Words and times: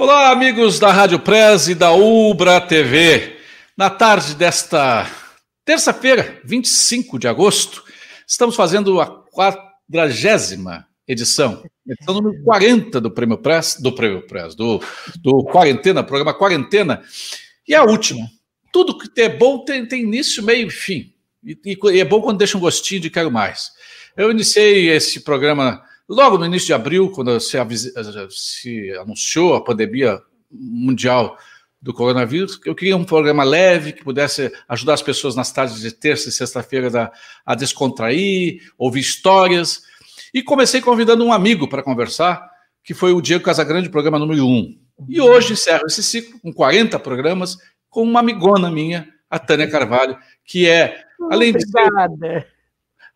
Olá, 0.00 0.30
amigos 0.30 0.78
da 0.78 0.90
Rádio 0.90 1.18
Press 1.18 1.68
e 1.68 1.74
da 1.74 1.92
Ubra 1.92 2.58
TV. 2.58 3.36
Na 3.76 3.90
tarde 3.90 4.34
desta 4.34 5.06
terça-feira, 5.62 6.40
25 6.42 7.18
de 7.18 7.28
agosto, 7.28 7.84
estamos 8.26 8.56
fazendo 8.56 8.98
a 8.98 9.06
quadragésima 9.06 10.86
edição, 11.06 11.62
edição 11.86 12.14
número 12.14 12.42
40 12.42 12.98
do 12.98 13.10
Prêmio 13.10 13.36
Press, 13.36 13.76
do 13.78 13.94
Prêmio 13.94 14.26
Press, 14.26 14.54
do, 14.54 14.80
do 15.22 15.44
Quarentena, 15.44 16.02
programa 16.02 16.32
Quarentena, 16.32 17.02
e 17.68 17.74
a 17.74 17.84
última. 17.84 18.26
Tudo 18.72 18.96
que 18.96 19.20
é 19.20 19.28
bom 19.28 19.66
tem, 19.66 19.84
tem 19.84 20.00
início, 20.00 20.42
meio 20.42 20.68
e 20.68 20.70
fim. 20.70 21.12
E, 21.44 21.58
e 21.92 22.00
é 22.00 22.06
bom 22.06 22.22
quando 22.22 22.38
deixa 22.38 22.56
um 22.56 22.60
gostinho 22.62 23.02
de 23.02 23.10
quero 23.10 23.30
mais. 23.30 23.70
Eu 24.16 24.30
iniciei 24.30 24.88
esse 24.88 25.20
programa 25.20 25.82
Logo 26.10 26.36
no 26.36 26.44
início 26.44 26.66
de 26.66 26.72
abril, 26.72 27.08
quando 27.08 27.38
se, 27.38 27.56
se 28.30 28.90
anunciou 28.98 29.54
a 29.54 29.62
pandemia 29.62 30.20
mundial 30.50 31.38
do 31.80 31.94
coronavírus, 31.94 32.60
eu 32.66 32.74
queria 32.74 32.96
um 32.96 33.04
programa 33.04 33.44
leve 33.44 33.92
que 33.92 34.02
pudesse 34.02 34.52
ajudar 34.68 34.94
as 34.94 35.02
pessoas 35.02 35.36
nas 35.36 35.52
tardes 35.52 35.80
de 35.80 35.92
terça 35.92 36.28
e 36.28 36.32
sexta-feira 36.32 37.12
a 37.46 37.54
descontrair, 37.54 38.60
ouvir 38.76 38.98
histórias. 38.98 39.82
E 40.34 40.42
comecei 40.42 40.80
convidando 40.80 41.24
um 41.24 41.32
amigo 41.32 41.68
para 41.68 41.80
conversar, 41.80 42.44
que 42.82 42.92
foi 42.92 43.12
o 43.12 43.20
Diego 43.20 43.44
Casagrande, 43.44 43.88
programa 43.88 44.18
número 44.18 44.44
1. 44.44 44.80
E 45.08 45.20
hoje 45.20 45.52
encerro 45.52 45.86
esse 45.86 46.02
ciclo 46.02 46.40
com 46.40 46.52
40 46.52 46.98
programas 46.98 47.56
com 47.88 48.02
uma 48.02 48.18
amigona 48.18 48.68
minha, 48.68 49.08
a 49.30 49.38
Tânia 49.38 49.70
Carvalho, 49.70 50.18
que 50.44 50.68
é, 50.68 51.04
além 51.30 51.50
Obrigada. 51.50 52.08
de 52.08 52.18
ser 52.18 52.46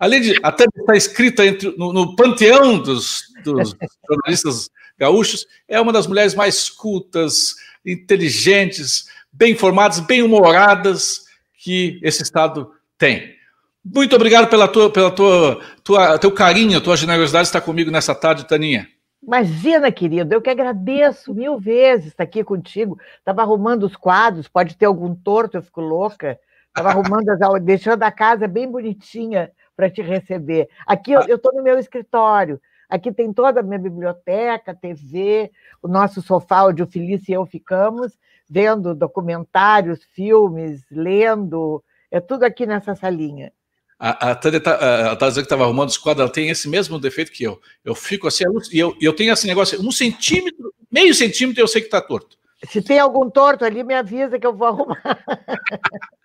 Além 0.05 0.21
de 0.21 0.39
até 0.43 0.65
estar 0.65 0.97
escrita 0.97 1.47
entre, 1.47 1.75
no, 1.79 1.91
no 1.91 2.15
panteão 2.15 2.79
dos, 2.79 3.23
dos 3.43 3.75
jornalistas 4.07 4.69
gaúchos, 4.99 5.47
é 5.67 5.81
uma 5.81 5.95
das 5.95 6.07
mulheres 6.07 6.35
mais 6.35 6.69
cultas, 6.69 7.55
inteligentes, 7.87 9.07
bem 9.33 9.53
informadas, 9.53 10.01
bem 10.01 10.21
humoradas 10.21 11.25
que 11.57 11.99
esse 12.03 12.23
estado 12.23 12.71
tem. 12.99 13.35
Muito 13.83 14.15
obrigado 14.15 14.47
pela 14.51 14.69
tua, 14.69 14.93
pela 14.93 15.11
tua, 15.11 15.63
tua, 15.83 16.19
teu 16.19 16.31
carinho, 16.31 16.83
tua 16.83 16.99
generosidade 16.99 17.49
estar 17.49 17.63
comigo 17.63 17.91
nessa 17.91 18.15
tarde, 18.15 18.47
Taninha. 18.47 18.87
Imagina, 19.23 19.91
querido, 19.91 20.35
eu 20.35 20.43
que 20.43 20.51
agradeço 20.51 21.33
mil 21.33 21.59
vezes 21.59 22.09
estar 22.09 22.25
aqui 22.25 22.45
contigo. 22.45 22.99
Estava 23.21 23.41
arrumando 23.41 23.85
os 23.85 23.97
quadros, 23.97 24.49
pode 24.49 24.77
ter 24.77 24.85
algum 24.85 25.15
torto, 25.15 25.57
eu 25.57 25.63
fico 25.63 25.81
louca. 25.81 26.39
Estava 26.69 26.91
arrumando, 26.91 27.31
as, 27.31 27.39
deixando 27.63 28.03
a 28.03 28.13
casa 28.13 28.47
bem 28.47 28.71
bonitinha 28.71 29.51
para 29.77 29.91
te 29.91 30.03
receber. 30.03 30.69
Aqui 30.87 31.13
eu 31.13 31.23
estou 31.23 31.53
no 31.53 31.63
meu 31.63 31.79
escritório. 31.79 32.61
Aqui 32.89 33.13
tem 33.13 33.33
toda 33.33 33.61
a 33.61 33.63
minha 33.63 33.79
biblioteca, 33.79 34.75
TV, 34.75 35.51
o 35.83 35.89
nosso 35.89 36.23
sofá 36.23 36.67
onde 36.67 36.83
o 36.83 36.87
Felício 36.87 37.33
e 37.33 37.35
eu 37.35 37.47
ficamos, 37.47 38.13
vendo 38.49 38.95
documentários, 38.95 40.05
filmes, 40.13 40.83
lendo. 40.91 41.83
É 42.11 42.21
tudo 42.21 42.45
aqui 42.45 42.67
nessa 42.67 42.95
salinha. 42.95 43.53
A, 43.99 44.31
a 44.31 44.35
Tânia 44.35 44.59
está 44.59 45.17
tá 45.17 45.29
dizendo 45.29 45.43
que 45.43 45.47
estava 45.47 45.65
arrumando 45.65 45.89
os 45.89 45.99
quadros, 45.99 46.25
ela 46.25 46.33
tem 46.33 46.51
esse 46.51 46.69
mesmo 46.69 46.99
defeito 46.99 47.33
que 47.33 47.45
eu. 47.45 47.61
Eu 47.85 47.95
fico 47.95 48.27
assim, 48.27 48.45
e 48.73 48.79
eu, 48.79 48.95
eu 49.01 49.15
tenho 49.15 49.33
esse 49.33 49.47
negócio, 49.47 49.81
um 49.81 49.91
centímetro, 49.91 50.75
meio 50.91 51.15
centímetro, 51.15 51.63
eu 51.63 51.69
sei 51.69 51.81
que 51.81 51.87
está 51.87 52.01
torto. 52.01 52.37
Se 52.69 52.83
tem 52.83 52.99
algum 52.99 53.31
torto 53.31 53.65
ali, 53.65 53.83
me 53.83 53.95
avisa 53.95 54.39
que 54.39 54.47
eu 54.47 54.55
vou 54.55 54.69
arrumar. 54.69 55.03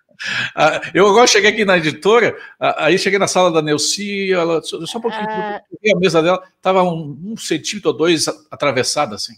Ah, 0.56 0.82
eu 0.94 1.08
agora 1.08 1.28
cheguei 1.28 1.52
aqui 1.52 1.64
na 1.64 1.78
editora, 1.78 2.36
aí 2.60 2.98
cheguei 2.98 3.18
na 3.18 3.28
sala 3.28 3.52
da 3.52 3.62
Neuci, 3.62 4.32
ela, 4.32 4.62
só 4.62 4.78
um 4.78 5.02
pouquinho, 5.02 5.30
ah. 5.30 5.62
a 5.96 6.00
mesa 6.00 6.22
dela 6.22 6.44
estava 6.56 6.84
um, 6.84 7.18
um, 7.24 7.38
centímetro 7.38 7.92
ou 7.92 7.98
dois 7.98 8.28
atravessada, 8.52 9.16
assim. 9.16 9.34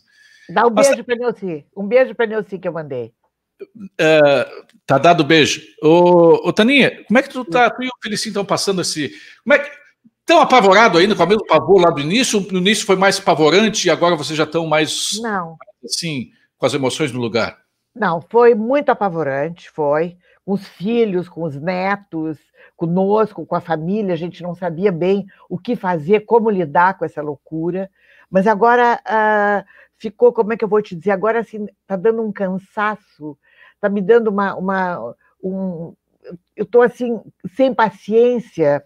Dá 0.50 0.66
um 0.66 0.72
beijo 0.72 1.04
para 1.04 1.16
Neuci, 1.16 1.66
um 1.76 1.88
beijo 1.88 2.16
para 2.16 2.26
Neuci 2.26 2.58
que 2.58 2.68
eu 2.68 2.74
mandei. 2.74 3.14
Uh, 3.62 4.66
tá 4.88 4.98
dado 4.98 5.24
beijo. 5.24 5.62
Ô, 5.84 6.48
ô, 6.48 6.54
Taninha, 6.54 7.04
como 7.06 7.20
é 7.20 7.22
que 7.22 7.30
tu 7.30 7.46
tá? 7.46 7.70
Tu 7.70 7.84
e 7.84 7.88
o 7.88 7.92
Felicinho 8.02 8.32
estão 8.32 8.46
passando 8.46 8.82
esse. 8.82 9.14
Como 9.44 9.54
é 9.54 9.60
que. 9.60 9.82
Estão 10.22 10.40
apavorados 10.40 11.00
ainda 11.00 11.16
com 11.16 11.24
o 11.24 11.28
mesmo 11.28 11.46
pavor 11.46 11.82
lá 11.82 11.90
do 11.90 12.00
início? 12.00 12.40
No 12.52 12.60
início 12.60 12.86
foi 12.86 12.96
mais 12.96 13.20
pavorante 13.20 13.88
e 13.88 13.92
agora 13.92 14.16
vocês 14.16 14.38
já 14.38 14.46
estão 14.46 14.66
mais. 14.66 15.20
Não. 15.22 15.58
Assim, 15.84 16.32
com 16.58 16.66
as 16.66 16.74
emoções 16.74 17.12
no 17.12 17.20
lugar? 17.20 17.60
Não, 17.94 18.22
foi 18.30 18.56
muito 18.56 18.90
apavorante, 18.90 19.70
foi 19.70 20.16
com 20.46 20.54
os 20.54 20.68
filhos, 20.68 21.30
com 21.30 21.44
os 21.44 21.56
netos, 21.56 22.38
conosco, 22.76 23.46
com 23.46 23.56
a 23.56 23.62
família, 23.62 24.14
a 24.14 24.18
gente 24.18 24.42
não 24.42 24.56
sabia 24.56 24.92
bem 24.92 25.26
o 25.50 25.58
que 25.58 25.76
fazer, 25.76 26.22
como 26.22 26.50
lidar 26.50 26.98
com 26.98 27.06
essa 27.06 27.22
loucura. 27.22 27.90
Mas 28.30 28.48
agora 28.48 29.00
uh, 29.06 29.66
ficou, 29.98 30.34
como 30.34 30.54
é 30.54 30.58
que 30.58 30.64
eu 30.64 30.70
vou 30.70 30.82
te 30.82 30.96
dizer? 30.96 31.12
Agora 31.12 31.40
assim, 31.40 31.68
está 31.82 31.96
dando 31.96 32.22
um 32.22 32.32
cansaço, 32.32 33.38
está 33.76 33.90
me 33.90 34.02
dando 34.02 34.30
uma. 34.30 34.56
uma 34.56 35.16
um, 35.44 35.94
eu 36.56 36.66
estou 36.66 36.82
assim, 36.82 37.20
sem 37.56 37.74
paciência. 37.74 38.84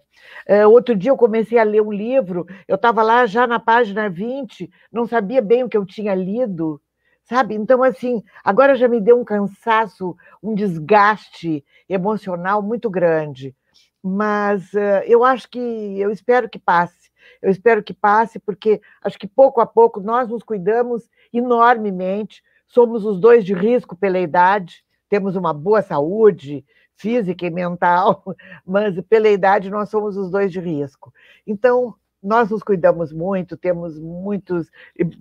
Uh, 0.48 0.68
outro 0.68 0.96
dia 0.96 1.10
eu 1.10 1.16
comecei 1.16 1.58
a 1.58 1.62
ler 1.62 1.82
um 1.82 1.92
livro, 1.92 2.46
eu 2.66 2.76
estava 2.76 3.02
lá 3.02 3.26
já 3.26 3.46
na 3.46 3.60
página 3.60 4.08
20, 4.08 4.68
não 4.90 5.06
sabia 5.06 5.40
bem 5.40 5.62
o 5.62 5.68
que 5.68 5.76
eu 5.76 5.84
tinha 5.84 6.14
lido 6.14 6.80
sabe? 7.28 7.54
Então, 7.54 7.82
assim, 7.82 8.22
agora 8.42 8.74
já 8.76 8.88
me 8.88 9.00
deu 9.00 9.20
um 9.20 9.24
cansaço, 9.24 10.16
um 10.42 10.54
desgaste 10.54 11.64
emocional 11.88 12.62
muito 12.62 12.88
grande. 12.88 13.54
Mas 14.02 14.72
uh, 14.72 15.02
eu 15.04 15.24
acho 15.24 15.48
que, 15.48 15.58
eu 15.58 16.10
espero 16.10 16.48
que 16.48 16.58
passe. 16.58 17.10
Eu 17.42 17.50
espero 17.50 17.82
que 17.82 17.92
passe, 17.92 18.38
porque 18.38 18.80
acho 19.02 19.18
que 19.18 19.26
pouco 19.26 19.60
a 19.60 19.66
pouco 19.66 20.00
nós 20.00 20.28
nos 20.28 20.42
cuidamos 20.42 21.08
enormemente, 21.32 22.42
somos 22.68 23.04
os 23.04 23.20
dois 23.20 23.44
de 23.44 23.52
risco 23.52 23.96
pela 23.96 24.18
idade, 24.18 24.84
temos 25.08 25.34
uma 25.34 25.52
boa 25.52 25.82
saúde 25.82 26.64
física 26.96 27.44
e 27.44 27.50
mental, 27.50 28.22
mas 28.64 28.98
pela 29.02 29.28
idade 29.28 29.70
nós 29.70 29.88
somos 29.90 30.16
os 30.16 30.30
dois 30.30 30.52
de 30.52 30.60
risco. 30.60 31.12
Então, 31.46 31.94
nós 32.26 32.50
nos 32.50 32.62
cuidamos 32.62 33.12
muito, 33.12 33.56
temos 33.56 33.98
muitos, 33.98 34.70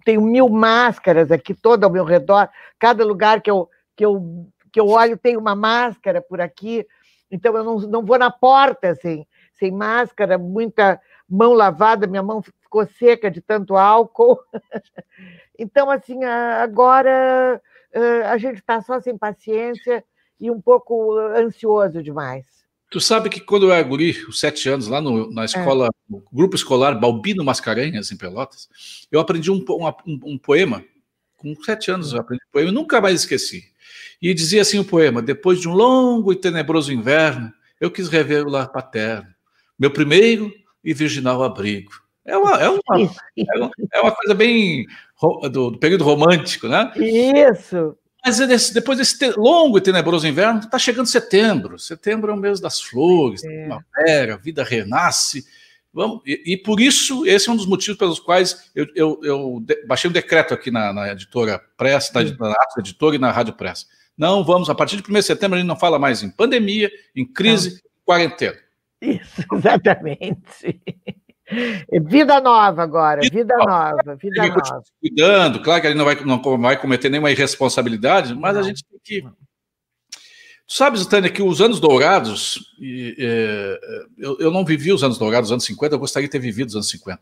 tenho 0.03 0.21
mil 0.21 0.49
máscaras 0.49 1.31
aqui 1.31 1.53
todo 1.53 1.83
ao 1.83 1.91
meu 1.91 2.03
redor, 2.03 2.49
cada 2.79 3.05
lugar 3.05 3.41
que 3.41 3.51
eu, 3.51 3.69
que 3.95 4.05
eu, 4.05 4.47
que 4.71 4.79
eu 4.79 4.87
olho 4.87 5.17
tem 5.17 5.37
uma 5.37 5.55
máscara 5.55 6.21
por 6.21 6.41
aqui, 6.41 6.85
então 7.29 7.55
eu 7.55 7.63
não, 7.63 7.79
não 7.79 8.03
vou 8.03 8.17
na 8.17 8.31
porta 8.31 8.89
assim, 8.89 9.25
sem 9.53 9.71
máscara, 9.71 10.37
muita 10.37 10.99
mão 11.29 11.53
lavada, 11.53 12.07
minha 12.07 12.23
mão 12.23 12.41
ficou 12.41 12.85
seca 12.85 13.29
de 13.29 13.41
tanto 13.41 13.75
álcool. 13.75 14.39
Então, 15.57 15.89
assim, 15.89 16.21
agora 16.25 17.61
a 18.29 18.37
gente 18.37 18.57
está 18.57 18.81
só 18.81 18.99
sem 18.99 19.17
paciência 19.17 20.03
e 20.37 20.51
um 20.51 20.61
pouco 20.61 21.17
ansioso 21.17 22.03
demais. 22.03 22.64
Tu 22.89 22.99
sabe 23.01 23.29
que 23.29 23.39
quando 23.39 23.67
eu 23.67 23.73
era 23.73 23.83
guri, 23.83 24.11
os 24.27 24.39
sete 24.39 24.69
anos, 24.69 24.87
lá 24.87 25.01
no, 25.01 25.31
na 25.31 25.41
é. 25.41 25.45
escola, 25.45 25.87
é. 25.87 25.89
no 26.09 26.23
grupo 26.31 26.55
escolar 26.55 26.93
Balbino 26.99 27.43
Mascarenhas, 27.43 28.11
em 28.11 28.17
Pelotas, 28.17 28.69
eu 29.11 29.19
aprendi 29.19 29.51
um, 29.51 29.63
um, 29.69 30.19
um 30.33 30.37
poema. 30.37 30.83
Com 31.37 31.55
sete 31.63 31.91
anos 31.91 32.13
eu 32.13 32.19
aprendi 32.19 32.43
um 32.47 32.51
poema, 32.51 32.69
e 32.69 32.73
nunca 32.73 33.01
mais 33.01 33.21
esqueci. 33.21 33.63
E 34.21 34.33
dizia 34.33 34.61
assim 34.61 34.79
o 34.79 34.85
poema: 34.85 35.21
Depois 35.21 35.59
de 35.59 35.67
um 35.67 35.73
longo 35.73 36.31
e 36.31 36.35
tenebroso 36.35 36.93
inverno, 36.93 37.51
eu 37.79 37.91
quis 37.91 38.07
rever 38.07 38.45
o 38.45 38.49
lar 38.49 38.71
paterno, 38.71 39.27
meu 39.77 39.91
primeiro 39.91 40.53
e 40.83 40.93
virginal 40.93 41.43
abrigo. 41.43 41.91
É 42.23 42.37
uma, 42.37 42.59
é 42.59 42.69
uma, 42.69 42.79
é 43.37 43.57
uma, 43.57 43.71
é 43.93 44.01
uma 44.01 44.11
coisa 44.11 44.33
bem 44.33 44.85
do, 45.51 45.71
do 45.71 45.77
período 45.77 46.03
romântico, 46.03 46.67
né? 46.67 46.91
Isso. 46.95 47.97
Mas 48.25 48.39
é 48.39 48.73
depois 48.73 48.97
desse 48.97 49.29
longo 49.37 49.77
e 49.77 49.81
tenebroso 49.81 50.27
inverno, 50.27 50.59
está 50.59 50.79
chegando 50.79 51.05
setembro. 51.05 51.77
Setembro 51.77 52.31
é 52.31 52.33
o 52.33 52.37
mês 52.37 52.59
das 52.59 52.81
flores, 52.81 53.43
é. 53.43 53.47
primavera, 53.47 54.33
a 54.33 54.37
vida 54.37 54.63
renasce. 54.63 55.45
Vamos, 55.93 56.21
e, 56.25 56.53
e, 56.53 56.57
por 56.57 56.79
isso, 56.79 57.23
esse 57.25 57.47
é 57.47 57.51
um 57.51 57.55
dos 57.55 57.67
motivos 57.67 57.97
pelos 57.97 58.19
quais 58.19 58.71
eu, 58.73 58.87
eu, 58.95 59.19
eu 59.23 59.65
baixei 59.87 60.09
um 60.09 60.13
decreto 60.13 60.55
aqui 60.55 60.71
na, 60.71 60.91
na 60.91 61.11
editora 61.11 61.61
Press, 61.77 62.11
na, 62.11 62.23
na 62.23 62.55
editora 62.79 63.15
e 63.15 63.19
na 63.19 63.31
Rádio 63.31 63.53
Press. 63.53 63.87
Não 64.17 64.43
vamos, 64.43 64.69
a 64.71 64.75
partir 64.75 64.99
de 64.99 65.09
1 65.09 65.13
de 65.13 65.23
setembro, 65.23 65.55
a 65.55 65.59
gente 65.59 65.67
não 65.67 65.77
fala 65.77 65.99
mais 65.99 66.23
em 66.23 66.29
pandemia, 66.29 66.89
em 67.15 67.25
crise, 67.25 67.75
não. 67.75 67.79
quarentena. 68.03 68.57
Isso, 68.99 69.43
exatamente. 69.53 70.81
Vida 72.07 72.41
nova 72.41 72.81
agora, 72.81 73.21
vida, 73.21 73.55
nova, 73.57 74.15
vida 74.15 74.47
nova. 74.47 74.55
nova. 74.57 74.83
Cuidando, 74.99 75.61
claro 75.61 75.81
que 75.81 75.87
ele 75.87 75.95
não 75.95 76.05
vai, 76.05 76.15
não 76.23 76.41
vai 76.59 76.79
cometer 76.79 77.09
nenhuma 77.09 77.31
irresponsabilidade, 77.31 78.33
mas 78.33 78.55
não. 78.55 78.61
a 78.61 78.63
gente 78.63 78.83
tem 78.83 78.99
que. 79.03 79.21
Tu 80.67 80.73
sabes, 80.73 81.05
Tânia, 81.05 81.29
que 81.29 81.43
os 81.43 81.61
anos 81.61 81.79
dourados, 81.79 82.73
e, 82.79 83.15
é, 83.19 83.79
eu, 84.17 84.37
eu 84.39 84.51
não 84.51 84.65
vivi 84.65 84.91
os 84.91 85.03
anos 85.03 85.19
dourados, 85.19 85.49
os 85.49 85.53
anos 85.53 85.65
50, 85.65 85.93
eu 85.93 85.99
gostaria 85.99 86.27
de 86.27 86.31
ter 86.31 86.39
vivido 86.39 86.69
os 86.69 86.75
anos 86.75 86.89
50. 86.89 87.19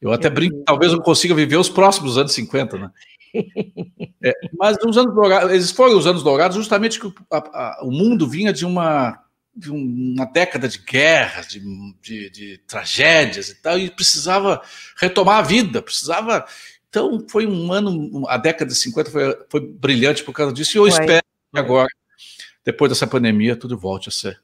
Eu 0.00 0.12
até 0.12 0.30
brinco, 0.30 0.62
talvez 0.64 0.92
eu 0.92 1.02
consiga 1.02 1.34
viver 1.34 1.56
os 1.56 1.68
próximos 1.68 2.16
anos 2.16 2.32
50, 2.32 2.78
né? 2.78 2.90
É, 4.22 4.34
mas 4.58 4.76
os 4.84 4.98
anos 4.98 5.14
dourados, 5.14 5.50
eles 5.50 5.70
foram 5.70 5.96
os 5.96 6.06
anos 6.06 6.22
dourados 6.22 6.56
justamente 6.56 7.00
que 7.00 7.06
o, 7.06 7.14
a, 7.32 7.38
a, 7.38 7.80
o 7.84 7.90
mundo 7.90 8.28
vinha 8.28 8.52
de 8.52 8.66
uma 8.66 9.18
de 9.54 9.70
uma 9.70 10.24
década 10.24 10.68
de 10.68 10.78
guerras, 10.78 11.48
de, 11.48 11.60
de, 12.00 12.30
de, 12.30 12.58
tragédias 12.66 13.48
e 13.48 13.54
tal, 13.60 13.78
e 13.78 13.90
precisava 13.90 14.62
retomar 14.96 15.38
a 15.38 15.42
vida, 15.42 15.82
precisava 15.82 16.46
Então, 16.88 17.24
foi 17.28 17.46
um 17.46 17.72
ano, 17.72 18.26
a 18.28 18.36
década 18.36 18.70
de 18.70 18.76
50 18.76 19.10
foi, 19.10 19.38
foi 19.48 19.60
brilhante 19.60 20.24
por 20.24 20.32
causa 20.32 20.52
disso, 20.52 20.76
e 20.76 20.78
eu 20.78 20.82
foi. 20.82 20.90
espero 20.90 21.22
que 21.52 21.58
agora, 21.58 21.88
depois 22.64 22.90
dessa 22.90 23.06
pandemia, 23.06 23.56
tudo 23.56 23.78
volte 23.78 24.08
a 24.08 24.12
ser. 24.12 24.40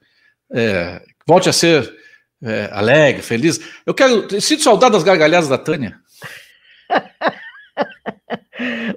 É, 0.51 1.03
volte 1.27 1.49
a 1.49 1.53
ser 1.53 1.93
é, 2.43 2.69
alegre, 2.73 3.23
feliz. 3.23 3.61
Eu 3.85 3.95
quero. 3.95 4.41
Sinto 4.41 4.63
saudade 4.63 4.93
das 4.93 5.03
gargalhadas 5.03 5.49
da 5.49 5.59
Tânia. 5.59 6.01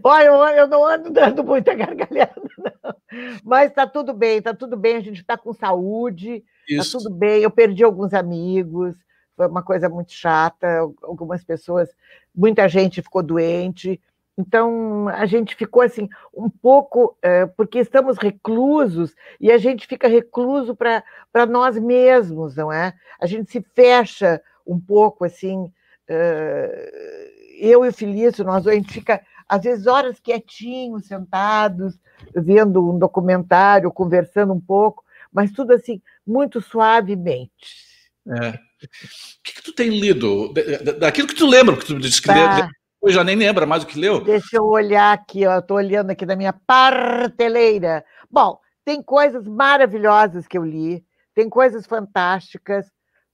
Olha, 0.04 0.26
eu, 0.26 0.34
eu, 0.36 0.68
não 0.68 0.86
ando 0.86 1.10
dando 1.10 1.44
muita 1.44 1.74
gargalhada, 1.76 2.42
não. 2.58 2.96
Mas 3.44 3.70
está 3.70 3.86
tudo 3.88 4.14
bem, 4.14 4.38
está 4.38 4.54
tudo 4.54 4.78
bem, 4.78 4.98
a 4.98 5.02
gente 5.02 5.22
está 5.22 5.38
com 5.38 5.54
saúde, 5.54 6.44
está 6.68 6.98
tudo 6.98 7.10
bem. 7.10 7.44
Eu 7.44 7.52
perdi 7.52 7.84
alguns 7.84 8.14
amigos, 8.14 8.96
foi 9.36 9.48
uma 9.48 9.64
coisa 9.64 9.90
muito 9.90 10.12
chata, 10.12 10.80
algumas 11.02 11.44
pessoas, 11.44 11.90
muita 12.36 12.68
gente 12.68 13.02
ficou 13.02 13.24
doente. 13.24 14.02
Então, 14.38 15.10
a 15.10 15.26
gente 15.26 15.54
ficou 15.54 15.82
assim, 15.82 16.08
um 16.34 16.50
pouco, 16.50 17.18
é, 17.22 17.46
porque 17.46 17.80
estamos 17.80 18.18
reclusos 18.18 19.14
e 19.40 19.52
a 19.52 19.58
gente 19.58 19.86
fica 19.86 20.08
recluso 20.08 20.74
para 20.74 21.46
nós 21.46 21.78
mesmos, 21.78 22.56
não 22.56 22.72
é? 22.72 22.94
A 23.20 23.26
gente 23.26 23.52
se 23.52 23.62
fecha 23.76 24.42
um 24.66 24.80
pouco 24.80 25.26
assim. 25.26 25.70
É, 26.08 27.32
eu 27.60 27.84
e 27.84 27.90
o 27.90 27.94
Felício, 27.94 28.46
nós 28.46 28.66
a 28.66 28.74
gente 28.74 28.94
fica 28.94 29.22
às 29.50 29.64
vezes 29.64 29.88
horas 29.88 30.20
quietinhos, 30.20 31.08
sentados, 31.08 32.00
vendo 32.36 32.88
um 32.88 33.00
documentário, 33.00 33.92
conversando 33.92 34.54
um 34.54 34.62
pouco, 34.62 35.04
mas 35.34 35.52
tudo 35.52 35.74
assim, 35.74 36.00
muito 36.26 36.62
suavemente. 36.62 37.90
É. 38.28 38.50
O 38.52 39.42
que, 39.44 39.56
que 39.56 39.64
tu 39.64 39.74
tem 39.74 39.90
lido? 39.90 40.54
Daquilo 41.00 41.28
que 41.28 41.36
tu 41.36 41.48
lembra, 41.48 41.76
que 41.76 41.86
tu 41.86 42.00
disse 42.00 42.22
que 42.22 42.28
tá. 42.28 42.70
leu, 43.04 43.12
já 43.12 43.24
nem 43.24 43.36
lembra 43.36 43.66
mais 43.66 43.84
o 43.84 43.88
que 43.88 44.00
leu. 44.00 44.22
Deixa 44.24 44.58
eu 44.58 44.66
olhar 44.66 45.12
aqui, 45.12 45.42
eu 45.42 45.60
estou 45.60 45.78
olhando 45.78 46.12
aqui 46.12 46.26
na 46.26 46.36
minha 46.36 46.54
parteleira. 46.54 48.06
Bom, 48.30 48.60
tem 48.86 49.02
coisas 49.02 49.48
maravilhosas 49.48 50.48
que 50.48 50.58
eu 50.58 50.64
li, 50.64 51.04
tem 51.34 51.50
coisas 51.50 51.88
fantásticas. 51.88 52.86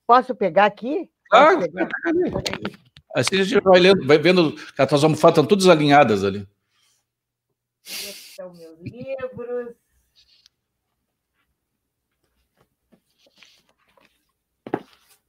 Posso 0.08 0.34
pegar 0.34 0.66
aqui? 0.66 1.10
Claro, 1.30 1.60
pegar? 1.60 1.90
Assim 3.16 3.40
a 3.40 3.44
gente 3.46 3.64
vai, 3.64 3.80
lendo, 3.80 4.06
vai 4.06 4.18
vendo 4.18 4.54
as 4.78 5.04
almofadas 5.04 5.38
estão 5.38 5.46
todas 5.46 5.70
alinhadas 5.70 6.22
ali. 6.22 6.46
Esses 7.86 8.36
são 8.36 8.54
meus 8.54 8.78
livros. 8.82 9.74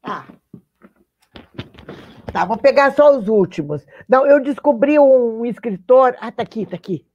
Ah. 0.03 0.27
Tá, 2.33 2.45
vou 2.45 2.59
pegar 2.59 2.93
só 2.97 3.17
os 3.17 3.29
últimos. 3.29 3.87
Não, 4.09 4.27
eu 4.27 4.43
descobri 4.43 4.99
um 4.99 5.47
escritor. 5.47 6.17
Ah, 6.21 6.33
tá 6.33 6.43
aqui, 6.43 6.67
tá 6.67 6.75
aqui. 6.75 7.07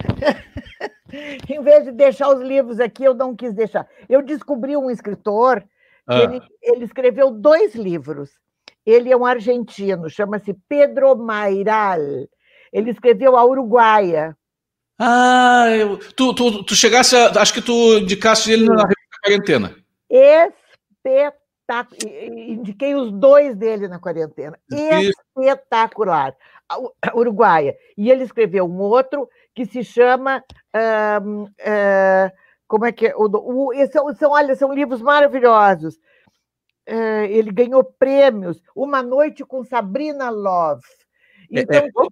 em 1.48 1.62
vez 1.62 1.84
de 1.84 1.92
deixar 1.92 2.28
os 2.34 2.40
livros 2.42 2.80
aqui, 2.80 3.04
eu 3.04 3.14
não 3.14 3.36
quis 3.36 3.52
deixar. 3.52 3.86
Eu 4.08 4.22
descobri 4.22 4.76
um 4.76 4.90
escritor, 4.90 5.62
ah. 6.06 6.18
ele, 6.18 6.40
ele 6.62 6.84
escreveu 6.84 7.30
dois 7.30 7.74
livros. 7.74 8.30
Ele 8.84 9.12
é 9.12 9.16
um 9.16 9.24
argentino, 9.24 10.10
chama-se 10.10 10.54
Pedro 10.68 11.16
Mairal. 11.16 12.00
Ele 12.72 12.90
escreveu 12.90 13.36
A 13.36 13.44
Uruguaia. 13.44 14.36
Ah, 14.98 15.66
eu, 15.70 15.98
tu, 16.14 16.34
tu, 16.34 16.64
tu 16.64 16.74
chegasse, 16.74 17.14
a, 17.16 17.30
acho 17.40 17.54
que 17.54 17.62
tu 17.62 17.98
indicaste 17.98 18.50
ele 18.50 18.66
na 18.66 18.88
quarentena. 19.22 19.76
Espetacular. 20.10 21.42
Indiquei 22.48 22.94
os 22.94 23.10
dois 23.12 23.56
dele 23.56 23.88
na 23.88 23.98
quarentena. 23.98 24.58
Espetacular. 24.70 26.34
Uruguaia. 27.14 27.76
E 27.96 28.10
ele 28.10 28.24
escreveu 28.24 28.66
um 28.66 28.78
outro 28.80 29.28
que 29.54 29.66
se 29.66 29.84
chama. 29.84 30.42
Uh, 30.74 31.42
uh, 31.44 32.32
como 32.66 32.86
é 32.86 32.92
que 32.92 33.08
é? 33.08 33.16
O, 33.16 33.26
o, 33.26 33.72
são, 33.90 34.14
são, 34.14 34.30
olha, 34.32 34.56
são 34.56 34.72
livros 34.72 35.02
maravilhosos. 35.02 35.96
Uh, 36.88 37.26
ele 37.28 37.52
ganhou 37.52 37.84
prêmios. 37.84 38.60
Uma 38.74 39.02
Noite 39.02 39.44
com 39.44 39.62
Sabrina 39.64 40.30
Love. 40.30 40.82
É, 41.52 41.60
então, 41.60 42.08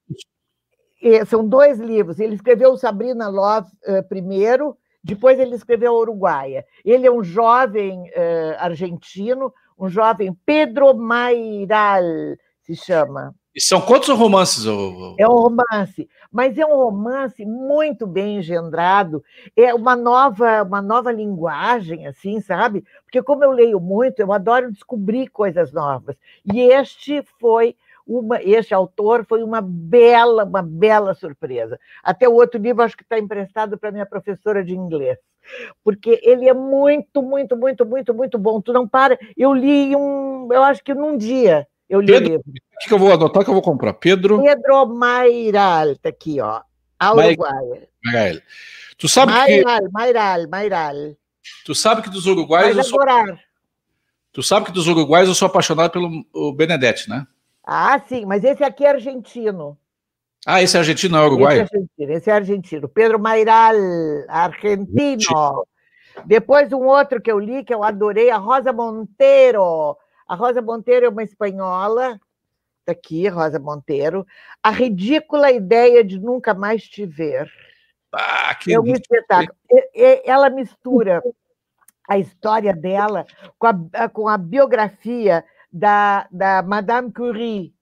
é, 1.03 1.17
é, 1.17 1.25
são 1.25 1.47
dois 1.47 1.79
livros. 1.79 2.21
Ele 2.21 2.35
escreveu 2.35 2.77
Sabrina 2.77 3.29
Love 3.29 3.71
primeiro, 4.09 4.77
depois 5.03 5.39
ele 5.41 5.55
escreveu 5.55 5.95
a 5.95 5.99
Uruguaia. 5.99 6.65
Ele 6.85 7.07
é 7.07 7.11
um 7.11 7.25
jovem 7.25 8.05
argentino, 8.59 9.53
um 9.79 9.89
jovem 9.89 10.37
Pedro 10.45 10.95
Mairal, 10.95 12.03
se 12.63 12.77
chama. 12.77 13.35
E 13.55 13.61
são 13.61 13.81
quantos 13.81 14.09
romances? 14.09 14.65
É 15.19 15.27
um 15.27 15.35
romance, 15.35 16.09
mas 16.31 16.57
é 16.57 16.65
um 16.65 16.77
romance 16.77 17.45
muito 17.45 18.07
bem 18.07 18.39
engendrado. 18.39 19.25
É 19.57 19.75
uma 19.75 19.97
nova, 19.97 20.63
uma 20.63 20.81
nova 20.81 21.11
linguagem, 21.11 22.07
assim, 22.07 22.41
sabe? 22.41 22.85
Porque 23.03 23.21
como 23.23 23.43
eu 23.43 23.51
leio 23.51 23.81
muito, 23.81 24.21
eu 24.21 24.33
adoro 24.33 24.71
descobrir 24.71 25.29
coisas 25.29 25.73
novas. 25.73 26.17
E 26.53 26.61
este 26.61 27.25
foi 27.41 27.75
uma, 28.07 28.41
este 28.43 28.73
autor 28.73 29.25
foi 29.25 29.43
uma 29.43 29.61
bela, 29.61 30.45
uma 30.45 30.63
bela 30.63 31.13
surpresa. 31.15 31.79
Até 32.03 32.29
o 32.29 32.35
outro 32.35 32.61
livro 32.61 32.83
acho 32.83 32.97
que 32.97 33.03
está 33.03 33.19
emprestado 33.19 33.77
para 33.77 33.91
minha 33.93 34.07
professora 34.07 34.65
de 34.65 34.75
inglês, 34.75 35.19
porque 35.83 36.21
ele 36.23 36.49
é 36.49 36.55
muito, 36.55 37.23
muito, 37.23 37.57
muito, 37.57 37.85
muito, 37.85 38.15
muito 38.15 38.39
bom. 38.39 38.61
Tu 38.61 38.73
não 38.73 38.87
para. 38.87 39.19
Eu 39.37 39.53
li 39.53 39.95
um, 39.97 40.53
eu 40.53 40.63
acho 40.63 40.83
que 40.85 40.95
num 40.95 41.17
dia. 41.17 41.67
Eu 41.91 42.01
li 42.01 42.07
Pedro, 42.07 42.29
o 42.29 42.31
livro. 42.31 42.45
O 42.47 42.89
que 42.89 42.95
eu 42.95 42.99
vou 42.99 43.13
anotar 43.13 43.43
que 43.43 43.51
eu 43.51 43.55
vou 43.55 43.63
comprar? 43.63 43.93
Pedro. 43.95 44.41
Pedro 44.41 44.87
Mairal, 44.87 45.97
tá 45.97 46.09
aqui, 46.09 46.41
ó. 46.41 46.63
A 46.97 47.13
Uruguaia. 47.13 47.89
Mairal. 48.05 48.41
Tu 48.97 49.09
sabe 49.09 49.33
Mairal, 49.33 49.81
que. 49.81 49.89
Mairal, 49.91 50.49
Mairal. 50.49 50.97
Tu 51.67 51.75
sabe 51.75 52.03
que 52.03 52.09
dos 52.09 52.27
uruguaios. 52.27 52.77
eu 52.77 52.85
sou... 52.85 53.01
Tu 54.33 54.43
sabe 54.43 54.67
que 54.67 54.73
dos 54.73 54.87
uruguaios 54.87 55.29
eu 55.29 55.35
sou 55.35 55.47
apaixonado 55.47 55.91
pelo 55.91 56.25
o 56.33 56.53
Benedetti, 56.53 57.11
né? 57.11 57.27
Ah, 57.67 58.01
sim, 58.09 58.25
mas 58.25 58.45
esse 58.45 58.63
aqui 58.63 58.85
é 58.85 58.91
argentino. 58.91 59.77
Ah, 60.47 60.63
esse 60.63 60.77
é 60.77 60.81
argentino, 60.81 61.17
não 61.17 61.25
é 61.25 61.27
uruguaio? 61.27 61.63
Esse 61.63 61.75
é 61.75 61.77
argentino, 61.77 62.13
esse 62.13 62.31
é 62.31 62.33
argentino. 62.33 62.89
Pedro 62.89 63.19
Mairal, 63.19 63.75
argentino. 64.29 65.67
Depois 66.25 66.73
um 66.73 66.85
outro 66.85 67.21
que 67.21 67.31
eu 67.31 67.39
li, 67.39 67.65
que 67.65 67.75
eu 67.75 67.83
adorei, 67.83 68.31
a 68.31 68.37
Rosa 68.37 68.73
Monteiro. 68.73 69.97
A 70.31 70.37
Rosa 70.37 70.63
Monteiro 70.63 71.07
é 71.07 71.09
uma 71.09 71.25
espanhola, 71.25 72.13
está 72.79 72.93
aqui, 72.93 73.27
Rosa 73.27 73.59
Monteiro. 73.59 74.25
A 74.63 74.71
ridícula 74.71 75.51
ideia 75.51 76.05
de 76.05 76.21
nunca 76.21 76.55
mais 76.55 76.85
te 76.85 77.05
ver. 77.05 77.51
Ah, 78.13 78.55
que 78.55 78.73
é 78.73 78.79
um 78.79 78.87
espetáculo. 78.87 79.59
Ela 80.25 80.49
mistura 80.49 81.21
a 82.09 82.17
história 82.17 82.73
dela 82.73 83.27
com 83.59 83.67
a, 83.67 84.09
com 84.09 84.29
a 84.29 84.39
biografia 84.39 85.45
da, 85.73 86.29
da 86.31 86.63
Madame 86.63 87.13
Curie. 87.13 87.75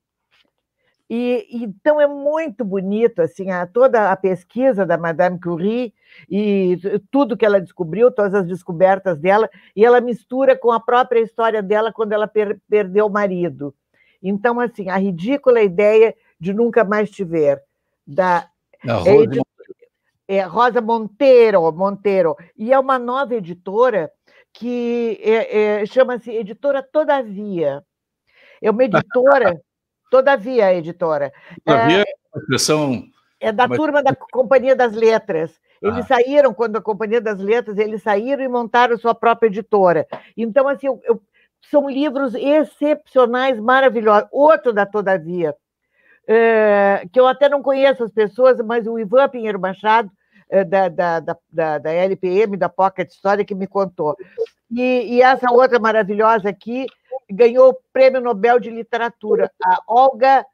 E, 1.10 1.46
então 1.50 1.98
é 1.98 2.06
muito 2.06 2.64
bonito 2.64 3.22
assim 3.22 3.50
a, 3.50 3.66
toda 3.66 4.12
a 4.12 4.16
pesquisa 4.16 4.84
da 4.84 4.98
Madame 4.98 5.40
Curie 5.40 5.94
e 6.28 6.78
tudo 7.10 7.36
que 7.36 7.46
ela 7.46 7.60
descobriu, 7.60 8.10
todas 8.10 8.34
as 8.34 8.46
descobertas 8.46 9.18
dela, 9.18 9.48
e 9.74 9.84
ela 9.84 10.00
mistura 10.00 10.56
com 10.56 10.70
a 10.70 10.78
própria 10.78 11.20
história 11.20 11.62
dela 11.62 11.92
quando 11.92 12.12
ela 12.12 12.26
per, 12.26 12.60
perdeu 12.68 13.06
o 13.06 13.10
marido. 13.10 13.74
Então, 14.22 14.60
assim, 14.60 14.88
a 14.90 14.96
ridícula 14.96 15.62
ideia 15.62 16.14
de 16.38 16.52
nunca 16.52 16.84
mais 16.84 17.10
te 17.10 17.24
ver. 17.24 17.62
Da, 18.06 18.48
é, 18.84 20.36
é, 20.36 20.42
Rosa 20.42 20.80
Monteiro, 20.80 21.70
Monteiro. 21.72 22.36
E 22.56 22.72
é 22.72 22.78
uma 22.78 22.98
nova 22.98 23.34
editora 23.34 24.10
que 24.52 25.18
é, 25.22 25.80
é, 25.82 25.86
chama-se 25.86 26.30
Editora 26.30 26.82
Todavia. 26.82 27.82
É 28.60 28.70
uma 28.70 28.84
editora, 28.84 29.60
Todavia, 30.10 30.66
a 30.66 30.74
editora. 30.74 31.32
Todavia 31.64 32.02
é, 32.02 32.14
a 32.34 32.38
expressão... 32.38 33.04
É 33.40 33.52
da 33.52 33.68
turma 33.68 34.02
da 34.02 34.14
Companhia 34.14 34.74
das 34.74 34.92
Letras. 34.92 35.60
Eles 35.80 36.04
ah. 36.10 36.16
saíram, 36.16 36.52
quando 36.52 36.76
a 36.76 36.82
Companhia 36.82 37.20
das 37.20 37.38
Letras, 37.38 37.78
eles 37.78 38.02
saíram 38.02 38.42
e 38.42 38.48
montaram 38.48 38.98
sua 38.98 39.14
própria 39.14 39.46
editora. 39.46 40.06
Então, 40.36 40.66
assim, 40.66 40.88
eu, 40.88 41.00
eu, 41.04 41.22
são 41.70 41.88
livros 41.88 42.34
excepcionais, 42.34 43.60
maravilhosos. 43.60 44.28
Outro 44.32 44.72
da 44.72 44.84
Todavia, 44.84 45.54
é, 46.26 47.06
que 47.12 47.18
eu 47.18 47.26
até 47.26 47.48
não 47.48 47.62
conheço 47.62 48.04
as 48.04 48.10
pessoas, 48.10 48.58
mas 48.58 48.86
o 48.86 48.98
Ivan 48.98 49.28
Pinheiro 49.28 49.60
Machado, 49.60 50.10
é, 50.50 50.64
da, 50.64 50.88
da, 50.88 51.20
da, 51.20 51.78
da, 51.78 51.92
LPM, 51.92 52.56
da 52.56 52.68
Pocket 52.68 53.10
História, 53.10 53.44
que 53.44 53.54
me 53.54 53.66
contou. 53.66 54.16
E, 54.70 55.14
e 55.14 55.22
essa 55.22 55.50
outra 55.52 55.78
maravilhosa 55.78 56.48
aqui 56.48 56.86
ganhou 57.30 57.70
o 57.70 57.78
Prêmio 57.92 58.20
Nobel 58.20 58.58
de 58.58 58.70
Literatura, 58.70 59.50
a 59.62 59.82
Olga 59.86 60.46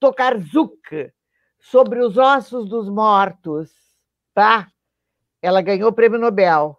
Tokarzuk, 0.00 1.12
sobre 1.58 2.00
os 2.00 2.18
ossos 2.18 2.68
dos 2.68 2.88
mortos 2.88 3.84
tá? 4.34 4.68
Ela 5.40 5.62
ganhou 5.62 5.90
o 5.90 5.92
prêmio 5.92 6.18
Nobel 6.18 6.76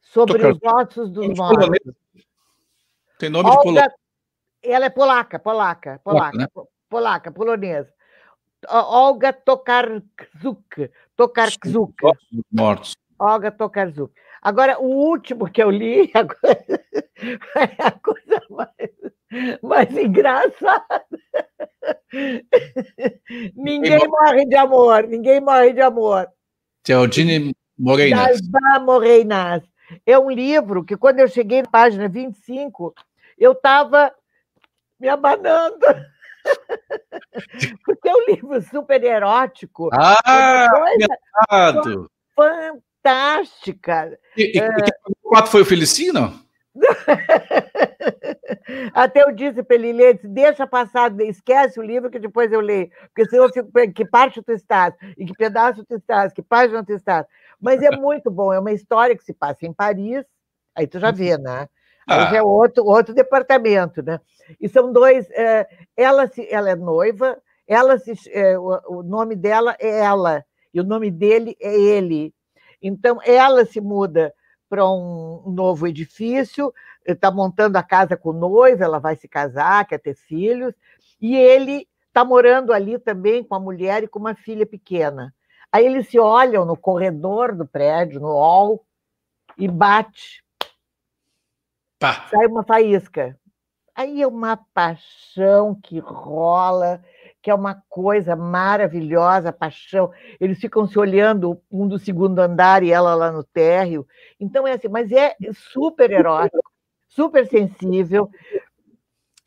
sobre 0.00 0.46
os 0.46 0.58
ossos 0.62 1.10
dos 1.10 1.36
mortos. 1.36 1.78
Tem 3.18 3.28
nome 3.28 3.50
Olga, 3.50 3.88
de. 3.88 4.70
Ela 4.70 4.86
é 4.86 4.90
polaca, 4.90 5.38
polaca, 5.38 6.00
polaca, 6.04 6.38
né? 6.38 6.46
polaca, 6.88 7.32
polonesa. 7.32 7.92
Olga 8.68 9.32
Tokarzuk. 9.32 10.90
Tokarzuk. 11.16 11.94
Mortos. 12.50 12.96
Olga 13.18 13.50
Tokarzuk. 13.50 14.14
Agora, 14.44 14.78
o 14.78 14.84
último 14.84 15.50
que 15.50 15.62
eu 15.62 15.70
li 15.70 16.12
é 16.12 17.82
a 17.82 17.90
coisa 17.92 18.42
mais, 18.50 19.62
mais 19.62 19.96
engraçada. 19.96 21.06
ninguém 23.56 24.06
morre 24.06 24.44
de 24.44 24.54
amor, 24.54 25.04
ninguém 25.04 25.40
morre 25.40 25.72
de 25.72 25.80
amor. 25.80 26.28
Teodine 26.82 27.56
Moreinas. 27.78 28.38
Dalva 28.42 28.84
Moreinas. 28.84 29.62
É 30.04 30.18
um 30.18 30.30
livro 30.30 30.84
que, 30.84 30.94
quando 30.94 31.20
eu 31.20 31.28
cheguei 31.28 31.62
na 31.62 31.70
página 31.70 32.06
25, 32.06 32.94
eu 33.38 33.52
estava 33.52 34.14
me 35.00 35.08
abanando. 35.08 35.86
Porque 37.86 38.08
é 38.10 38.14
um 38.14 38.26
livro 38.28 38.60
super 38.60 39.02
erótico. 39.02 39.88
Ah, 39.94 40.68
coisa 40.70 41.06
fantástica. 41.48 42.10
E, 44.36 44.56
e, 44.56 44.60
é... 44.60 44.68
o 45.06 45.28
quatro 45.28 45.50
foi 45.50 45.62
o 45.62 45.66
Felicino? 45.66 46.40
Até 48.94 49.22
eu 49.22 49.32
disse 49.32 49.62
para 49.62 49.76
ele 49.76 49.92
ler, 49.92 50.20
deixa 50.24 50.66
passar, 50.66 51.12
esquece 51.20 51.78
o 51.78 51.82
livro 51.82 52.10
que 52.10 52.18
depois 52.18 52.52
eu 52.52 52.60
leio, 52.60 52.90
porque 53.14 53.28
senão 53.28 53.44
eu 53.44 53.52
fico 53.52 53.70
que 53.92 54.04
parte 54.04 54.42
tu 54.42 54.52
estás, 54.52 54.94
e 55.16 55.24
que 55.24 55.34
pedaço 55.34 55.84
tu 55.84 55.94
estás, 55.94 56.32
que 56.32 56.42
página 56.42 56.84
tu 56.84 56.92
estás. 56.92 57.26
Mas 57.60 57.82
é 57.82 57.96
muito 57.96 58.30
bom, 58.30 58.52
é 58.52 58.58
uma 58.58 58.72
história 58.72 59.16
que 59.16 59.24
se 59.24 59.32
passa 59.32 59.66
em 59.66 59.72
Paris, 59.72 60.24
aí 60.74 60.86
tu 60.86 60.98
já 60.98 61.10
vê, 61.10 61.38
né? 61.38 61.68
Aí 62.08 62.18
ah. 62.18 62.30
já 62.30 62.36
é 62.36 62.42
outro, 62.42 62.84
outro 62.84 63.14
departamento, 63.14 64.02
né? 64.02 64.20
E 64.60 64.68
são 64.68 64.92
dois. 64.92 65.26
É, 65.30 65.66
ela, 65.96 66.28
se, 66.28 66.46
ela 66.52 66.70
é 66.70 66.74
noiva, 66.74 67.38
ela 67.66 67.98
se, 67.98 68.12
é, 68.30 68.58
o, 68.58 68.80
o 68.88 69.02
nome 69.02 69.36
dela 69.36 69.76
é 69.78 70.00
ela, 70.00 70.44
e 70.72 70.80
o 70.80 70.84
nome 70.84 71.10
dele 71.10 71.56
é 71.60 71.74
ele. 71.74 72.34
Então, 72.86 73.18
ela 73.24 73.64
se 73.64 73.80
muda 73.80 74.34
para 74.68 74.86
um 74.86 75.42
novo 75.46 75.86
edifício, 75.86 76.70
está 77.06 77.30
montando 77.30 77.78
a 77.78 77.82
casa 77.82 78.14
com 78.14 78.28
o 78.28 78.32
noivo, 78.34 78.84
ela 78.84 78.98
vai 78.98 79.16
se 79.16 79.26
casar, 79.26 79.86
quer 79.86 79.98
ter 79.98 80.14
filhos, 80.14 80.74
e 81.18 81.34
ele 81.34 81.88
está 82.08 82.22
morando 82.22 82.74
ali 82.74 82.98
também 82.98 83.42
com 83.42 83.54
a 83.54 83.60
mulher 83.60 84.02
e 84.02 84.08
com 84.08 84.18
uma 84.18 84.34
filha 84.34 84.66
pequena. 84.66 85.34
Aí 85.72 85.86
eles 85.86 86.08
se 86.08 86.18
olham 86.18 86.66
no 86.66 86.76
corredor 86.76 87.54
do 87.54 87.66
prédio, 87.66 88.20
no 88.20 88.28
hall, 88.28 88.84
e 89.56 89.66
bate. 89.66 90.44
Pá. 91.98 92.28
Sai 92.30 92.46
uma 92.46 92.64
faísca. 92.64 93.38
Aí 93.94 94.20
é 94.20 94.26
uma 94.26 94.58
paixão 94.74 95.74
que 95.74 96.00
rola, 96.00 97.02
que 97.44 97.50
é 97.50 97.54
uma 97.54 97.74
coisa 97.90 98.34
maravilhosa, 98.34 99.52
paixão. 99.52 100.10
Eles 100.40 100.58
ficam 100.58 100.86
se 100.88 100.98
olhando, 100.98 101.60
um 101.70 101.86
do 101.86 101.98
segundo 101.98 102.38
andar 102.38 102.82
e 102.82 102.90
ela 102.90 103.14
lá 103.14 103.30
no 103.30 103.44
térreo. 103.44 104.06
Então 104.40 104.66
é 104.66 104.72
assim, 104.72 104.88
mas 104.88 105.12
é 105.12 105.36
super 105.52 106.10
erótico, 106.10 106.64
super 107.06 107.46
sensível. 107.46 108.30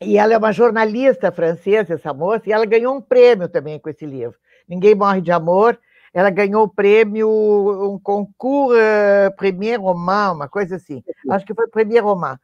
E 0.00 0.16
ela 0.16 0.32
é 0.32 0.38
uma 0.38 0.52
jornalista 0.52 1.32
francesa, 1.32 1.94
essa 1.94 2.14
moça, 2.14 2.48
e 2.48 2.52
ela 2.52 2.64
ganhou 2.64 2.94
um 2.94 3.00
prêmio 3.00 3.48
também 3.48 3.80
com 3.80 3.90
esse 3.90 4.06
livro. 4.06 4.38
Ninguém 4.68 4.94
Morre 4.94 5.20
de 5.20 5.32
Amor. 5.32 5.76
Ela 6.14 6.30
ganhou 6.30 6.62
o 6.62 6.68
prêmio, 6.68 7.28
um 7.28 7.98
concurso 7.98 8.76
uh, 8.76 9.36
Premier 9.36 9.80
Roman, 9.80 10.32
uma 10.32 10.48
coisa 10.48 10.76
assim. 10.76 11.02
Acho 11.28 11.44
que 11.44 11.52
foi 11.52 11.66
Premier 11.66 12.04
Roman. 12.04 12.38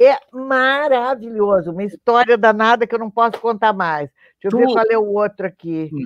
É 0.00 0.18
maravilhoso, 0.32 1.70
uma 1.70 1.84
história 1.84 2.36
danada 2.36 2.86
que 2.86 2.94
eu 2.94 2.98
não 2.98 3.10
posso 3.10 3.38
contar 3.40 3.72
mais. 3.72 4.10
Deixa 4.42 4.46
eu 4.46 4.50
tu... 4.50 4.58
ver 4.58 4.72
qual 4.72 4.84
é 4.90 4.98
o 4.98 5.12
outro 5.12 5.46
aqui. 5.46 5.90
Hum. 5.92 6.02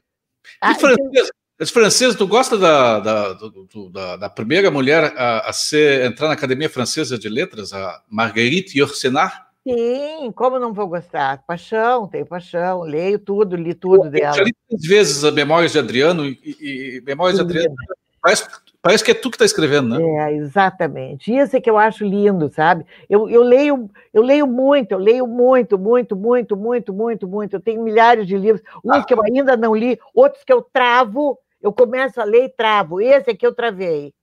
Ah, 0.60 0.74
francês, 0.74 1.30
esse 1.58 1.72
francês, 1.72 2.14
tu 2.14 2.26
gosta 2.26 2.56
da, 2.56 3.00
da, 3.00 3.32
do, 3.32 3.90
da, 3.90 4.16
da, 4.16 4.30
primeira 4.30 4.70
mulher 4.70 5.12
a, 5.16 5.48
a, 5.48 5.52
ser, 5.52 6.04
entrar 6.04 6.28
na 6.28 6.34
Academia 6.34 6.70
Francesa 6.70 7.18
de 7.18 7.28
Letras, 7.28 7.72
a 7.72 8.02
Marguerite 8.08 8.78
Yourcenar? 8.78 9.48
Sim, 9.66 10.30
como 10.36 10.58
não 10.58 10.72
vou 10.72 10.86
gostar? 10.86 11.42
Paixão, 11.46 12.06
tenho 12.06 12.24
paixão, 12.24 12.82
leio 12.82 13.18
tudo, 13.18 13.56
li 13.56 13.74
tudo 13.74 14.04
eu, 14.04 14.10
dela. 14.10 14.34
Eu 14.34 14.34
já 14.34 14.44
li 14.44 14.54
três 14.68 14.82
vezes 14.82 15.24
a 15.24 15.32
Memórias 15.32 15.72
de 15.72 15.78
Adriano 15.80 16.24
e, 16.24 16.38
e 16.44 17.02
Memórias 17.04 17.38
Sim. 17.38 17.44
de 17.44 17.50
Adriano 17.50 17.74
parece, 18.22 18.48
parece 18.82 19.04
que 19.04 19.10
é 19.10 19.14
tu 19.14 19.30
que 19.30 19.36
está 19.36 19.44
escrevendo, 19.44 19.98
né? 19.98 20.30
É, 20.30 20.34
exatamente. 20.36 21.34
Isso 21.34 21.56
é 21.56 21.60
que 21.60 21.68
eu 21.68 21.78
acho 21.78 22.04
lindo, 22.04 22.48
sabe? 22.50 22.84
Eu, 23.08 23.28
eu 23.28 23.42
leio, 23.42 23.90
eu 24.12 24.22
leio 24.22 24.46
muito, 24.46 24.92
eu 24.92 24.98
leio 24.98 25.26
muito, 25.26 25.78
muito, 25.78 26.16
muito, 26.16 26.56
muito, 26.56 26.92
muito, 26.92 27.28
muito. 27.28 27.56
Eu 27.56 27.60
tenho 27.60 27.82
milhares 27.82 28.26
de 28.26 28.36
livros, 28.36 28.62
uns 28.84 28.96
ah. 28.96 29.04
que 29.04 29.14
eu 29.14 29.22
ainda 29.22 29.56
não 29.56 29.74
li, 29.74 29.98
outros 30.14 30.44
que 30.44 30.52
eu 30.52 30.62
travo 30.62 31.38
eu 31.60 31.72
começo 31.72 32.20
a 32.20 32.24
ler 32.24 32.44
e 32.44 32.48
travo. 32.48 33.00
Esse 33.00 33.30
aqui 33.30 33.46
eu 33.46 33.54
travei. 33.54 34.14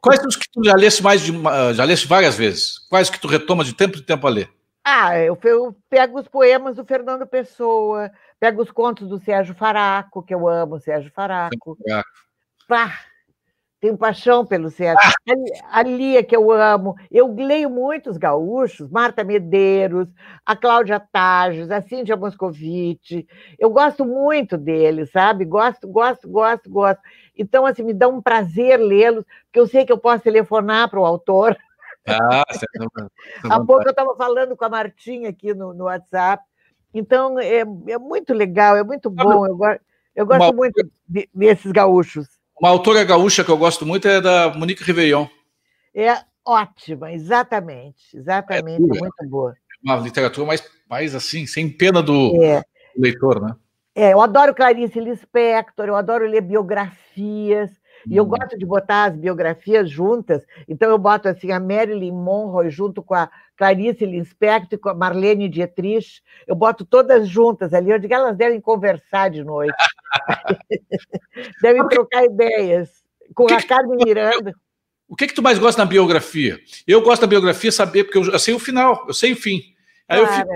Quais 0.00 0.24
os 0.24 0.36
que 0.36 0.50
tu 0.50 0.64
já 0.64 0.74
leste 0.74 1.02
mais 1.02 1.20
de 1.20 1.32
já 1.74 1.84
leste 1.84 2.06
várias 2.06 2.36
vezes? 2.36 2.78
Quais 2.88 3.10
que 3.10 3.20
tu 3.20 3.28
retoma 3.28 3.62
de 3.62 3.74
tempo 3.74 3.98
em 3.98 4.02
tempo 4.02 4.26
a 4.26 4.30
ler? 4.30 4.50
Ah, 4.82 5.18
eu, 5.18 5.38
eu 5.44 5.76
pego 5.90 6.18
os 6.18 6.28
poemas 6.28 6.76
do 6.76 6.84
Fernando 6.84 7.26
Pessoa, 7.26 8.10
pego 8.40 8.62
os 8.62 8.70
contos 8.70 9.08
do 9.08 9.18
Sérgio 9.18 9.54
Faraco, 9.54 10.22
que 10.22 10.32
eu 10.32 10.48
amo, 10.48 10.80
Sérgio 10.80 11.10
Faraco. 11.12 11.76
Pá, 12.66 13.00
tenho 13.80 13.96
paixão 13.96 14.44
pelo 14.44 14.70
Sérgio. 14.70 14.98
Ah. 15.02 15.78
A 15.78 15.82
Lia, 15.82 16.22
que 16.22 16.34
eu 16.34 16.50
amo. 16.50 16.96
Eu 17.10 17.32
leio 17.34 17.68
muitos 17.68 18.16
gaúchos, 18.16 18.90
Marta 18.90 19.22
Medeiros, 19.22 20.08
a 20.44 20.56
Cláudia 20.56 21.00
Tajos, 21.00 21.70
a 21.70 21.80
Cíntia 21.82 22.16
Moscovite. 22.16 23.26
Eu 23.58 23.70
gosto 23.70 24.04
muito 24.04 24.56
deles, 24.56 25.10
sabe? 25.10 25.44
Gosto, 25.44 25.86
gosto, 25.86 26.28
gosto, 26.28 26.70
gosto. 26.70 27.00
Então, 27.36 27.66
assim, 27.66 27.82
me 27.82 27.92
dá 27.92 28.08
um 28.08 28.22
prazer 28.22 28.78
lê-los, 28.78 29.24
porque 29.44 29.60
eu 29.60 29.66
sei 29.66 29.84
que 29.84 29.92
eu 29.92 29.98
posso 29.98 30.24
telefonar 30.24 30.88
para 30.88 31.00
o 31.00 31.04
autor. 31.04 31.56
Ah, 32.06 32.44
Há 33.50 33.64
pouco 33.64 33.82
eu 33.84 33.90
estava 33.90 34.16
falando 34.16 34.56
com 34.56 34.64
a 34.64 34.68
Martinha 34.70 35.28
aqui 35.28 35.52
no, 35.52 35.74
no 35.74 35.84
WhatsApp. 35.84 36.42
Então, 36.94 37.38
é, 37.38 37.60
é 37.60 37.98
muito 37.98 38.32
legal, 38.32 38.76
é 38.76 38.82
muito 38.82 39.10
bom. 39.10 39.46
Eu, 39.46 39.58
eu 40.14 40.24
gosto 40.24 40.54
muito 40.54 40.88
de, 41.06 41.28
desses 41.34 41.70
gaúchos. 41.72 42.35
Uma 42.60 42.70
autora 42.70 43.04
gaúcha 43.04 43.44
que 43.44 43.50
eu 43.50 43.58
gosto 43.58 43.84
muito 43.84 44.08
é 44.08 44.20
da 44.20 44.52
Monique 44.54 44.82
Riveillon. 44.82 45.26
É 45.94 46.18
ótima, 46.44 47.12
exatamente. 47.12 48.16
Exatamente, 48.16 48.82
é, 48.82 48.96
é 48.96 49.00
muito 49.00 49.28
boa. 49.28 49.54
Uma 49.84 49.96
literatura 49.96 50.46
mais, 50.46 50.64
mais 50.88 51.14
assim, 51.14 51.46
sem 51.46 51.68
pena 51.68 52.02
do, 52.02 52.42
é. 52.42 52.60
do 52.60 53.02
leitor, 53.02 53.42
né? 53.42 53.54
É, 53.94 54.12
eu 54.12 54.20
adoro 54.20 54.54
Clarice 54.54 55.00
Lispector, 55.00 55.86
eu 55.86 55.96
adoro 55.96 56.26
ler 56.26 56.42
biografias. 56.42 57.70
E 58.08 58.16
eu 58.16 58.24
gosto 58.24 58.56
de 58.56 58.64
botar 58.64 59.04
as 59.04 59.16
biografias 59.16 59.90
juntas, 59.90 60.44
então 60.68 60.90
eu 60.90 60.98
boto 60.98 61.28
assim 61.28 61.50
a 61.50 61.58
Marilyn 61.58 62.12
Monroe 62.12 62.70
junto 62.70 63.02
com 63.02 63.14
a 63.14 63.28
Clarice 63.56 64.06
Lispector 64.06 64.74
e 64.74 64.78
com 64.78 64.88
a 64.88 64.94
Marlene 64.94 65.48
Dietrich, 65.48 66.22
eu 66.46 66.54
boto 66.54 66.84
todas 66.84 67.28
juntas 67.28 67.74
ali, 67.74 67.90
eu 67.90 67.98
digo 67.98 68.14
elas 68.14 68.36
devem 68.36 68.60
conversar 68.60 69.30
de 69.30 69.42
noite, 69.42 69.74
devem 71.60 71.86
trocar 71.88 72.24
ideias 72.24 72.90
com 73.34 73.52
a 73.52 73.62
Carmen 73.62 73.98
Miranda. 74.04 74.52
O 75.08 75.16
que 75.16 75.26
que 75.26 75.34
tu 75.34 75.42
mais 75.42 75.58
gosta 75.58 75.82
na 75.82 75.88
biografia? 75.88 76.60
Eu 76.86 77.00
gosto 77.02 77.22
da 77.22 77.28
biografia 77.28 77.70
saber, 77.70 78.04
porque 78.04 78.18
eu, 78.18 78.38
sei 78.38 78.54
o 78.54 78.58
final, 78.58 79.04
eu 79.06 79.14
sei 79.14 79.32
o 79.32 79.36
fim. 79.36 79.62
Aí 80.08 80.18
eu 80.18 80.26
fico, 80.26 80.48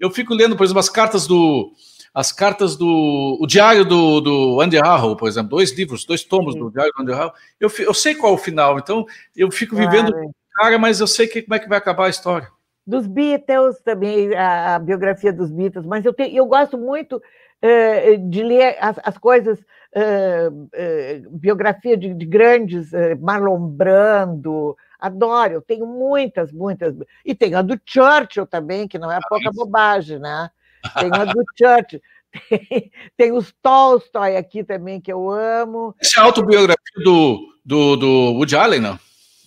eu 0.00 0.10
fico 0.10 0.34
lendo, 0.34 0.56
por 0.56 0.64
exemplo, 0.64 0.80
as 0.80 0.88
cartas 0.88 1.26
do 1.26 1.72
as 2.14 2.30
cartas 2.30 2.76
do. 2.76 3.38
O 3.40 3.46
diário 3.46 3.84
do, 3.84 4.20
do 4.20 4.60
Andy 4.60 4.76
Harrow, 4.76 5.16
por 5.16 5.28
exemplo, 5.28 5.50
dois 5.50 5.72
livros, 5.72 6.04
dois 6.04 6.22
tomos 6.22 6.54
Sim. 6.54 6.60
do 6.60 6.70
diário 6.70 6.92
do 6.96 7.02
Andy 7.02 7.12
Harrow. 7.12 7.32
Eu, 7.58 7.70
eu 7.78 7.94
sei 7.94 8.14
qual 8.14 8.32
é 8.32 8.34
o 8.34 8.38
final, 8.38 8.78
então 8.78 9.06
eu 9.36 9.50
fico 9.50 9.74
claro. 9.76 9.90
vivendo 9.90 10.12
cara, 10.54 10.78
mas 10.78 11.00
eu 11.00 11.06
sei 11.06 11.26
que, 11.26 11.42
como 11.42 11.54
é 11.54 11.58
que 11.58 11.68
vai 11.68 11.78
acabar 11.78 12.06
a 12.06 12.10
história. 12.10 12.48
Dos 12.86 13.06
Beatles 13.06 13.80
também, 13.82 14.34
a, 14.34 14.74
a 14.74 14.78
biografia 14.78 15.32
dos 15.32 15.50
Beatles, 15.50 15.86
mas 15.86 16.04
eu, 16.04 16.12
te, 16.12 16.34
eu 16.34 16.44
gosto 16.46 16.76
muito 16.76 17.16
uh, 17.16 18.28
de 18.28 18.42
ler 18.42 18.76
as, 18.80 18.98
as 19.02 19.16
coisas, 19.16 19.58
uh, 19.60 20.52
uh, 20.52 21.30
biografia 21.38 21.96
de, 21.96 22.12
de 22.12 22.26
grandes, 22.26 22.90
Marlon 23.20 23.66
Brando, 23.68 24.76
adoro, 24.98 25.54
eu 25.54 25.62
tenho 25.62 25.86
muitas, 25.86 26.52
muitas. 26.52 26.94
E 27.24 27.34
tem 27.34 27.54
a 27.54 27.62
do 27.62 27.80
Churchill 27.84 28.46
também, 28.46 28.86
que 28.86 28.98
não 28.98 29.10
é 29.10 29.18
pouca 29.28 29.50
bobagem, 29.52 30.18
né? 30.18 30.50
Tem 30.98 31.10
a 31.12 31.24
do 31.24 31.44
Churchill. 31.56 32.00
Tem, 32.48 32.90
tem 33.14 33.32
os 33.32 33.52
Tolstói 33.62 34.38
aqui 34.38 34.64
também, 34.64 34.98
que 34.98 35.12
eu 35.12 35.30
amo. 35.30 35.94
Essa 36.00 36.20
é 36.20 36.22
a 36.22 36.24
autobiografia 36.24 37.04
do, 37.04 37.54
do, 37.62 37.96
do 37.96 38.08
Woody 38.32 38.56
Allen, 38.56 38.80
não? 38.80 38.98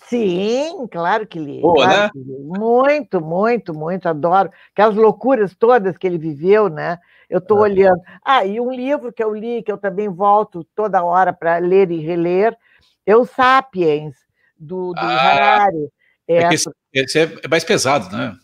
Sim, 0.08 0.88
claro 0.92 1.25
que 1.25 1.39
li. 1.39 1.62
Boa, 1.62 1.84
claro 1.84 2.12
né? 2.13 2.22
Li. 2.24 2.60
Muito, 2.60 3.20
muito, 3.20 3.74
muito, 3.74 4.08
adoro. 4.08 4.51
Aquelas 4.72 4.96
loucuras 4.96 5.56
todas 5.56 5.98
que 5.98 6.06
ele 6.06 6.20
viveu, 6.20 6.70
né? 6.70 7.00
Eu 7.27 7.39
estou 7.39 7.58
ah. 7.58 7.62
olhando. 7.62 8.00
Ah, 8.24 8.46
e 8.46 8.60
um 8.60 8.72
livro 8.72 9.12
que 9.12 9.24
eu 9.24 9.34
li, 9.34 9.63
que 9.63 9.72
eu 9.72 9.80
também 9.80 10.08
volto 10.08 10.63
toda 10.75 11.04
hora 11.04 11.34
para 11.34 11.58
ler 11.58 11.89
e 11.89 12.00
reler, 12.00 12.56
é 13.04 13.15
o 13.15 13.25
Sapiens, 13.25 14.13
do, 14.58 14.94
do 14.94 15.00
ah, 15.00 15.32
Harari. 15.32 15.89
É 16.27 16.54
esse, 16.54 16.70
esse, 16.94 17.20
é 17.20 17.48
mais 17.50 17.63
pesado, 17.63 18.15
né? 18.15 18.36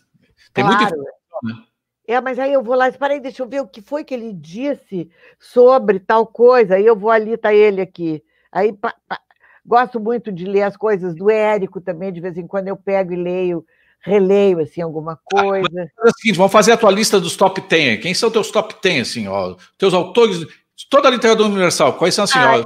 Tem 0.52 0.64
claro. 0.64 0.82
informação, 0.82 1.38
né? 1.44 1.64
É, 2.06 2.20
mas 2.20 2.38
aí 2.38 2.52
eu 2.52 2.62
vou 2.62 2.74
lá, 2.74 2.88
espera 2.88 3.14
aí, 3.14 3.20
deixa 3.20 3.42
eu 3.42 3.48
ver 3.48 3.60
o 3.60 3.66
que 3.66 3.80
foi 3.80 4.04
que 4.04 4.12
ele 4.12 4.32
disse 4.32 5.08
sobre 5.38 6.00
tal 6.00 6.26
coisa. 6.26 6.74
Aí 6.74 6.84
eu 6.84 6.96
vou 6.96 7.10
ali, 7.10 7.36
tá 7.36 7.54
ele 7.54 7.80
aqui. 7.80 8.22
Aí 8.50 8.72
pa, 8.72 8.94
pa, 9.08 9.20
gosto 9.64 10.00
muito 10.00 10.32
de 10.32 10.44
ler 10.44 10.62
as 10.62 10.76
coisas 10.76 11.14
do 11.14 11.30
Érico 11.30 11.80
também, 11.80 12.12
de 12.12 12.20
vez 12.20 12.36
em 12.36 12.46
quando 12.46 12.68
eu 12.68 12.76
pego 12.76 13.12
e 13.12 13.16
leio, 13.16 13.64
releio 14.00 14.60
assim 14.60 14.82
alguma 14.82 15.18
coisa. 15.24 15.90
Ah, 15.98 16.06
é 16.06 16.10
o 16.10 16.12
seguinte, 16.18 16.36
vamos 16.36 16.52
fazer 16.52 16.72
a 16.72 16.76
tua 16.76 16.90
lista 16.90 17.20
dos 17.20 17.36
top 17.36 17.60
10. 17.60 18.02
Quem 18.02 18.14
são 18.14 18.30
teus 18.30 18.50
top 18.50 18.74
10 18.82 19.08
assim, 19.08 19.28
ó, 19.28 19.54
teus 19.78 19.94
autores, 19.94 20.44
toda 20.90 21.08
a 21.08 21.10
literatura 21.10 21.48
universal, 21.48 21.94
quais 21.94 22.14
são 22.14 22.24
assim, 22.24 22.38
ah, 22.38 22.58
ó, 22.58 22.64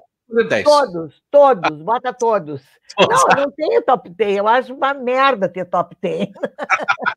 Todos, 0.65 1.23
todos, 1.31 1.83
bota 1.83 2.13
todos. 2.13 2.61
Não, 2.99 3.29
eu 3.31 3.37
não 3.45 3.51
tenho 3.53 3.83
top 3.83 4.11
10, 4.11 4.39
eu 4.39 4.49
acho 4.49 4.75
uma 4.75 4.93
merda 4.93 5.49
ter 5.49 5.65
top 5.65 5.97
10. 6.01 6.31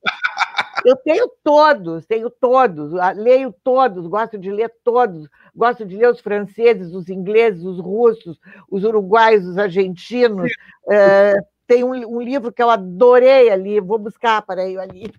eu 0.89 0.95
tenho 0.95 1.29
todos, 1.43 2.05
tenho 2.07 2.29
todos, 2.31 2.91
leio 3.15 3.53
todos, 3.63 4.07
gosto 4.07 4.39
de 4.39 4.49
ler 4.51 4.73
todos, 4.83 5.29
gosto 5.55 5.85
de 5.85 5.95
ler 5.95 6.09
os 6.09 6.19
franceses, 6.19 6.93
os 6.93 7.09
ingleses, 7.09 7.63
os 7.63 7.79
russos, 7.79 8.39
os 8.69 8.83
uruguaios, 8.83 9.45
os 9.45 9.57
argentinos. 9.57 10.51
É, 10.89 11.35
tem 11.67 11.83
um, 11.83 11.91
um, 11.91 12.19
livro 12.19 12.51
que 12.51 12.63
eu 12.63 12.71
adorei 12.71 13.51
ali, 13.51 13.79
vou 13.79 13.99
buscar 13.99 14.41
para 14.41 14.63
aí 14.63 14.77
ali. 14.79 15.13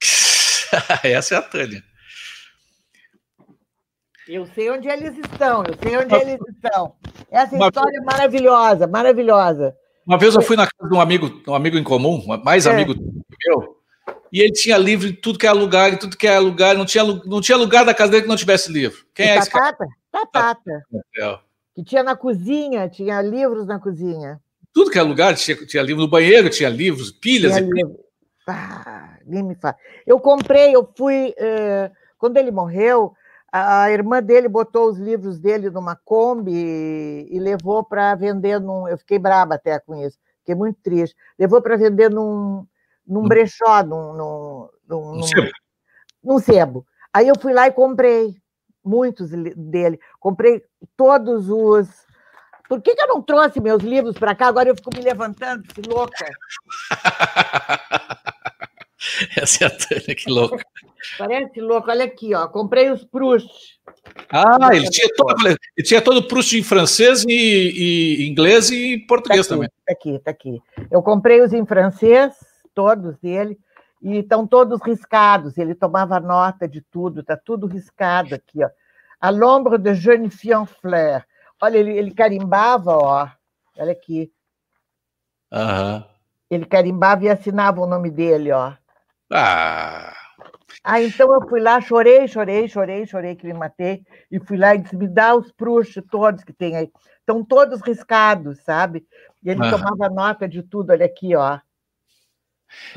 Essa 1.02 1.36
é 1.36 1.38
a 1.38 1.42
Tânia. 1.42 1.82
Eu 4.28 4.44
sei 4.48 4.70
onde 4.70 4.88
eles 4.88 5.16
estão, 5.16 5.64
eu 5.64 5.74
sei 5.82 5.96
onde 5.96 6.14
eles 6.14 6.40
estão. 6.48 6.94
Essa 7.30 7.54
uma 7.56 7.68
história 7.68 7.96
é 7.96 8.00
maravilhosa, 8.02 8.86
maravilhosa. 8.86 9.74
Uma 10.06 10.18
vez 10.18 10.34
eu 10.34 10.42
fui 10.42 10.56
na 10.56 10.66
casa 10.66 10.90
de 10.90 10.94
um 10.94 11.00
amigo, 11.00 11.42
um 11.48 11.54
amigo 11.54 11.78
em 11.78 11.84
comum, 11.84 12.22
mais 12.44 12.66
é. 12.66 12.70
amigo 12.70 12.94
meu, 12.94 13.76
e 14.32 14.40
ele 14.40 14.52
tinha 14.52 14.76
livro 14.76 15.08
em 15.08 15.14
tudo 15.14 15.38
que 15.38 15.46
é 15.46 15.52
lugar, 15.52 15.92
em 15.92 15.96
tudo 15.96 16.16
que 16.16 16.26
é 16.26 16.38
lugar, 16.38 16.76
não 16.76 16.84
tinha, 16.84 17.04
não 17.04 17.40
tinha 17.40 17.56
lugar 17.56 17.84
da 17.84 17.94
casa 17.94 18.10
dele 18.10 18.22
que 18.22 18.28
não 18.28 18.36
tivesse 18.36 18.72
livro. 18.72 19.04
Quem 19.14 19.26
e 19.26 19.28
é 19.30 19.36
esse 19.36 19.50
cara? 19.50 19.76
Tatata. 20.10 20.82
É. 21.18 21.38
Que 21.74 21.84
tinha 21.84 22.02
na 22.02 22.16
cozinha, 22.16 22.88
tinha 22.88 23.20
livros 23.20 23.66
na 23.66 23.78
cozinha. 23.78 24.40
Tudo 24.72 24.90
que 24.90 24.98
é 24.98 25.02
lugar, 25.02 25.34
tinha, 25.34 25.56
tinha 25.66 25.82
livro 25.82 26.02
no 26.02 26.08
banheiro, 26.08 26.50
tinha 26.50 26.68
livros, 26.68 27.10
pilhas 27.10 27.54
tinha 27.54 27.66
e 27.66 27.70
livro. 27.70 27.98
Ah, 28.46 29.18
nem 29.26 29.42
me 29.42 29.54
fala. 29.54 29.76
Eu 30.06 30.20
comprei, 30.20 30.74
eu 30.74 30.88
fui. 30.96 31.34
Uh, 31.38 31.90
quando 32.18 32.36
ele 32.36 32.50
morreu, 32.50 33.14
a 33.50 33.90
irmã 33.90 34.22
dele 34.22 34.48
botou 34.48 34.88
os 34.90 34.98
livros 34.98 35.38
dele 35.38 35.70
numa 35.70 35.96
Kombi 35.96 37.26
e, 37.30 37.38
levou 37.38 37.84
para 37.84 38.14
vender 38.14 38.60
num. 38.60 38.86
Eu 38.86 38.98
fiquei 38.98 39.18
braba 39.18 39.54
até 39.54 39.78
com 39.78 39.94
isso, 39.94 40.18
fiquei 40.40 40.54
muito 40.54 40.78
triste. 40.82 41.16
Levou 41.38 41.60
para 41.62 41.76
vender 41.76 42.10
num, 42.10 42.66
num 43.06 43.22
brechó, 43.22 43.82
num, 43.82 44.12
num, 44.12 44.68
num, 44.88 45.14
num, 45.16 45.22
sebo. 45.22 45.50
num 46.22 46.38
sebo. 46.38 46.86
Aí 47.12 47.28
eu 47.28 47.38
fui 47.40 47.52
lá 47.52 47.66
e 47.66 47.72
comprei 47.72 48.36
muitos 48.84 49.30
dele. 49.30 49.98
Comprei 50.20 50.62
todos 50.96 51.48
os. 51.48 51.88
Por 52.68 52.82
que, 52.82 52.94
que 52.94 53.02
eu 53.02 53.08
não 53.08 53.22
trouxe 53.22 53.60
meus 53.60 53.82
livros 53.82 54.18
para 54.18 54.34
cá? 54.34 54.48
Agora 54.48 54.68
eu 54.68 54.76
fico 54.76 54.90
me 54.94 55.02
levantando, 55.02 55.62
que 55.62 55.82
louca. 55.82 56.26
Essa 59.36 59.64
é 59.64 59.66
a 59.66 59.70
Tânia, 59.70 60.14
que 60.14 60.30
louca. 60.30 60.64
Parece 61.18 61.60
louco. 61.60 61.90
Olha 61.90 62.04
aqui, 62.04 62.34
ó. 62.34 62.48
Comprei 62.48 62.90
os 62.90 63.04
Proust. 63.04 63.48
Ah, 64.30 64.74
ele 64.74 64.88
tinha, 64.90 65.08
todo, 65.16 65.46
ele 65.46 65.86
tinha 65.86 66.02
todo 66.02 66.26
Proust 66.26 66.58
em 66.58 66.62
francês 66.62 67.24
e, 67.28 67.32
e 67.32 68.28
inglês 68.28 68.70
e 68.70 68.98
português 69.06 69.46
tá 69.46 69.54
aqui, 69.54 69.62
também. 69.62 69.70
Tá 69.86 69.92
aqui, 69.92 70.18
tá 70.24 70.30
aqui. 70.30 70.62
Eu 70.90 71.02
comprei 71.02 71.40
os 71.42 71.52
em 71.52 71.64
francês, 71.64 72.34
todos 72.76 73.16
dele, 73.18 73.58
e 74.02 74.18
estão 74.18 74.46
todos 74.46 74.80
riscados. 74.82 75.56
Ele 75.56 75.74
tomava 75.74 76.20
nota 76.20 76.68
de 76.68 76.82
tudo, 76.82 77.24
tá 77.24 77.36
tudo 77.36 77.66
riscado 77.66 78.34
aqui, 78.34 78.62
ó. 78.62 78.68
A 79.18 79.30
l'ombre 79.30 79.78
de 79.78 79.94
jeune 79.94 80.28
fille 80.28 80.54
en 80.54 80.66
fleur. 80.66 81.24
Olha, 81.60 81.78
ele, 81.78 81.96
ele 81.96 82.14
carimbava, 82.14 82.92
ó. 82.92 83.28
Olha 83.78 83.92
aqui. 83.92 84.30
Aham. 85.50 86.04
Ele 86.50 86.66
carimbava 86.66 87.24
e 87.24 87.30
assinava 87.30 87.80
o 87.80 87.86
nome 87.86 88.10
dele, 88.10 88.52
ó. 88.52 88.74
Ah! 89.32 90.12
Ah, 90.84 91.02
então 91.02 91.32
eu 91.34 91.48
fui 91.48 91.60
lá, 91.60 91.80
chorei, 91.80 92.28
chorei, 92.28 92.68
chorei, 92.68 93.06
chorei 93.06 93.34
que 93.34 93.44
me 93.44 93.52
matei, 93.52 94.04
e 94.30 94.38
fui 94.38 94.56
lá 94.56 94.74
e 94.74 94.78
disse: 94.78 94.94
me 94.94 95.08
dá 95.08 95.34
os 95.34 95.50
pruxos 95.50 96.04
todos 96.08 96.44
que 96.44 96.52
tem 96.52 96.76
aí. 96.76 96.92
Estão 97.18 97.44
todos 97.44 97.80
riscados, 97.80 98.60
sabe? 98.60 99.04
E 99.42 99.50
ele 99.50 99.64
ah. 99.64 99.70
tomava 99.70 100.08
nota 100.08 100.48
de 100.48 100.62
tudo, 100.62 100.90
olha 100.90 101.06
aqui, 101.06 101.34
ó. 101.34 101.58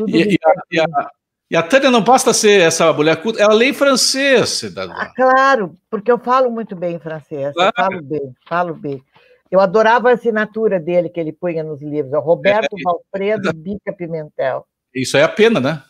E, 0.07 0.11
e, 0.11 0.37
a, 0.43 0.53
e, 0.71 0.79
a, 0.79 1.09
e, 1.51 1.55
a, 1.55 1.63
Tânia 1.63 1.91
não 1.91 2.01
basta 2.01 2.33
ser 2.33 2.61
essa 2.61 2.91
mulher 2.93 3.21
culta, 3.21 3.41
ela 3.41 3.53
lê 3.53 3.69
em 3.69 3.73
francês, 3.73 4.49
cidadã. 4.49 4.93
Ah, 4.95 5.11
claro, 5.15 5.77
porque 5.89 6.11
eu 6.11 6.19
falo 6.19 6.49
muito 6.49 6.75
bem 6.75 6.99
francês, 6.99 7.53
claro. 7.53 7.73
eu 7.77 7.83
falo 7.83 8.01
bem, 8.01 8.35
falo 8.47 8.73
bem. 8.73 9.03
Eu 9.51 9.59
adorava 9.59 10.09
a 10.09 10.13
assinatura 10.13 10.79
dele 10.79 11.09
que 11.09 11.19
ele 11.19 11.33
punha 11.33 11.63
nos 11.63 11.81
livros, 11.81 12.13
o 12.13 12.19
Roberto 12.19 12.75
é, 12.77 12.83
Valfredo 12.83 13.51
Bica 13.53 13.91
Pimentel. 13.91 14.65
Isso 14.93 15.17
é 15.17 15.23
a 15.23 15.29
pena, 15.29 15.59
né? 15.59 15.83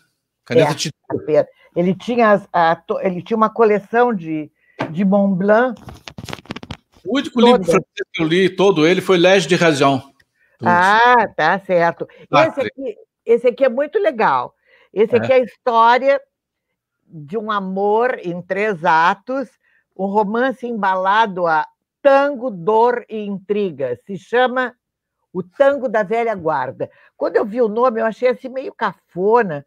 Caneta 0.45 0.71
é, 0.71 0.75
de... 0.75 0.91
Ele 1.75 1.93
tinha, 1.93 2.31
as, 2.31 2.47
a, 2.51 2.81
ele 3.01 3.21
tinha 3.21 3.37
uma 3.37 3.49
coleção 3.49 4.13
de, 4.13 4.49
de 4.89 5.05
Mont 5.05 5.37
Blanc. 5.37 5.79
O 7.05 7.17
único 7.17 7.39
livro 7.39 7.61
que 7.61 8.21
eu 8.21 8.25
li, 8.25 8.49
todo 8.49 8.87
ele, 8.87 9.01
foi 9.01 9.17
Lege 9.17 9.47
de 9.47 9.55
Razão. 9.55 10.11
Ah, 10.63 11.27
tá 11.35 11.59
certo. 11.59 12.07
Ah, 12.31 12.47
esse, 12.47 12.61
aqui, 12.61 12.97
esse 13.29 13.47
aqui 13.47 13.63
é 13.63 13.69
muito 13.69 13.99
legal. 13.99 14.55
Esse 14.91 15.15
é. 15.15 15.17
aqui 15.19 15.31
é 15.31 15.35
a 15.35 15.43
história 15.43 16.19
de 17.05 17.37
um 17.37 17.51
amor 17.51 18.17
em 18.23 18.41
três 18.41 18.83
atos, 18.83 19.49
um 19.95 20.05
romance 20.05 20.65
embalado 20.65 21.45
a 21.45 21.67
tango, 22.01 22.49
dor 22.49 23.05
e 23.07 23.19
intriga. 23.19 23.95
Se 24.05 24.17
chama 24.17 24.73
O 25.31 25.43
Tango 25.43 25.87
da 25.87 26.01
Velha 26.01 26.33
Guarda. 26.33 26.89
Quando 27.15 27.35
eu 27.35 27.45
vi 27.45 27.61
o 27.61 27.67
nome, 27.67 28.01
eu 28.01 28.05
achei 28.05 28.29
assim 28.29 28.49
meio 28.49 28.73
cafona, 28.73 29.63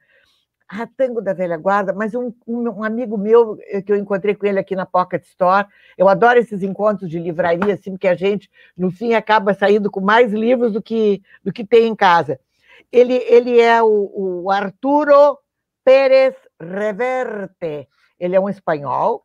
ah, 0.66 0.88
Tango 0.96 1.20
da 1.20 1.32
Velha 1.32 1.56
Guarda, 1.56 1.92
mas 1.92 2.14
um, 2.14 2.32
um, 2.46 2.68
um, 2.68 2.82
amigo 2.82 3.16
meu, 3.16 3.58
eh, 3.66 3.80
que 3.80 3.92
eu 3.92 3.96
encontrei 3.96 4.34
com 4.34 4.46
ele 4.46 4.58
aqui 4.58 4.74
na 4.74 4.86
Pocket 4.86 5.22
Store, 5.24 5.68
eu 5.96 6.08
adoro 6.08 6.38
esses 6.38 6.62
encontros 6.64 7.08
de 7.08 7.18
livraria, 7.18 7.74
assim, 7.74 7.96
que 7.96 8.08
a 8.08 8.14
gente, 8.14 8.50
no 8.76 8.90
fim, 8.90 9.12
acaba 9.14 9.54
saindo 9.54 9.88
com 9.90 10.00
mais 10.00 10.32
livros 10.32 10.72
do 10.72 10.82
que, 10.82 11.22
do 11.44 11.52
que 11.52 11.64
tem 11.64 11.86
em 11.86 11.94
casa. 11.94 12.40
Ele, 12.92 13.14
ele 13.14 13.60
é 13.60 13.82
o, 13.82 14.42
o 14.44 14.50
Arturo 14.50 15.38
Pérez 15.84 16.34
Reverte. 16.60 17.88
Ele 18.20 18.36
é 18.36 18.40
um 18.40 18.48
espanhol, 18.48 19.24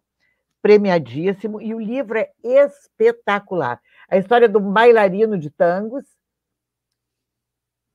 premiadíssimo, 0.61 1.61
e 1.61 1.75
o 1.75 1.79
livro 1.79 2.17
é 2.17 2.31
espetacular. 2.43 3.79
A 4.09 4.17
história 4.17 4.47
do 4.47 4.59
bailarino 4.59 5.37
de 5.37 5.49
tangos. 5.49 6.05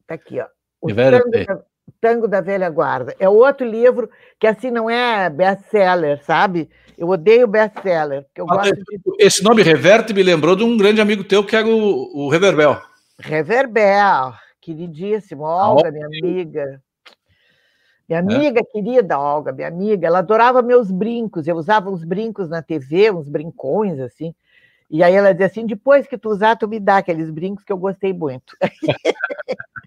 Está 0.03 0.15
aqui, 0.15 0.39
ó. 0.41 0.47
O 0.81 0.95
tango, 0.95 1.65
Tango 2.01 2.29
da 2.29 2.41
Velha 2.41 2.69
Guarda. 2.69 3.15
É 3.19 3.29
outro 3.29 3.67
livro 3.67 4.11
que, 4.39 4.47
assim, 4.47 4.71
não 4.71 4.89
é 4.89 5.29
best-seller, 5.31 6.23
sabe? 6.25 6.69
Eu 6.97 7.09
odeio 7.09 7.47
best-seller. 7.47 8.27
Ah, 8.49 8.63
de... 8.63 8.73
Esse 9.19 9.43
nome 9.43 9.63
Reverte 9.63 10.13
me 10.13 10.23
lembrou 10.23 10.55
de 10.55 10.63
um 10.63 10.77
grande 10.77 11.01
amigo 11.01 11.25
teu, 11.25 11.45
que 11.45 11.57
era 11.57 11.67
o, 11.67 12.27
o 12.27 12.29
Reverbel. 12.29 12.81
Reverbel, 13.19 14.35
queridíssimo. 14.63 15.43
Olga, 15.43 15.91
minha 15.91 16.07
amiga. 16.07 16.83
Minha 18.09 18.21
é. 18.21 18.23
amiga 18.23 18.61
é. 18.61 18.65
querida 18.65 19.19
Olga, 19.19 19.53
minha 19.53 19.69
amiga, 19.69 20.07
ela 20.07 20.21
adorava 20.21 20.63
meus 20.63 20.91
brincos. 20.91 21.47
Eu 21.47 21.57
usava 21.57 21.91
uns 21.91 22.05
brincos 22.05 22.49
na 22.49 22.63
TV, 22.63 23.11
uns 23.11 23.29
brincões, 23.29 23.99
assim. 24.01 24.35
E 24.89 25.03
aí 25.03 25.15
ela 25.15 25.33
dizia 25.33 25.47
assim: 25.47 25.67
depois 25.67 26.07
que 26.07 26.17
tu 26.17 26.31
usar, 26.31 26.57
tu 26.57 26.69
me 26.69 26.79
dá 26.79 26.99
aqueles 26.99 27.31
brincos 27.31 27.65
que 27.65 27.73
eu 27.73 27.79
gostei 27.79 28.13
muito. 28.13 28.57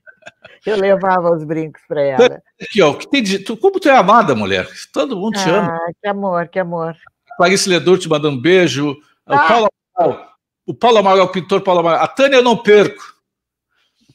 Eu 0.65 0.77
levava 0.77 1.29
os 1.31 1.43
brincos 1.43 1.83
para 1.88 2.01
ela. 2.01 2.41
Aqui, 2.59 2.81
ó, 2.81 2.95
que 2.95 3.07
tem 3.07 3.21
de, 3.21 3.38
tu, 3.38 3.55
como 3.55 3.79
tu 3.79 3.88
é 3.88 3.95
amada, 3.95 4.33
mulher. 4.33 4.67
Todo 4.91 5.15
mundo 5.15 5.33
te 5.33 5.47
ah, 5.47 5.59
ama. 5.59 5.79
Que 6.01 6.07
amor, 6.07 6.47
que 6.47 6.57
amor. 6.57 6.95
Clarice 7.38 7.69
Ledor 7.69 7.99
te 7.99 8.09
mandando 8.09 8.35
um 8.35 8.41
beijo. 8.41 8.97
Ah. 9.27 9.35
O 9.35 9.47
Paulo 9.47 9.67
Amaral, 9.95 10.35
o 10.65 10.73
Paulo 10.73 10.97
Amaral, 10.97 11.25
o 11.27 11.31
pintor 11.31 11.61
Paulo 11.61 11.81
Amaral. 11.81 12.03
A 12.03 12.07
Tânia 12.07 12.38
eu 12.38 12.43
não 12.43 12.57
perco. 12.57 13.14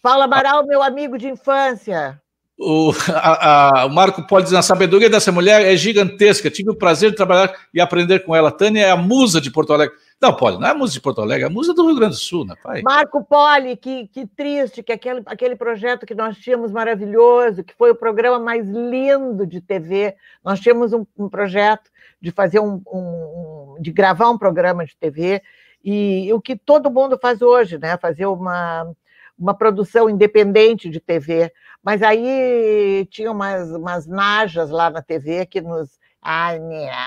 Paulo 0.02 0.22
Amaral, 0.22 0.66
meu 0.66 0.82
amigo 0.82 1.18
de 1.18 1.28
infância. 1.28 2.20
O, 2.62 2.92
a, 3.08 3.80
a, 3.80 3.86
o 3.86 3.90
Marco 3.90 4.26
pode 4.26 4.44
dizer, 4.44 4.58
a 4.58 4.62
sabedoria 4.62 5.08
dessa 5.08 5.32
mulher 5.32 5.64
é 5.64 5.74
gigantesca. 5.76 6.50
Tive 6.50 6.70
o 6.70 6.76
prazer 6.76 7.10
de 7.10 7.16
trabalhar 7.16 7.54
e 7.72 7.80
aprender 7.80 8.20
com 8.20 8.36
ela. 8.36 8.52
Tânia 8.52 8.86
é 8.86 8.90
a 8.90 8.96
musa 8.96 9.40
de 9.40 9.50
Porto 9.50 9.72
Alegre. 9.72 9.96
Não, 10.20 10.36
Poli, 10.36 10.58
não 10.58 10.66
é 10.66 10.70
a 10.70 10.74
musa 10.74 10.92
de 10.92 11.00
Porto 11.00 11.22
Alegre, 11.22 11.44
é 11.44 11.46
a 11.46 11.50
musa 11.50 11.72
do 11.72 11.86
Rio 11.86 11.96
Grande 11.96 12.16
do 12.16 12.20
Sul, 12.20 12.44
né, 12.44 12.54
pai? 12.62 12.82
Marco 12.82 13.24
Poli, 13.24 13.74
que, 13.76 14.06
que 14.08 14.26
triste, 14.26 14.82
que 14.82 14.92
aquele, 14.92 15.22
aquele 15.24 15.56
projeto 15.56 16.04
que 16.04 16.14
nós 16.14 16.36
tínhamos 16.36 16.70
maravilhoso, 16.70 17.64
que 17.64 17.74
foi 17.74 17.90
o 17.90 17.94
programa 17.94 18.38
mais 18.38 18.68
lindo 18.68 19.46
de 19.46 19.62
TV. 19.62 20.14
Nós 20.44 20.60
tínhamos 20.60 20.92
um, 20.92 21.06
um 21.18 21.30
projeto 21.30 21.90
de 22.20 22.30
fazer 22.30 22.60
um, 22.60 22.82
um, 22.86 23.76
de 23.80 23.90
gravar 23.90 24.28
um 24.28 24.36
programa 24.36 24.84
de 24.84 24.94
TV, 24.94 25.40
e 25.82 26.30
o 26.34 26.40
que 26.42 26.54
todo 26.54 26.90
mundo 26.90 27.18
faz 27.18 27.40
hoje, 27.40 27.78
né? 27.78 27.96
Fazer 27.96 28.26
uma, 28.26 28.92
uma 29.40 29.54
produção 29.54 30.10
independente 30.10 30.90
de 30.90 31.00
TV. 31.00 31.50
Mas 31.82 32.02
aí 32.02 33.08
tinha 33.10 33.32
umas, 33.32 33.70
umas 33.70 34.06
najas 34.06 34.68
lá 34.70 34.90
na 34.90 35.00
TV 35.00 35.46
que 35.46 35.62
nos. 35.62 35.98
Ai, 36.22 36.58
minha, 36.58 37.06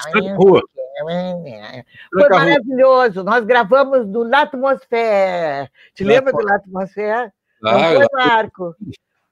foi 2.11 2.29
maravilhoso. 2.29 3.23
Nós 3.23 3.45
gravamos 3.45 4.07
do 4.07 4.23
Latmosfera. 4.23 5.69
Te 5.93 6.03
lembra 6.03 6.33
do 6.33 6.43
Latmosfera? 6.43 7.31
Ah, 7.63 7.93
foi, 7.93 8.07
Marco? 8.11 8.75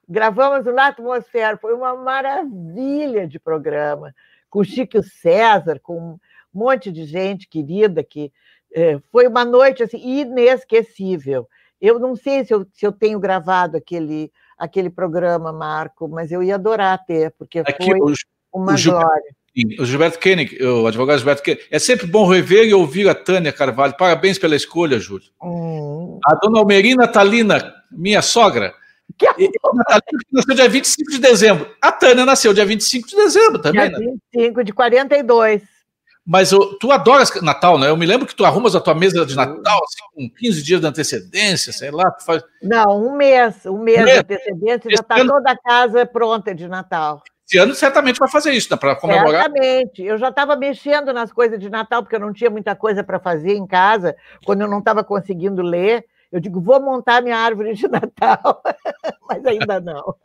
Gravamos 0.08 0.68
o 0.68 0.72
Latmosfera. 0.72 1.58
Foi 1.58 1.74
uma 1.74 1.96
maravilha 1.96 3.28
de 3.28 3.40
programa. 3.40 4.14
Com 4.50 4.64
Chico 4.64 5.02
César, 5.02 5.80
com 5.82 5.98
um 5.98 6.20
monte 6.54 6.92
de 6.92 7.06
gente 7.06 7.48
querida 7.48 8.04
que 8.04 8.32
é, 8.74 9.00
foi 9.12 9.28
uma 9.28 9.44
noite 9.44 9.82
assim, 9.82 9.98
inesquecível. 9.98 11.48
Eu 11.82 12.00
não 12.00 12.16
sei 12.16 12.46
se 12.46 12.54
eu, 12.54 12.66
se 12.74 12.86
eu 12.86 12.92
tenho 12.92 13.20
gravado 13.20 13.76
aquele, 13.76 14.32
aquele 14.58 14.90
programa, 14.90 15.52
Marco, 15.52 16.08
mas 16.08 16.32
eu 16.32 16.44
ia 16.44 16.56
adorar 16.56 17.04
ter, 17.06 17.32
porque 17.32 17.60
Aqui, 17.60 17.86
foi 17.86 18.00
o, 18.00 18.14
uma 18.54 18.76
o 18.76 18.84
glória. 18.84 19.36
O 19.80 19.86
Gilberto 19.86 20.20
Koenig, 20.20 20.64
o 20.64 20.88
advogado 20.88 21.18
Gilberto 21.18 21.44
Koenig, 21.44 21.64
é 21.70 21.80
sempre 21.80 22.08
bom 22.08 22.26
rever 22.26 22.66
e 22.66 22.74
ouvir 22.74 23.10
a 23.10 23.16
Tânia 23.16 23.52
Carvalho. 23.52 23.98
Parabéns 23.98 24.38
pela 24.38 24.56
escolha, 24.56 25.00
Júlio. 25.00 25.28
Hum. 25.44 26.20
A 26.26 26.36
dona 26.36 26.60
Almerina 26.60 27.08
Talina, 27.08 27.74
minha 27.92 28.22
sogra, 28.22 28.74
que 29.18 29.28
nasceu 30.32 30.56
dia 30.56 30.70
25 30.70 31.12
de 31.12 31.20
dezembro. 31.20 31.70
A 31.82 31.92
Tânia 31.92 32.26
nasceu 32.26 32.54
dia 32.54 32.66
25 32.66 33.08
de 33.08 33.16
dezembro 33.16 33.60
também. 33.60 33.90
Dia 33.90 34.00
25 34.34 34.58
né? 34.58 34.64
de 34.64 34.74
42. 34.74 35.62
Mas 36.26 36.52
eu, 36.52 36.78
tu 36.78 36.92
adoras 36.92 37.32
Natal, 37.42 37.80
né? 37.80 37.90
Eu 37.90 37.98
me 37.98 38.06
lembro 38.06 38.28
que 38.28 38.36
tu 38.36 38.46
arrumas 38.46 38.76
a 38.76 38.80
tua 38.80 38.94
mesa 38.94 39.26
de 39.26 39.36
Natal 39.36 39.80
assim, 39.84 40.30
com 40.30 40.36
15 40.38 40.64
dias 40.64 40.80
de 40.80 40.88
antecedência, 40.88 41.74
sei 41.74 41.90
lá. 41.90 42.16
Faz... 42.24 42.44
Não, 42.62 43.06
um 43.06 43.16
mês. 43.16 43.66
Um 43.66 43.80
mês, 43.80 44.00
um 44.00 44.04
mês. 44.04 44.14
de 44.14 44.20
antecedência, 44.20 44.92
já 44.92 45.02
está 45.02 45.20
ano... 45.20 45.32
toda 45.32 45.52
a 45.52 45.58
casa 45.58 46.06
pronta 46.06 46.54
de 46.54 46.68
Natal. 46.68 47.24
Esse 47.48 47.58
ano 47.58 47.76
certamente 47.76 48.18
vai 48.18 48.30
fazer 48.30 48.52
isso, 48.52 48.72
né? 48.72 48.78
Para 48.78 48.96
comemorar. 48.96 49.44
Certamente. 49.44 50.04
Eu 50.04 50.18
já 50.18 50.30
estava 50.30 50.56
mexendo 50.56 51.12
nas 51.12 51.34
coisas 51.34 51.60
de 51.60 51.70
Natal, 51.70 52.02
porque 52.02 52.16
eu 52.16 52.20
não 52.20 52.32
tinha 52.32 52.50
muita 52.50 52.76
coisa 52.76 53.04
para 53.04 53.20
fazer 53.20 53.56
em 53.56 53.68
casa, 53.68 54.16
quando 54.46 54.62
eu 54.62 54.70
não 54.70 54.80
estava 54.80 55.04
conseguindo 55.04 55.62
ler. 55.62 56.06
Eu 56.32 56.40
digo, 56.40 56.62
vou 56.62 56.80
montar 56.80 57.22
minha 57.22 57.38
árvore 57.38 57.74
de 57.74 57.88
Natal, 57.90 58.62
mas 59.28 59.46
ainda 59.46 59.82
não. 59.82 60.16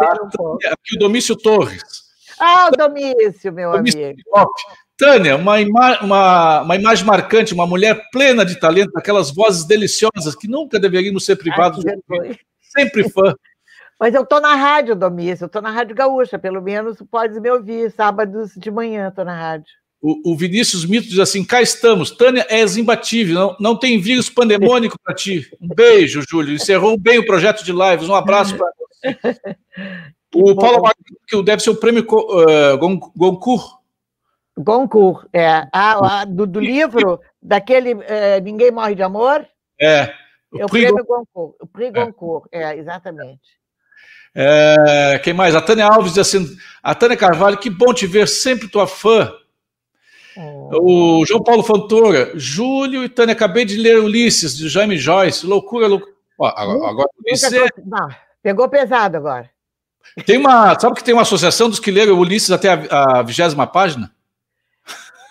Ah, 0.00 0.14
um 0.22 0.54
aqui 0.54 0.96
o 0.96 0.98
Domício 0.98 1.36
Torres. 1.36 1.82
Ah, 2.40 2.70
o 2.72 2.76
Domício, 2.76 3.52
meu 3.52 3.72
Domício 3.72 4.02
amigo. 4.02 4.22
Top. 4.32 4.50
Tânia, 4.96 5.36
uma, 5.36 5.60
ima 5.60 5.98
uma, 6.00 6.62
uma, 6.62 6.76
imagem 6.76 7.04
marcante, 7.04 7.52
uma 7.52 7.66
mulher 7.66 8.00
plena 8.12 8.44
de 8.44 8.58
talento, 8.58 8.96
aquelas 8.96 9.30
vozes 9.30 9.64
deliciosas 9.64 10.34
que 10.38 10.46
nunca 10.46 10.78
deveríamos 10.78 11.24
ser 11.24 11.36
privados 11.36 11.84
Ai, 11.84 12.28
de 12.28 12.40
Sempre 12.60 13.08
fã. 13.10 13.34
Mas 13.98 14.14
eu 14.14 14.22
estou 14.22 14.40
na 14.40 14.54
rádio, 14.54 14.94
Domício, 14.94 15.44
eu 15.44 15.46
estou 15.46 15.62
na 15.62 15.70
Rádio 15.70 15.94
Gaúcha, 15.94 16.38
pelo 16.38 16.60
menos 16.60 16.98
pode 17.10 17.38
me 17.40 17.48
ouvir, 17.50 17.90
sábados 17.92 18.52
de 18.56 18.70
manhã 18.70 19.08
estou 19.08 19.24
na 19.24 19.36
rádio. 19.36 19.72
O, 20.02 20.32
o, 20.32 20.36
Vinícius 20.36 20.84
Mito 20.84 21.08
diz 21.08 21.18
assim: 21.18 21.44
cá 21.44 21.62
estamos, 21.62 22.10
Tânia 22.10 22.44
és 22.50 22.76
imbatível, 22.76 23.34
não, 23.34 23.56
não 23.58 23.78
tem 23.78 23.98
vírus 23.98 24.28
pandemônico 24.28 24.98
para 25.02 25.14
ti. 25.14 25.48
Um 25.60 25.68
beijo, 25.68 26.22
Júlio. 26.28 26.54
Encerrou 26.54 26.98
bem 26.98 27.18
o 27.18 27.24
projeto 27.24 27.64
de 27.64 27.72
lives. 27.72 28.08
Um 28.08 28.14
abraço 28.14 28.54
para 28.56 28.66
você. 29.32 29.56
o. 30.34 30.54
Paulo 30.56 30.82
Marques, 30.82 31.16
que 31.26 31.42
deve 31.42 31.62
ser 31.62 31.70
o 31.70 31.76
prêmio 31.76 32.02
uh, 32.02 32.76
Goncourt 33.16 33.83
Goncourt, 34.56 35.26
é. 35.32 35.66
Ah, 35.72 36.20
a, 36.20 36.24
do, 36.24 36.46
do, 36.46 36.60
livro, 36.60 37.20
daquele 37.42 37.96
é, 38.02 38.40
Ninguém 38.40 38.70
Morre 38.70 38.94
de 38.94 39.02
Amor? 39.02 39.46
É. 39.80 40.12
O, 40.52 40.60
é 40.60 40.64
o 40.64 40.68
prêmio 40.68 41.04
Goncourt. 41.04 41.56
O 41.60 41.66
Prix 41.66 41.92
é. 41.94 42.04
Goncourt, 42.04 42.46
é, 42.52 42.76
exatamente. 42.76 43.64
É, 44.34 45.20
quem 45.22 45.32
mais? 45.32 45.54
A 45.54 45.60
Tânia 45.60 45.86
Alves 45.86 46.14
diz 46.14 46.18
assim: 46.18 46.56
a 46.82 46.94
Tânia 46.94 47.16
Carvalho, 47.16 47.58
que 47.58 47.70
bom 47.70 47.92
te 47.92 48.06
ver, 48.06 48.28
sempre 48.28 48.68
tua 48.68 48.86
fã. 48.86 49.32
Oh. 50.36 51.20
O 51.20 51.26
João 51.26 51.42
Paulo 51.42 51.62
Fontoura, 51.62 52.32
Júlio 52.34 53.04
e 53.04 53.08
Tânia, 53.08 53.32
acabei 53.32 53.64
de 53.64 53.76
ler 53.76 54.00
Ulisses, 54.00 54.56
de 54.56 54.68
Jaime 54.68 54.96
Joyce, 54.96 55.46
loucura, 55.46 55.86
loucura. 55.86 56.12
Ó, 56.38 56.46
agora, 56.46 56.90
agora 56.90 57.08
Ulisses 57.24 57.52
é... 57.52 57.66
Pegou 58.42 58.68
pesado 58.68 59.16
agora. 59.16 59.48
Tem 60.26 60.36
uma, 60.36 60.78
sabe 60.78 60.96
que 60.96 61.04
tem 61.04 61.14
uma 61.14 61.22
associação 61.22 61.68
dos 61.68 61.78
que 61.78 61.90
leram 61.90 62.18
Ulisses 62.18 62.50
até 62.50 62.68
a 62.90 63.22
vigésima 63.22 63.66
página? 63.66 64.13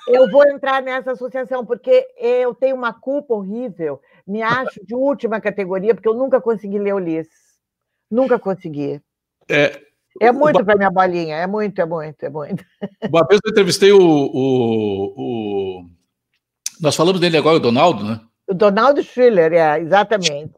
Eu 0.08 0.30
vou 0.30 0.46
entrar 0.48 0.82
nessa 0.82 1.12
associação, 1.12 1.66
porque 1.66 2.08
eu 2.18 2.54
tenho 2.54 2.76
uma 2.76 2.94
culpa 2.94 3.34
horrível, 3.34 4.02
me 4.28 4.42
acho 4.42 4.84
de 4.86 4.94
última 4.94 5.40
categoria, 5.40 5.94
porque 5.94 6.08
eu 6.08 6.14
nunca 6.14 6.42
consegui 6.42 6.78
ler 6.78 6.94
Ulisses. 6.94 7.54
Nunca 8.12 8.38
consegui. 8.38 9.02
É, 9.50 9.82
é 10.20 10.32
muito 10.32 10.64
para 10.64 10.76
minha 10.76 10.92
bolinha, 10.92 11.38
é 11.38 11.48
muito, 11.48 11.80
é 11.80 11.86
muito, 11.86 12.24
é 12.24 12.30
muito. 12.30 12.64
Uma 13.10 13.26
vez 13.26 13.40
eu 13.44 13.52
entrevistei 13.52 13.92
o, 13.92 14.00
o, 14.00 15.14
o, 15.18 15.90
Nós 16.80 16.96
falamos 16.96 17.20
dele 17.20 17.38
agora, 17.38 17.58
o 17.58 17.60
Donaldo, 17.60 18.04
né? 18.04 18.20
O 18.48 18.54
Donaldo 18.54 19.02
Schiller, 19.02 19.54
é, 19.54 19.80
exatamente. 19.80 20.54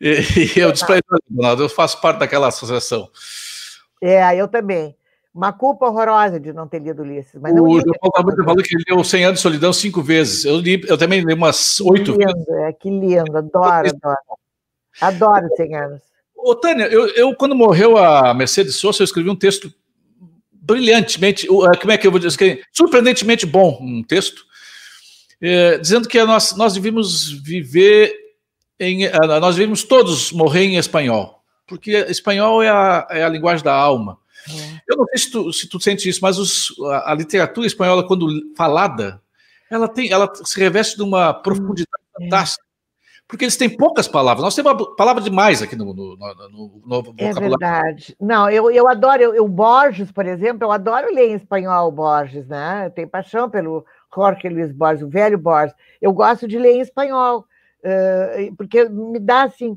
E, 0.00 0.20
e 0.56 0.60
eu 0.60 0.70
disse 0.70 0.86
para 0.86 0.96
ele, 0.96 1.04
Donaldo, 1.28 1.62
eu 1.64 1.68
faço 1.68 2.00
parte 2.00 2.18
daquela 2.18 2.48
associação. 2.48 3.10
É, 4.02 4.36
eu 4.36 4.46
também. 4.46 4.94
Uma 5.36 5.52
culpa 5.52 5.84
horrorosa 5.86 6.40
de 6.40 6.50
não 6.50 6.66
ter 6.66 6.78
lido 6.78 7.02
Ulisses. 7.02 7.38
Mas 7.38 7.52
o 7.52 7.78
João 7.78 7.84
Paulo 8.00 8.34
falou 8.42 8.62
que 8.62 8.74
ele 8.74 8.84
leu 8.88 9.04
100 9.04 9.24
anos 9.26 9.38
de 9.38 9.42
solidão 9.42 9.70
cinco 9.70 10.00
vezes. 10.02 10.46
Eu, 10.46 10.56
li, 10.56 10.82
eu 10.88 10.96
também 10.96 11.20
li 11.20 11.34
umas 11.34 11.78
oito 11.80 12.16
vezes. 12.16 12.48
É, 12.48 12.72
que 12.72 12.88
lindo, 12.88 13.36
adoro, 13.36 13.86
adoro. 13.86 14.16
Adoro 14.98 15.46
100 15.54 15.76
anos. 15.76 16.00
Ô, 16.34 16.54
Tânia, 16.54 16.84
eu, 16.84 17.08
eu, 17.08 17.34
quando 17.34 17.54
morreu 17.54 17.98
a 17.98 18.32
Mercedes 18.32 18.76
Sosa, 18.76 19.02
eu 19.02 19.04
escrevi 19.04 19.28
um 19.28 19.36
texto 19.36 19.70
brilhantemente, 20.50 21.46
é, 21.46 21.76
como 21.76 21.92
é 21.92 21.98
que 21.98 22.06
eu 22.06 22.10
vou 22.10 22.18
dizer, 22.18 22.62
surpreendentemente 22.72 23.44
bom, 23.44 23.76
um 23.78 24.02
texto, 24.02 24.42
é, 25.38 25.76
dizendo 25.76 26.08
que 26.08 26.24
nós, 26.24 26.56
nós 26.56 26.72
devíamos 26.72 27.30
viver 27.30 28.14
em, 28.80 29.06
nós 29.38 29.56
devíamos 29.56 29.84
todos 29.84 30.32
morrer 30.32 30.64
em 30.64 30.78
espanhol, 30.78 31.42
porque 31.66 31.90
espanhol 32.08 32.62
é 32.62 32.70
a, 32.70 33.06
é 33.10 33.22
a 33.22 33.28
linguagem 33.28 33.62
da 33.62 33.74
alma. 33.74 34.18
É. 34.48 34.80
Eu 34.88 34.96
não 34.96 35.06
sei 35.06 35.18
se 35.18 35.30
tu, 35.30 35.52
se 35.52 35.68
tu 35.68 35.80
sente 35.80 36.08
isso, 36.08 36.20
mas 36.22 36.38
os, 36.38 36.74
a, 36.90 37.12
a, 37.12 37.14
literatura 37.14 37.66
espanhola, 37.66 38.06
quando 38.06 38.28
falada, 38.56 39.20
ela 39.70 39.88
tem, 39.88 40.10
ela 40.10 40.30
se 40.34 40.58
reveste 40.58 40.96
de 40.96 41.02
uma 41.02 41.34
profundidade 41.34 42.02
é. 42.18 42.24
fantástica. 42.24 42.66
Porque 43.28 43.44
eles 43.44 43.56
têm 43.56 43.68
poucas 43.68 44.06
palavras. 44.06 44.44
Nós 44.44 44.54
temos 44.54 44.72
uma 44.72 44.94
palavra 44.94 45.20
demais 45.20 45.60
aqui 45.60 45.74
no, 45.74 45.86
no, 45.86 46.16
no, 46.16 46.82
no 46.86 47.02
vocabulário. 47.02 47.36
É 47.36 47.40
verdade. 47.40 48.16
Não, 48.20 48.48
eu, 48.48 48.70
eu 48.70 48.86
adoro, 48.86 49.20
eu, 49.20 49.34
eu, 49.34 49.48
Borges, 49.48 50.12
por 50.12 50.26
exemplo, 50.26 50.64
eu 50.64 50.70
adoro 50.70 51.12
ler 51.12 51.30
em 51.30 51.34
espanhol 51.34 51.90
Borges, 51.90 52.46
né? 52.46 52.86
Eu 52.86 52.90
tenho 52.92 53.08
paixão 53.08 53.50
pelo 53.50 53.84
Jorge 54.14 54.48
Luiz 54.48 54.70
Borges, 54.70 55.02
o 55.02 55.08
velho 55.08 55.36
Borges. 55.36 55.74
Eu 56.00 56.12
gosto 56.12 56.46
de 56.46 56.56
ler 56.56 56.76
em 56.76 56.80
espanhol, 56.80 57.44
porque 58.56 58.88
me 58.88 59.18
dá 59.18 59.42
assim 59.42 59.76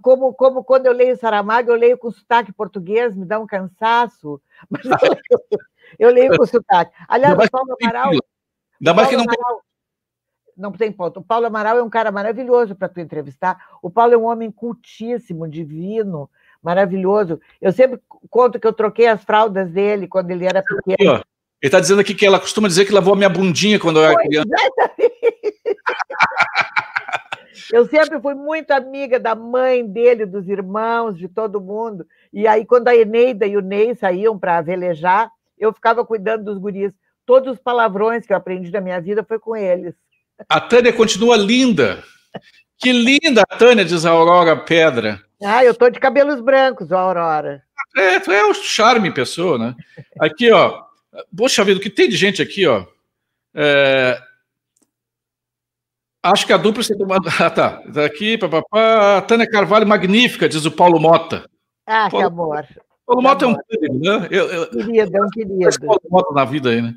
como, 0.00 0.32
como 0.32 0.64
quando 0.64 0.86
eu 0.86 0.92
leio 0.92 1.16
Saramago, 1.16 1.70
eu 1.70 1.76
leio 1.76 1.98
com 1.98 2.10
sotaque 2.10 2.52
português, 2.52 3.14
me 3.14 3.24
dá 3.24 3.38
um 3.38 3.46
cansaço, 3.46 4.40
mas 4.70 4.84
eu 4.84 4.96
leio, 5.02 5.60
eu 5.98 6.10
leio 6.10 6.36
com 6.36 6.46
sotaque. 6.46 6.92
Aliás, 7.08 7.34
o 7.34 7.50
Paulo 7.50 7.76
Amaral. 7.80 8.12
Ainda 8.80 8.94
mais 8.94 9.08
que 9.08 9.16
não 9.16 9.26
tem... 9.26 9.38
não 10.56 10.72
tem 10.72 10.92
ponto. 10.92 11.20
O 11.20 11.24
Paulo 11.24 11.46
Amaral 11.46 11.78
é 11.78 11.82
um 11.82 11.90
cara 11.90 12.10
maravilhoso 12.10 12.74
para 12.74 12.88
tu 12.88 13.00
entrevistar. 13.00 13.58
O 13.82 13.90
Paulo 13.90 14.14
é 14.14 14.16
um 14.16 14.24
homem 14.24 14.50
cultíssimo, 14.50 15.48
divino, 15.48 16.30
maravilhoso. 16.62 17.40
Eu 17.60 17.72
sempre 17.72 18.00
conto 18.30 18.58
que 18.58 18.66
eu 18.66 18.72
troquei 18.72 19.06
as 19.06 19.22
fraldas 19.22 19.70
dele 19.70 20.08
quando 20.08 20.30
ele 20.30 20.46
era 20.46 20.62
pequeno. 20.62 21.22
Ele 21.62 21.68
está 21.68 21.80
dizendo 21.80 22.00
aqui 22.00 22.14
que 22.14 22.26
ela 22.26 22.38
costuma 22.38 22.68
dizer 22.68 22.84
que 22.84 22.92
lavou 22.92 23.14
a 23.14 23.16
minha 23.16 23.30
bundinha 23.30 23.80
quando 23.80 23.98
eu 23.98 24.04
era 24.04 24.16
criança. 24.16 24.48
Eu 27.72 27.86
sempre 27.86 28.20
fui 28.20 28.34
muito 28.34 28.70
amiga 28.70 29.18
da 29.18 29.34
mãe 29.34 29.86
dele, 29.86 30.24
dos 30.26 30.48
irmãos, 30.48 31.18
de 31.18 31.28
todo 31.28 31.60
mundo. 31.60 32.06
E 32.32 32.46
aí, 32.46 32.64
quando 32.64 32.88
a 32.88 32.96
Eneida 32.96 33.46
e 33.46 33.56
o 33.56 33.60
Ney 33.60 33.94
saíam 33.94 34.38
para 34.38 34.60
velejar, 34.60 35.30
eu 35.58 35.72
ficava 35.72 36.04
cuidando 36.04 36.44
dos 36.44 36.58
guris. 36.58 36.92
Todos 37.24 37.54
os 37.54 37.58
palavrões 37.58 38.26
que 38.26 38.32
eu 38.32 38.36
aprendi 38.36 38.70
na 38.70 38.80
minha 38.80 39.00
vida 39.00 39.24
foi 39.24 39.38
com 39.38 39.56
eles. 39.56 39.94
A 40.48 40.60
Tânia 40.60 40.92
continua 40.92 41.36
linda. 41.36 42.02
Que 42.78 42.92
linda 42.92 43.42
a 43.42 43.56
Tânia, 43.56 43.84
diz 43.84 44.04
a 44.04 44.10
Aurora 44.10 44.56
Pedra. 44.56 45.20
Ah, 45.42 45.64
eu 45.64 45.74
tô 45.74 45.88
de 45.88 45.98
cabelos 45.98 46.40
brancos, 46.40 46.92
a 46.92 47.00
Aurora. 47.00 47.62
É, 47.96 48.20
tu 48.20 48.30
é 48.30 48.44
o 48.44 48.54
charme 48.54 49.10
pessoa, 49.10 49.58
né? 49.58 49.74
Aqui, 50.20 50.50
ó. 50.50 50.82
Poxa 51.36 51.64
vida, 51.64 51.78
o 51.78 51.82
que 51.82 51.90
tem 51.90 52.08
de 52.08 52.16
gente 52.16 52.42
aqui, 52.42 52.66
ó. 52.66 52.84
É, 53.54 54.20
Acho 56.30 56.46
que 56.46 56.52
a 56.52 56.56
dupla 56.56 56.82
se 56.82 56.96
tomando. 56.96 57.28
Ah, 57.40 57.50
tá. 57.50 57.82
Tá 57.92 58.04
aqui, 58.04 58.38
papapá. 58.38 59.22
Tânia 59.22 59.48
Carvalho, 59.48 59.86
magnífica, 59.86 60.48
diz 60.48 60.64
o 60.64 60.70
Paulo 60.70 60.98
Mota. 60.98 61.44
Ah, 61.86 62.08
Paulo, 62.10 62.26
que 62.26 62.32
amor. 62.32 62.66
Paulo 63.06 63.22
Mota 63.22 63.44
é 63.44 63.48
um 63.48 63.56
querido, 63.56 63.98
né? 63.98 64.28
Eu, 64.30 64.46
eu, 64.46 64.70
querido, 64.70 65.16
é 65.16 65.22
um 65.22 65.28
querido. 65.28 65.86
Paulo 65.86 66.00
Mota 66.10 66.34
na 66.34 66.44
vida 66.44 66.70
aí, 66.70 66.82
né? 66.82 66.94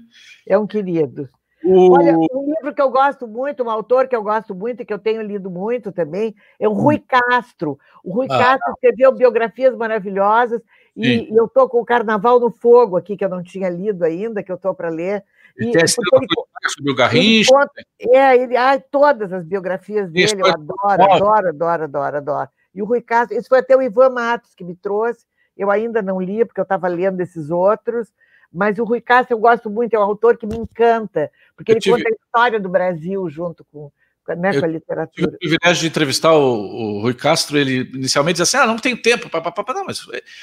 É 0.47 0.57
um 0.57 0.65
querido. 0.65 1.29
O... 1.63 1.93
Olha, 1.93 2.17
um 2.17 2.53
livro 2.55 2.73
que 2.73 2.81
eu 2.81 2.89
gosto 2.89 3.27
muito, 3.27 3.63
um 3.63 3.69
autor 3.69 4.07
que 4.07 4.15
eu 4.15 4.23
gosto 4.23 4.55
muito 4.55 4.81
e 4.81 4.85
que 4.85 4.93
eu 4.93 4.99
tenho 4.99 5.21
lido 5.21 5.51
muito 5.51 5.91
também, 5.91 6.33
é 6.59 6.67
o 6.67 6.73
Rui 6.73 6.95
hum. 6.95 7.03
Castro. 7.07 7.77
O 8.03 8.13
Rui 8.13 8.27
ah. 8.29 8.37
Castro 8.37 8.73
escreveu 8.73 9.11
biografias 9.11 9.75
maravilhosas 9.75 10.61
e, 10.95 11.31
e 11.31 11.35
eu 11.35 11.45
estou 11.45 11.67
com 11.69 11.79
o 11.79 11.85
Carnaval 11.85 12.39
no 12.39 12.49
Fogo 12.49 12.97
aqui, 12.97 13.15
que 13.15 13.23
eu 13.23 13.29
não 13.29 13.43
tinha 13.43 13.69
lido 13.69 14.03
ainda, 14.03 14.41
que 14.41 14.51
eu 14.51 14.55
estou 14.55 14.73
para 14.73 14.89
ler. 14.89 15.23
E, 15.59 15.71
tem 15.71 15.81
ele, 15.81 15.87
sobre 15.87 16.91
o 16.91 16.95
Garrincha. 16.95 17.51
Conta, 17.51 17.83
é, 17.99 18.37
ele, 18.37 18.55
ai, 18.55 18.81
todas 18.89 19.33
as 19.33 19.43
biografias 19.43 20.09
dele, 20.09 20.41
eu 20.41 20.45
adoro, 20.45 21.03
adoro, 21.03 21.49
adoro, 21.49 21.83
adoro, 21.83 22.17
adoro. 22.17 22.49
E 22.73 22.81
o 22.81 22.85
Rui 22.85 23.01
Castro, 23.01 23.37
isso 23.37 23.49
foi 23.49 23.59
até 23.59 23.75
o 23.75 23.81
Ivan 23.81 24.09
Matos 24.09 24.55
que 24.55 24.63
me 24.63 24.75
trouxe, 24.75 25.25
eu 25.57 25.69
ainda 25.69 26.01
não 26.01 26.21
li, 26.21 26.45
porque 26.45 26.61
eu 26.61 26.63
estava 26.63 26.87
lendo 26.87 27.19
esses 27.19 27.49
outros, 27.49 28.07
mas 28.51 28.79
o 28.79 28.85
Rui 28.85 29.01
Castro 29.01 29.35
eu 29.35 29.39
gosto 29.39 29.69
muito, 29.69 29.93
é 29.93 29.99
um 29.99 30.03
autor 30.03 30.37
que 30.37 30.47
me 30.47 30.55
encanta, 30.55 31.29
porque 31.57 31.71
eu 31.71 31.73
ele 31.73 31.81
tive... 31.81 31.97
conta 31.97 32.09
a 32.09 32.13
história 32.13 32.59
do 32.59 32.69
Brasil 32.69 33.29
junto 33.29 33.65
com, 33.65 33.91
né, 34.37 34.57
com 34.57 34.65
a 34.65 34.67
literatura. 34.67 35.11
Tive 35.11 35.35
o 35.35 35.39
privilégio 35.39 35.81
de 35.81 35.87
entrevistar 35.87 36.33
o, 36.33 36.53
o, 36.53 37.01
Rui 37.01 37.13
Castro, 37.13 37.57
ele 37.57 37.89
inicialmente 37.93 38.39
dizia 38.39 38.59
assim, 38.59 38.65
ah, 38.65 38.71
não 38.71 38.79
tenho 38.79 39.01
tempo, 39.01 39.29
pá, 39.29 39.41
pá, 39.41 39.51
pá, 39.51 39.73
não, 39.73 39.85
mas... 39.85 39.99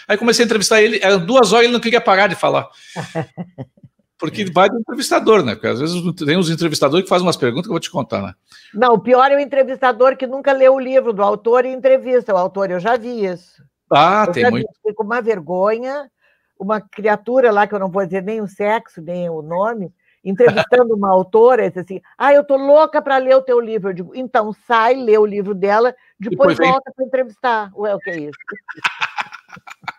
Aí 0.07 0.18
comecei 0.18 0.44
a 0.44 0.46
entrevistar 0.46 0.83
ele, 0.83 1.00
eram 1.02 1.24
duas 1.24 1.52
horas 1.52 1.64
e 1.64 1.66
ele 1.68 1.72
não 1.72 1.81
queria 1.81 2.00
parar 2.00 2.26
de 2.26 2.35
falar. 2.35 2.68
Porque 4.18 4.50
vai 4.50 4.68
do 4.70 4.79
entrevistador, 4.79 5.44
né? 5.44 5.55
Porque 5.55 5.66
às 5.66 5.79
vezes 5.79 6.02
tem 6.14 6.38
uns 6.38 6.48
entrevistadores 6.48 7.05
que 7.05 7.09
fazem 7.09 7.26
umas 7.26 7.37
perguntas 7.37 7.66
que 7.66 7.70
eu 7.70 7.74
vou 7.74 7.81
te 7.81 7.90
contar, 7.90 8.22
né? 8.22 8.35
Não, 8.72 8.94
o 8.94 8.98
pior 8.98 9.31
é 9.31 9.37
o 9.37 9.40
entrevistador 9.40 10.16
que 10.16 10.26
nunca 10.26 10.52
leu 10.52 10.74
o 10.74 10.81
livro 10.81 11.12
do 11.12 11.22
autor 11.22 11.66
e 11.66 11.68
entrevista 11.68 12.33
o 12.33 12.38
autor. 12.38 12.70
Eu 12.70 12.81
já 12.81 12.96
vi 12.96 13.24
isso. 13.24 13.62
Ah, 13.90 14.24
eu 14.26 14.33
tem 14.33 14.50
muito. 14.50 14.72
Fiquei 14.76 14.94
com 14.94 15.05
uma 15.05 15.20
vergonha, 15.20 16.11
uma 16.59 16.81
criatura 16.81 17.52
lá, 17.52 17.66
que 17.66 17.74
eu 17.74 17.79
não 17.79 17.90
vou 17.90 18.05
dizer 18.05 18.22
nem 18.22 18.40
o 18.40 18.48
sexo, 18.48 19.02
nem 19.02 19.29
o 19.29 19.42
nome, 19.42 19.92
entrevistando 20.24 20.94
uma 20.94 21.11
autora, 21.11 21.66
e 21.66 21.68
disse 21.68 21.81
assim: 21.81 22.00
Ah, 22.16 22.33
eu 22.33 22.42
tô 22.42 22.57
louca 22.57 23.02
para 23.02 23.18
ler 23.18 23.37
o 23.37 23.42
teu 23.42 23.61
livro. 23.61 23.90
Eu 23.90 23.94
digo, 23.94 24.12
então 24.14 24.50
sai, 24.66 24.94
lê 24.94 25.18
o 25.18 25.26
livro 25.26 25.55
dela, 25.55 25.94
depois, 26.18 26.57
depois 26.57 26.70
volta 26.70 26.90
para 26.96 27.05
entrevistar. 27.05 27.70
Ué, 27.76 27.94
o 27.94 27.98
que 27.98 28.11
é 28.11 28.18
isso? 28.20 28.38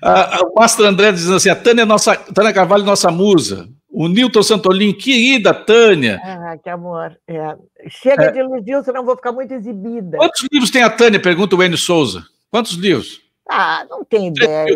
Ah, 0.00 0.40
o 0.44 0.54
Mastro 0.54 0.86
André 0.86 1.12
diz 1.12 1.28
assim: 1.28 1.48
a 1.48 1.56
Tânia, 1.56 1.82
é 1.82 1.84
nossa, 1.84 2.16
Tânia 2.16 2.52
Carvalho, 2.52 2.84
nossa 2.84 3.10
musa. 3.10 3.68
O 3.90 4.08
Nilton 4.08 4.42
Santolin, 4.42 4.92
querida 4.92 5.54
Tânia. 5.54 6.20
Ah, 6.24 6.56
que 6.62 6.68
amor. 6.68 7.16
É. 7.28 7.56
Chega 7.88 8.24
é. 8.24 8.30
de 8.32 8.40
ilusão, 8.40 8.82
senão 8.82 9.00
eu 9.00 9.06
vou 9.06 9.16
ficar 9.16 9.30
muito 9.30 9.54
exibida. 9.54 10.18
Quantos 10.18 10.46
livros 10.50 10.70
tem 10.70 10.82
a 10.82 10.90
Tânia? 10.90 11.20
Pergunta 11.20 11.54
o 11.54 11.62
Enio 11.62 11.78
Souza. 11.78 12.24
Quantos 12.50 12.72
livros? 12.72 13.20
Ah, 13.48 13.86
não 13.88 14.04
tem 14.04 14.28
ideia. 14.28 14.74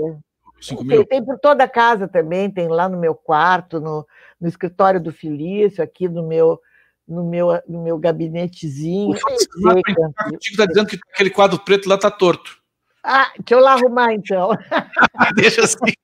Cinco 0.61 0.85
mil. 0.85 1.05
Tem, 1.05 1.21
tem 1.21 1.25
por 1.25 1.38
toda 1.38 1.64
a 1.64 1.68
casa 1.68 2.07
também, 2.07 2.51
tem 2.51 2.68
lá 2.68 2.88
no 2.88 2.99
meu 2.99 3.14
quarto, 3.14 3.81
no, 3.81 4.07
no 4.40 4.49
escritório 4.49 5.01
do 5.01 5.12
Felício, 5.12 5.83
aqui 5.83 6.09
no 6.09 6.27
meu, 6.27 6.61
no 7.07 7.25
meu, 7.25 7.49
no 7.68 7.83
meu 7.83 7.99
gabinetezinho. 7.99 9.11
O 9.11 10.38
está 10.40 10.66
dizendo 10.66 10.88
que 10.88 10.99
aquele 11.12 11.31
quadro 11.31 11.59
preto 11.59 11.88
lá 11.88 11.94
está 11.94 12.11
torto. 12.11 12.58
Ah, 13.11 13.33
deixa 13.38 13.55
eu 13.55 13.61
lá 13.61 13.73
arrumar 13.73 14.12
então. 14.12 14.51
Deixa 15.35 15.64
assim. 15.64 15.94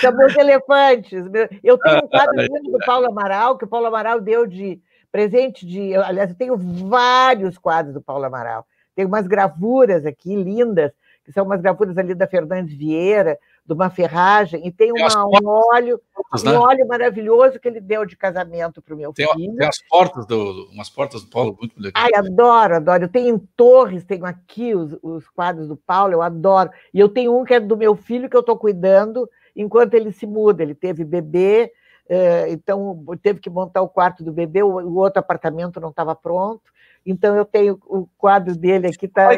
São 0.00 0.16
meus 0.16 0.34
elefantes. 0.36 1.22
Eu 1.62 1.76
tenho 1.76 1.98
um 1.98 2.08
quadro 2.08 2.40
lindo 2.40 2.72
do 2.72 2.78
Paulo 2.78 3.08
Amaral, 3.08 3.58
que 3.58 3.66
o 3.66 3.68
Paulo 3.68 3.86
Amaral 3.86 4.22
deu 4.22 4.46
de 4.46 4.80
presente 5.12 5.66
de. 5.66 5.94
Aliás, 5.96 6.30
eu 6.30 6.36
tenho 6.36 6.56
vários 6.56 7.58
quadros 7.58 7.92
do 7.92 8.00
Paulo 8.00 8.24
Amaral. 8.24 8.66
Tenho 8.94 9.06
umas 9.06 9.26
gravuras 9.26 10.06
aqui 10.06 10.34
lindas, 10.34 10.92
que 11.26 11.30
são 11.30 11.44
umas 11.44 11.60
gravuras 11.60 11.98
ali 11.98 12.14
da 12.14 12.26
Fernandes 12.26 12.74
Vieira, 12.74 13.38
de 13.68 13.74
uma 13.74 13.90
ferragem, 13.90 14.66
e 14.66 14.72
tem 14.72 14.90
uma, 14.90 15.26
um 15.26 15.46
óleo, 15.46 16.00
né? 16.42 16.52
um 16.52 16.62
óleo 16.62 16.88
maravilhoso 16.88 17.60
que 17.60 17.68
ele 17.68 17.82
deu 17.82 18.06
de 18.06 18.16
casamento 18.16 18.80
para 18.80 18.94
o 18.94 18.96
meu 18.96 19.12
tem, 19.12 19.30
filho. 19.34 19.56
Tem 19.56 19.68
as 19.68 19.78
portas 19.86 20.24
do, 20.24 20.70
umas 20.72 20.88
portas 20.88 21.22
do 21.22 21.28
Paulo 21.28 21.54
muito 21.60 21.78
legais. 21.78 22.02
Ai, 22.02 22.18
adoro, 22.18 22.76
adoro. 22.76 23.04
Eu 23.04 23.08
tenho 23.10 23.34
em 23.34 23.38
Torres, 23.38 24.04
tenho 24.04 24.24
aqui 24.24 24.74
os, 24.74 24.96
os 25.02 25.28
quadros 25.28 25.68
do 25.68 25.76
Paulo, 25.76 26.14
eu 26.14 26.22
adoro. 26.22 26.70
E 26.94 26.98
eu 26.98 27.10
tenho 27.10 27.38
um 27.38 27.44
que 27.44 27.52
é 27.52 27.60
do 27.60 27.76
meu 27.76 27.94
filho 27.94 28.30
que 28.30 28.36
eu 28.36 28.40
estou 28.40 28.56
cuidando 28.56 29.28
enquanto 29.54 29.92
ele 29.92 30.12
se 30.12 30.26
muda. 30.26 30.62
Ele 30.62 30.74
teve 30.74 31.04
bebê, 31.04 31.70
eh, 32.08 32.46
então 32.50 33.04
teve 33.22 33.38
que 33.38 33.50
montar 33.50 33.82
o 33.82 33.88
quarto 33.88 34.24
do 34.24 34.32
bebê, 34.32 34.62
o 34.62 34.96
outro 34.96 35.20
apartamento 35.20 35.78
não 35.78 35.90
estava 35.90 36.14
pronto. 36.14 36.72
Então 37.04 37.36
eu 37.36 37.44
tenho 37.44 37.78
o 37.84 38.08
quadro 38.16 38.56
dele 38.56 38.86
aqui. 38.86 39.06
Tá, 39.06 39.28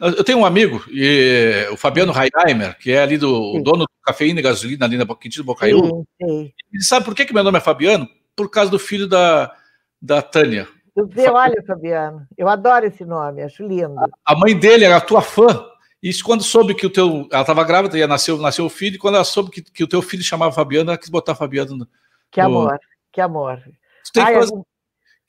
eu 0.00 0.22
tenho 0.22 0.38
um 0.38 0.46
amigo, 0.46 0.84
e, 0.90 1.66
o 1.72 1.76
Fabiano 1.76 2.12
Heiheimer, 2.12 2.78
que 2.78 2.92
é 2.92 3.02
ali 3.02 3.18
do 3.18 3.60
dono 3.62 3.84
do 3.84 3.90
Cafeína 4.04 4.38
e 4.38 4.42
Gasolina, 4.42 4.86
ali 4.86 4.96
na 4.96 5.06
Quintino 5.06 5.44
Bocaiúva. 5.44 6.04
Ele 6.20 6.82
sabe 6.82 7.04
por 7.04 7.14
que, 7.14 7.26
que 7.26 7.34
meu 7.34 7.42
nome 7.42 7.58
é 7.58 7.60
Fabiano? 7.60 8.08
Por 8.36 8.48
causa 8.48 8.70
do 8.70 8.78
filho 8.78 9.08
da, 9.08 9.52
da 10.00 10.22
Tânia. 10.22 10.68
Vê, 11.10 11.28
olha, 11.28 11.62
Fabiano, 11.66 12.26
eu 12.36 12.48
adoro 12.48 12.86
esse 12.86 13.04
nome, 13.04 13.42
acho 13.42 13.66
lindo. 13.66 13.96
A 14.24 14.36
mãe 14.36 14.56
dele 14.56 14.84
era 14.84 15.00
tua 15.00 15.20
fã, 15.20 15.66
e 16.02 16.12
quando 16.22 16.42
soube 16.42 16.74
que 16.74 16.86
o 16.86 16.90
teu. 16.90 17.28
Ela 17.32 17.40
estava 17.40 17.64
grávida, 17.64 17.98
ia 17.98 18.06
nascer, 18.06 18.36
nasceu 18.38 18.66
o 18.66 18.70
filho, 18.70 18.96
e 18.96 18.98
quando 18.98 19.16
ela 19.16 19.24
soube 19.24 19.50
que, 19.50 19.62
que 19.62 19.82
o 19.84 19.88
teu 19.88 20.00
filho 20.00 20.22
chamava 20.22 20.52
Fabiano, 20.52 20.90
ela 20.90 20.98
quis 20.98 21.08
botar 21.08 21.34
Fabiano 21.34 21.76
no. 21.76 21.88
Que 22.30 22.40
amor, 22.40 22.78
que 23.12 23.20
amor. 23.20 23.62
Tu 24.04 24.12
tem 24.12 24.22
Ai, 24.22 24.34
que 24.34 24.40
fazer... 24.40 24.62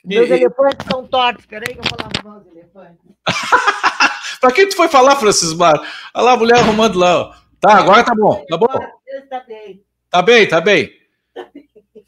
Meus 0.04 0.28
e... 0.28 0.32
elefantes 0.32 0.86
são 0.90 1.06
tortos, 1.06 1.46
peraí 1.46 1.74
que 1.74 1.80
eu 1.80 1.90
vou 1.90 1.98
lavar 2.24 2.40
os 2.40 2.52
elefantes. 2.52 3.00
Para 4.40 4.52
quem 4.52 4.68
tu 4.68 4.74
foi 4.74 4.88
falar, 4.88 5.16
Francis 5.16 5.52
Mar? 5.52 5.78
Olha 6.14 6.24
lá 6.24 6.32
a 6.32 6.36
mulher 6.36 6.58
arrumando 6.58 6.98
lá. 6.98 7.20
Ó. 7.20 7.34
Tá, 7.60 7.74
agora 7.74 8.02
tá 8.02 8.14
bom. 8.14 8.44
Tá 8.48 8.56
bom? 8.56 8.66
Tá 9.28 9.44
bem. 9.46 9.84
Tá 10.10 10.22
bem, 10.22 10.48
tá 10.48 10.60
bem. 10.60 10.90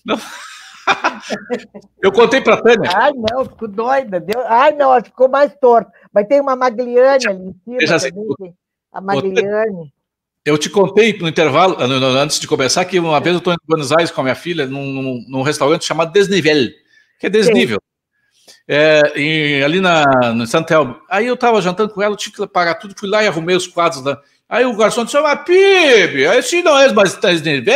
Não. 0.05 0.17
Eu 2.03 2.11
contei 2.11 2.41
para 2.41 2.61
Tânia. 2.61 2.91
Ai, 2.95 3.13
não, 3.13 3.45
ficou 3.45 3.69
doida. 3.69 4.19
Deu... 4.19 4.43
Ai, 4.47 4.73
não, 4.73 4.93
ficou 5.03 5.29
mais 5.29 5.55
torto. 5.61 5.91
Mas 6.13 6.27
tem 6.27 6.41
uma 6.41 6.57
Magliane 6.57 7.29
ali 7.29 7.49
em 7.49 7.55
cima. 7.65 7.87
Já 7.87 7.99
também, 8.01 8.55
a 8.91 9.01
Magliane. 9.01 9.93
Eu 10.45 10.59
te 10.59 10.69
contei 10.69 11.17
no 11.19 11.29
intervalo, 11.29 11.77
antes 11.79 12.41
de 12.41 12.49
começar, 12.49 12.85
que 12.85 12.99
uma 12.99 13.21
vez 13.21 13.35
eu 13.35 13.39
estou 13.39 13.53
em 13.53 13.57
Buenos 13.65 13.93
Aires 13.93 14.11
com 14.11 14.23
a 14.23 14.25
minha 14.25 14.35
filha, 14.35 14.67
num, 14.67 15.25
num 15.29 15.43
restaurante 15.43 15.85
chamado 15.85 16.13
Desnivel, 16.13 16.69
que 17.21 17.27
é 17.27 17.31
desnível 17.31 17.79
é, 18.69 19.13
em, 19.17 19.63
ali 19.63 19.81
na, 19.81 20.05
no 20.33 20.47
Santelmo. 20.47 20.97
Aí 21.09 21.27
eu 21.27 21.35
estava 21.35 21.61
jantando 21.61 21.93
com 21.93 22.03
ela, 22.03 22.15
eu 22.15 22.19
tinha 22.19 22.35
que 22.35 22.47
pagar 22.47 22.75
tudo, 22.77 22.95
fui 22.97 23.09
lá 23.09 23.23
e 23.23 23.27
arrumei 23.27 23.57
os 23.57 23.67
quadros 23.67 24.03
lá. 24.05 24.21
Aí 24.49 24.65
o 24.65 24.77
garçom 24.77 25.05
disse, 25.05 25.19
mas 25.21 25.45
Pibe, 25.45 26.23
esse 26.23 26.63
não 26.63 26.79
é 26.79 26.93
mais 26.93 27.19
nível. 27.43 27.75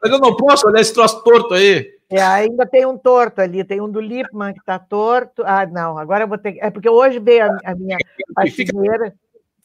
Mas 0.00 0.12
eu 0.12 0.18
não 0.18 0.36
posso 0.36 0.66
olhar 0.68 0.80
esse 0.80 0.94
troço 0.94 1.22
torto 1.24 1.54
aí. 1.54 1.98
É, 2.10 2.22
ainda 2.22 2.66
tem 2.66 2.86
um 2.86 2.96
torto 2.96 3.40
ali, 3.40 3.62
tem 3.64 3.80
um 3.80 3.90
do 3.90 4.00
Lipman 4.00 4.52
que 4.52 4.60
está 4.60 4.78
torto. 4.78 5.42
Ah, 5.44 5.66
não, 5.66 5.98
agora 5.98 6.24
eu 6.24 6.28
vou 6.28 6.38
ter 6.38 6.56
É 6.60 6.70
porque 6.70 6.88
hoje 6.88 7.18
veio 7.18 7.44
a, 7.44 7.58
a 7.64 7.74
minha 7.74 7.98
faxineira. 8.34 9.06
Fica, 9.06 9.16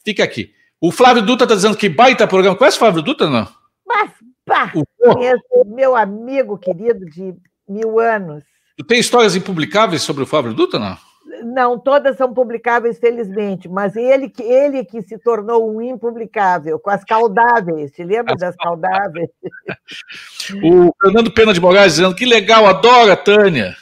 fica, 0.04 0.24
aqui. 0.24 0.52
O 0.80 0.90
Flávio 0.90 1.22
Dutra 1.22 1.44
está 1.44 1.54
dizendo 1.54 1.76
que 1.76 1.88
baita 1.88 2.26
programa. 2.26 2.56
Conhece 2.56 2.76
o 2.76 2.80
Flávio 2.80 3.00
Dutra, 3.00 3.30
não? 3.30 3.48
Mas, 3.86 4.10
pá, 4.44 4.70
conheço 4.98 5.42
meu 5.66 5.96
amigo 5.96 6.58
querido 6.58 7.06
de 7.06 7.34
mil 7.66 7.98
anos. 7.98 8.44
Tu 8.76 8.84
tem 8.84 8.98
histórias 8.98 9.36
impublicáveis 9.36 10.02
sobre 10.02 10.24
o 10.24 10.26
Fábio 10.26 10.52
Dutra, 10.52 10.78
não? 10.78 10.98
Não, 11.42 11.78
todas 11.78 12.16
são 12.16 12.32
publicáveis, 12.32 12.98
felizmente, 12.98 13.68
mas 13.68 13.96
ele, 13.96 14.32
ele 14.40 14.84
que 14.84 15.02
se 15.02 15.18
tornou 15.18 15.70
um 15.70 15.80
impublicável, 15.80 16.78
com 16.78 16.90
as 16.90 17.04
caudáveis, 17.04 17.92
te 17.92 18.04
lembra 18.04 18.34
das 18.36 18.54
caudáveis? 18.56 19.28
o 20.62 20.94
Fernando 21.02 21.32
Pena 21.32 21.52
de 21.52 21.60
Moraes 21.60 21.94
dizendo 21.94 22.14
que 22.14 22.24
legal, 22.24 22.66
adora 22.66 23.14
a 23.14 23.16
Tânia. 23.16 23.76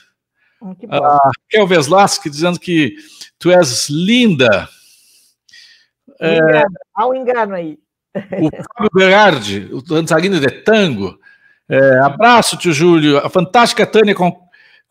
Hum, 0.61 0.75
que 0.75 0.87
bom. 0.87 1.05
A 1.05 1.31
Kel 1.49 1.67
Veslaski 1.67 2.31
dizendo 2.31 2.59
que 2.59 2.97
tu 3.39 3.51
és 3.51 3.89
linda. 3.89 4.69
É, 6.21 6.37
engano, 6.37 6.75
há 6.95 7.07
um 7.07 7.15
engano 7.15 7.55
aí. 7.55 7.79
O 8.15 8.51
Fábio 8.75 8.91
Berardi, 8.95 9.69
o 9.73 9.83
dançarino 9.83 10.39
de 10.39 10.51
tango. 10.51 11.19
É, 11.69 11.99
abraço, 11.99 12.57
tio 12.57 12.73
Júlio. 12.73 13.19
A 13.19 13.29
fantástica 13.29 13.87
Tânia 13.87 14.15
com 14.15 14.43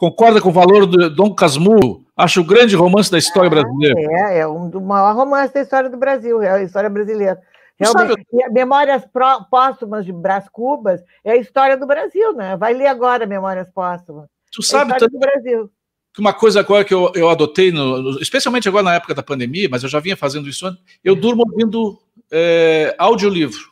Concorda 0.02 0.42
com 0.42 0.50
o 0.50 0.52
valor 0.52 0.88
do 0.88 1.12
Dom 1.12 1.32
Casmurro? 1.32 2.04
Acho 2.18 2.42
o 2.42 2.44
grande 2.44 2.76
romance 2.76 3.12
da 3.12 3.20
história 3.20 3.46
ah, 3.46 3.52
brasileira. 3.52 4.00
É, 4.00 4.40
é 4.40 4.48
um 4.48 4.68
do 4.68 4.82
maior 4.82 5.16
romance 5.16 5.54
da 5.54 5.62
história 5.62 5.92
do 5.92 5.96
Brasil, 5.96 6.42
é 6.42 6.50
a 6.50 6.64
história 6.64 6.90
brasileira. 6.90 7.40
Realmente, 7.78 8.26
sabe... 8.32 8.52
Memórias 8.52 9.04
Póstumas 9.52 10.04
de 10.04 10.12
Brás 10.12 10.50
Cubas 10.50 11.04
é 11.24 11.34
a 11.34 11.36
história 11.36 11.78
do 11.78 11.86
Brasil, 11.86 12.34
né? 12.34 12.58
Vai 12.58 12.74
ler 12.74 12.88
agora 12.88 13.28
Memórias 13.28 13.70
Póstumas. 13.70 14.28
Tu 14.52 14.64
sabe 14.64 14.92
é 14.92 14.98
do 14.98 15.20
Brasil. 15.20 15.70
Que 16.12 16.20
uma 16.20 16.34
coisa 16.34 16.62
agora 16.62 16.84
que 16.84 16.96
eu, 16.96 17.12
eu 17.14 17.30
adotei, 17.30 17.72
no, 17.72 18.20
especialmente 18.20 18.68
agora 18.68 18.86
na 18.86 18.96
época 18.96 19.14
da 19.14 19.22
pandemia, 19.22 19.70
mas 19.70 19.84
eu 19.84 19.90
já 19.90 20.00
vinha 20.00 20.18
fazendo 20.18 20.50
isso 20.50 20.66
antes, 20.66 20.82
eu 21.04 21.16
durmo 21.16 21.44
ouvindo 21.48 22.02
é, 22.32 22.96
audiolivro. 22.98 23.70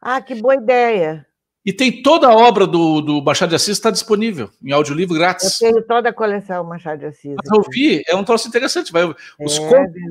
Ah, 0.00 0.18
que 0.18 0.34
boa 0.34 0.54
ideia. 0.54 1.26
E 1.66 1.72
tem 1.72 2.00
toda 2.00 2.28
a 2.28 2.34
obra 2.34 2.64
do, 2.64 3.00
do 3.00 3.20
Machado 3.20 3.48
de 3.48 3.56
Assis 3.56 3.70
está 3.70 3.90
disponível 3.90 4.48
em 4.64 4.70
audiolivro 4.70 5.16
grátis. 5.16 5.60
Eu 5.60 5.72
tenho 5.72 5.84
toda 5.84 6.10
a 6.10 6.12
coleção 6.12 6.62
Machado 6.62 7.00
de 7.00 7.06
Assis. 7.06 7.34
Mas 7.36 7.58
ouvir 7.58 8.04
é 8.06 8.14
um 8.14 8.22
troço 8.22 8.46
interessante. 8.46 8.92
Vai, 8.92 9.02
os, 9.04 9.58
é, 9.58 9.68
contos, 9.68 10.02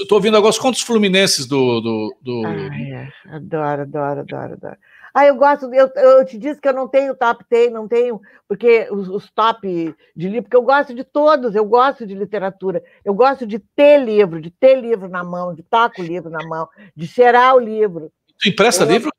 Estou 0.00 0.18
ouvindo 0.18 0.36
agora 0.36 0.50
os 0.50 0.58
contos 0.58 0.80
fluminenses 0.82 1.46
do. 1.46 1.80
do, 1.80 2.16
do... 2.22 2.46
Ai, 2.46 2.92
é. 2.92 3.08
Adoro, 3.34 3.82
adoro, 3.82 4.20
adoro, 4.20 4.52
adoro. 4.52 4.76
Ah, 5.12 5.26
eu 5.26 5.36
gosto, 5.36 5.72
eu, 5.72 5.88
eu 5.94 6.24
te 6.24 6.36
disse 6.36 6.60
que 6.60 6.68
eu 6.68 6.72
não 6.72 6.88
tenho 6.88 7.14
top 7.14 7.44
10, 7.48 7.72
não 7.72 7.86
tenho, 7.86 8.20
porque 8.48 8.88
os, 8.90 9.08
os, 9.08 9.30
top 9.30 9.94
de 10.16 10.28
livro, 10.28 10.42
porque 10.42 10.56
eu 10.56 10.62
gosto 10.62 10.92
de 10.92 11.04
todos, 11.04 11.54
eu 11.54 11.64
gosto 11.64 12.04
de 12.04 12.14
literatura, 12.14 12.82
eu 13.04 13.14
gosto 13.14 13.46
de 13.46 13.60
ter 13.60 14.04
livro, 14.04 14.40
de 14.40 14.50
ter 14.50 14.80
livro 14.80 15.08
na 15.08 15.22
mão, 15.22 15.54
de 15.54 15.60
estar 15.60 15.88
com 15.92 16.02
o 16.02 16.04
livro 16.04 16.28
na 16.30 16.44
mão, 16.48 16.68
de 16.96 17.06
cheirar 17.06 17.54
o 17.54 17.60
livro. 17.60 18.10
Tu 18.40 18.48
empresta 18.48 18.82
eu, 18.82 18.90
livro? 18.90 19.12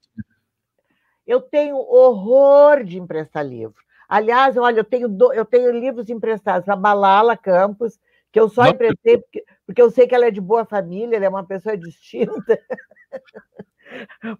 Eu 1.25 1.41
tenho 1.41 1.77
horror 1.77 2.83
de 2.83 2.99
emprestar 2.99 3.45
livro. 3.45 3.83
Aliás, 4.07 4.55
olha, 4.57 4.79
eu 4.79 4.83
tenho, 4.83 5.09
do, 5.09 5.33
eu 5.33 5.45
tenho 5.45 5.71
livros 5.71 6.09
emprestados 6.09 6.69
a 6.69 6.75
Balala 6.75 7.35
Campos, 7.35 7.99
que 8.31 8.39
eu 8.39 8.47
só 8.49 8.63
não. 8.63 8.71
emprestei 8.71 9.17
porque, 9.17 9.43
porque 9.65 9.81
eu 9.81 9.89
sei 9.89 10.07
que 10.07 10.13
ela 10.13 10.25
é 10.25 10.31
de 10.31 10.41
boa 10.41 10.65
família, 10.65 11.15
ela 11.15 11.25
é 11.25 11.29
uma 11.29 11.45
pessoa 11.45 11.75
distinta. 11.75 12.59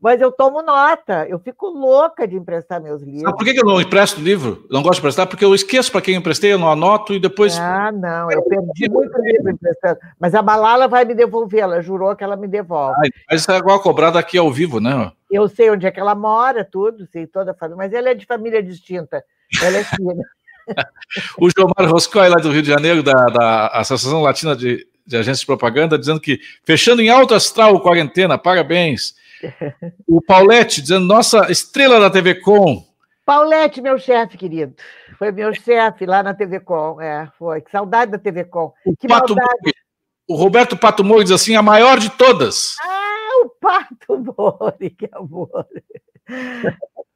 Mas 0.02 0.20
eu 0.22 0.32
tomo 0.32 0.62
nota, 0.62 1.26
eu 1.30 1.40
fico 1.40 1.68
louca 1.68 2.28
de 2.28 2.36
emprestar 2.36 2.82
meus 2.82 3.02
livros. 3.02 3.22
Sabe 3.22 3.38
por 3.38 3.46
que 3.46 3.60
eu 3.60 3.66
não 3.66 3.80
empresto 3.80 4.20
livro? 4.20 4.66
Não 4.70 4.82
gosto 4.82 4.96
de 4.96 5.00
emprestar, 5.00 5.28
porque 5.28 5.46
eu 5.46 5.54
esqueço 5.54 5.92
para 5.92 6.02
quem 6.02 6.16
emprestei, 6.16 6.54
eu 6.54 6.60
não 6.60 6.70
anoto 6.70 7.14
e 7.14 7.20
depois. 7.20 7.58
Ah, 7.58 7.92
não, 7.92 8.32
eu 8.32 8.42
perdi 8.44 8.90
muito 8.90 9.18
livro 9.22 9.52
emprestando. 9.52 10.00
Mas 10.20 10.34
a 10.36 10.42
Balala 10.42 10.88
vai 10.88 11.06
me 11.06 11.14
devolver, 11.14 11.62
ela 11.62 11.82
jurou 11.82 12.16
que 12.16 12.24
ela 12.24 12.36
me 12.36 12.48
devolve. 12.48 12.96
Ah, 12.98 13.10
mas 13.32 13.48
é 13.48 13.58
igual 13.58 13.80
cobrado 13.82 14.18
aqui 14.18 14.38
ao 14.38 14.52
vivo, 14.52 14.80
né? 14.80 15.12
Eu 15.36 15.50
sei 15.50 15.70
onde 15.70 15.86
é 15.86 15.92
que 15.92 16.00
ela 16.00 16.16
mora, 16.16 16.64
tudo, 16.64 17.06
sei 17.12 17.28
toda 17.28 17.52
a 17.52 17.54
família, 17.54 17.78
mas 17.78 17.94
ela 17.94 18.10
é 18.10 18.14
de 18.14 18.26
família 18.26 18.64
distinta. 18.64 19.22
Ela 19.62 19.78
é 19.80 19.84
filha. 19.84 20.16
o 21.38 21.50
Gilmar 21.50 21.92
Roscoe, 21.92 22.30
lá 22.30 22.38
do 22.38 22.52
Rio 22.52 22.62
de 22.62 22.70
Janeiro, 22.70 23.04
da, 23.04 23.26
da 23.26 23.68
Associação 23.68 24.22
Latina 24.22 24.56
de, 24.56 24.88
de 25.06 25.18
Agências 25.18 25.42
de 25.42 25.46
Propaganda, 25.46 26.00
dizendo 26.00 26.22
que 26.22 26.40
fechando 26.64 27.02
em 27.02 27.10
alto 27.10 27.34
astral 27.34 27.82
quarentena, 27.82 28.38
parabéns. 28.38 29.14
O 30.08 30.22
Paulette 30.22 30.82
dizendo, 30.82 31.06
nossa 31.06 31.52
estrela 31.52 32.00
da 32.00 32.10
TV 32.10 32.36
Com. 32.36 32.84
Paulette, 33.26 33.82
meu 33.82 34.00
chefe, 34.00 34.38
querido. 34.38 34.74
Foi 35.20 35.32
meu 35.32 35.54
chefe 35.54 36.06
lá 36.06 36.24
na 36.24 36.34
TV 36.34 36.62
Com. 36.62 37.02
É, 37.02 37.30
foi. 37.38 37.62
Que 37.62 37.70
saudade 37.70 38.12
da 38.12 38.18
TV 38.18 38.46
Com. 38.46 38.72
O 38.86 38.96
que 38.96 39.08
Pato 39.08 39.36
o 40.28 40.36
Roberto 40.36 40.76
Pato 40.76 41.04
Mori 41.04 41.24
diz 41.24 41.34
assim, 41.34 41.56
a 41.56 41.62
maior 41.62 42.00
de 42.00 42.10
todas. 42.10 42.76
Ah, 42.82 42.95
Pato 43.66 44.18
Mori, 44.38 44.92
que 44.96 45.10
amor. 45.12 45.68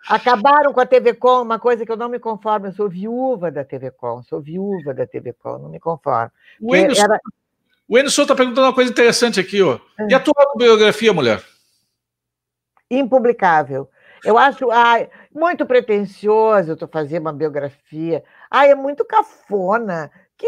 Acabaram 0.07 0.73
com 0.73 0.79
a 0.79 0.85
TV 0.85 1.13
Com, 1.13 1.43
uma 1.43 1.59
coisa 1.59 1.85
que 1.85 1.91
eu 1.91 1.97
não 1.97 2.09
me 2.09 2.17
conformo. 2.17 2.65
Eu 2.65 2.71
sou 2.71 2.89
viúva 2.89 3.51
da 3.51 3.63
TV 3.63 3.91
Com, 3.91 4.23
sou 4.23 4.41
viúva 4.41 4.91
da 4.93 5.05
TV 5.05 5.33
Com, 5.33 5.59
não 5.59 5.69
me 5.69 5.79
conformo. 5.79 6.31
O 6.59 6.75
Enio 6.75 6.97
era... 6.97 7.19
está 8.23 8.35
perguntando 8.35 8.65
uma 8.65 8.73
coisa 8.73 8.91
interessante 8.91 9.39
aqui, 9.39 9.61
ó. 9.61 9.79
E 10.09 10.13
a 10.13 10.19
tua 10.19 10.33
autobiografia, 10.37 11.13
mulher? 11.13 11.43
impublicável. 12.89 13.87
Eu 14.25 14.35
acho 14.35 14.71
ai, 14.71 15.09
muito 15.31 15.65
pretencioso 15.65 16.75
tu 16.75 16.87
fazer 16.87 17.19
uma 17.19 17.31
biografia. 17.31 18.23
Ai, 18.49 18.71
é 18.71 18.75
muito 18.75 19.05
cafona. 19.05 20.11
Que 20.35 20.47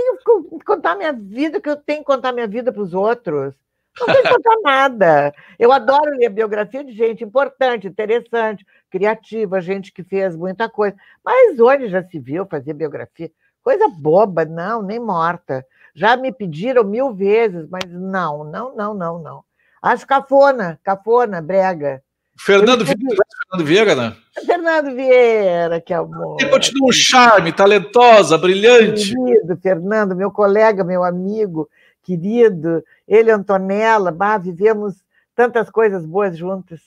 contar 0.66 0.96
minha 0.96 1.14
vida, 1.14 1.62
que 1.62 1.70
eu 1.70 1.76
tenho 1.76 2.00
que 2.00 2.06
contar 2.06 2.32
minha 2.32 2.48
vida 2.48 2.72
para 2.72 2.82
os 2.82 2.94
outros. 2.94 3.56
Não 4.00 4.08
tenho 4.08 4.24
que 4.24 4.30
contar 4.30 4.58
nada. 4.64 5.34
Eu 5.60 5.72
adoro 5.72 6.18
ler 6.18 6.30
biografia 6.30 6.84
de 6.84 6.94
gente 6.94 7.24
importante, 7.24 7.88
interessante, 7.88 8.66
criativa, 8.90 9.62
gente 9.62 9.92
que 9.92 10.04
fez 10.04 10.36
muita 10.36 10.70
coisa. 10.70 10.96
Mas 11.24 11.60
hoje 11.60 11.90
já 11.90 12.04
se 12.04 12.18
viu 12.20 12.46
fazer 12.46 12.74
biografia. 12.74 13.32
Coisa 13.64 13.88
boba, 13.88 14.46
não, 14.46 14.82
nem 14.82 15.00
morta. 15.00 15.66
Já 15.94 16.16
me 16.16 16.32
pediram 16.32 16.84
mil 16.84 17.14
vezes, 17.14 17.68
mas 17.70 17.84
não, 17.88 18.44
não, 18.44 18.76
não, 18.76 18.94
não, 18.94 19.20
não. 19.20 19.44
Acho 19.82 20.08
cafona, 20.08 20.80
cafona, 20.84 21.42
brega. 21.42 22.02
Fernando 22.38 22.84
Vieira, 22.84 23.24
Fernando 23.52 23.68
Vieira, 23.68 23.96
né? 23.96 24.16
Fernando 24.46 24.96
Vieira, 24.96 25.82
que 25.82 25.94
amor. 25.94 26.38
Ele 26.40 26.50
continua 26.50 26.88
um 26.88 26.92
charme, 26.92 27.52
talentosa, 27.52 28.38
brilhante. 28.38 29.14
Querido 29.14 29.58
Fernando, 29.62 30.16
meu 30.16 30.32
colega, 30.32 30.84
meu 30.84 31.04
amigo, 31.04 31.70
querido. 32.04 32.84
Ele, 33.08 33.32
Antonella, 33.32 34.12
bah, 34.12 34.38
vivemos 34.38 34.96
tantas 35.36 35.70
coisas 35.70 36.06
boas 36.06 36.38
juntos. 36.38 36.80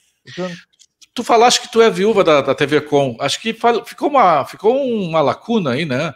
Tu 1.13 1.23
falaste 1.23 1.61
que 1.61 1.71
tu 1.71 1.81
é 1.81 1.89
viúva 1.89 2.23
da, 2.23 2.41
da 2.41 2.55
TV 2.55 2.81
Com. 2.81 3.15
Acho 3.19 3.41
que 3.41 3.55
ficou 3.85 4.09
uma, 4.09 4.45
ficou 4.45 4.75
uma 4.75 5.21
lacuna 5.21 5.71
aí, 5.71 5.85
né? 5.85 6.13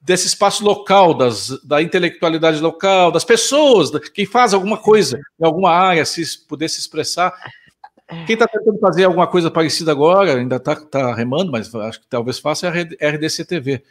Desse 0.00 0.26
espaço 0.26 0.62
local, 0.62 1.14
das, 1.14 1.48
da 1.64 1.80
intelectualidade 1.80 2.60
local, 2.60 3.10
das 3.10 3.24
pessoas, 3.24 3.90
quem 4.12 4.26
faz 4.26 4.52
alguma 4.52 4.76
coisa 4.76 5.18
em 5.40 5.46
alguma 5.46 5.70
área, 5.70 6.04
se 6.04 6.46
puder 6.46 6.68
se 6.68 6.78
expressar. 6.78 7.32
Quem 8.26 8.34
está 8.34 8.46
tentando 8.46 8.78
fazer 8.78 9.04
alguma 9.04 9.26
coisa 9.26 9.50
parecida 9.50 9.92
agora, 9.92 10.34
ainda 10.34 10.56
está 10.56 10.76
tá 10.76 11.14
remando, 11.14 11.50
mas 11.50 11.74
acho 11.74 12.00
que 12.00 12.06
talvez 12.06 12.38
faça 12.38 12.66
é 12.66 12.70
a 12.70 13.10
RDC 13.10 13.46
TV. 13.46 13.82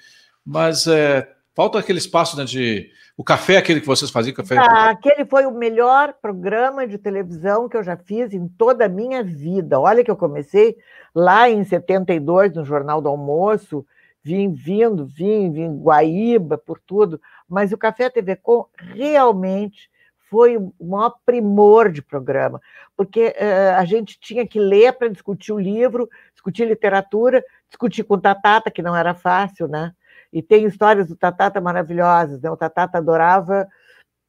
Mas 0.45 0.85
é, 0.85 1.27
falta 1.55 1.79
aquele 1.79 1.99
espaço 1.99 2.37
né, 2.37 2.45
de. 2.45 2.91
O 3.15 3.23
café, 3.23 3.57
aquele 3.57 3.79
que 3.79 3.85
vocês 3.85 4.09
faziam, 4.09 4.33
café. 4.33 4.57
Ah, 4.57 4.89
aquele 4.89 5.23
foi 5.25 5.45
o 5.45 5.51
melhor 5.51 6.13
programa 6.19 6.87
de 6.87 6.97
televisão 6.97 7.69
que 7.69 7.77
eu 7.77 7.83
já 7.83 7.95
fiz 7.95 8.33
em 8.33 8.47
toda 8.47 8.85
a 8.85 8.89
minha 8.89 9.23
vida. 9.23 9.79
Olha 9.79 10.03
que 10.03 10.09
eu 10.09 10.17
comecei 10.17 10.75
lá 11.13 11.47
em 11.47 11.63
72, 11.63 12.55
no 12.55 12.65
Jornal 12.65 13.01
do 13.01 13.09
Almoço, 13.09 13.85
vim 14.23 14.51
vindo, 14.51 15.05
vim, 15.05 15.51
vim 15.51 15.77
Guaíba, 15.77 16.57
por 16.57 16.79
tudo. 16.79 17.21
Mas 17.47 17.71
o 17.71 17.77
Café 17.77 18.09
TV 18.09 18.35
Com 18.35 18.65
realmente 18.75 19.91
foi 20.27 20.57
o 20.57 20.73
maior 20.81 21.13
primor 21.23 21.91
de 21.91 22.01
programa, 22.01 22.59
porque 22.97 23.27
uh, 23.27 23.77
a 23.77 23.85
gente 23.85 24.19
tinha 24.19 24.47
que 24.47 24.59
ler 24.59 24.91
para 24.93 25.07
discutir 25.07 25.53
o 25.53 25.59
livro, 25.59 26.09
discutir 26.33 26.65
literatura, 26.65 27.43
discutir 27.69 28.03
com 28.03 28.19
Tatata, 28.19 28.71
que 28.71 28.81
não 28.81 28.95
era 28.95 29.13
fácil, 29.13 29.67
né? 29.67 29.93
E 30.33 30.41
tem 30.41 30.65
histórias 30.65 31.07
do 31.07 31.15
Tatata 31.15 31.61
maravilhosas, 31.61 32.41
né? 32.41 32.49
O 32.49 32.57
Tatata 32.57 32.97
adorava 32.97 33.67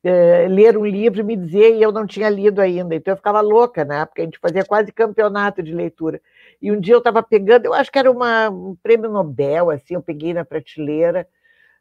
uh, 0.04 0.48
ler 0.48 0.76
um 0.76 0.84
livro 0.84 1.20
e 1.20 1.22
me 1.22 1.34
dizer, 1.34 1.74
e 1.74 1.82
eu 1.82 1.90
não 1.90 2.06
tinha 2.06 2.28
lido 2.28 2.60
ainda, 2.60 2.94
então 2.94 3.12
eu 3.12 3.16
ficava 3.16 3.40
louca, 3.40 3.86
né? 3.86 4.04
Porque 4.04 4.20
a 4.20 4.24
gente 4.24 4.38
fazia 4.38 4.64
quase 4.66 4.92
campeonato 4.92 5.62
de 5.62 5.74
leitura. 5.74 6.20
E 6.60 6.70
um 6.70 6.78
dia 6.78 6.94
eu 6.94 6.98
estava 6.98 7.22
pegando, 7.22 7.64
eu 7.64 7.72
acho 7.72 7.90
que 7.90 7.98
era 7.98 8.10
uma, 8.10 8.50
um 8.50 8.76
prêmio 8.82 9.10
Nobel, 9.10 9.70
assim, 9.70 9.94
eu 9.94 10.02
peguei 10.02 10.34
na 10.34 10.44
prateleira, 10.44 11.26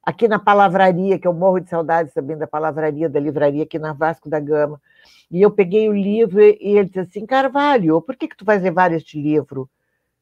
aqui 0.02 0.26
na 0.28 0.40
palavraria, 0.40 1.20
que 1.20 1.28
eu 1.28 1.34
morro 1.34 1.60
de 1.60 1.70
saudades 1.70 2.14
também 2.14 2.38
da 2.38 2.48
palavraria, 2.48 3.10
da 3.10 3.20
livraria 3.20 3.64
aqui 3.64 3.78
na 3.78 3.92
Vasco 3.92 4.30
da 4.30 4.40
Gama. 4.40 4.82
E 5.30 5.42
eu 5.42 5.52
peguei 5.52 5.90
o 5.90 5.94
livro 5.94 6.42
e 6.42 6.78
ele 6.78 6.86
disse 6.86 7.00
assim, 7.00 7.26
Carvalho, 7.26 8.02
por 8.02 8.16
que, 8.16 8.28
que 8.28 8.38
tu 8.38 8.46
vais 8.46 8.64
levar 8.64 8.94
este 8.94 9.22
livro? 9.22 9.70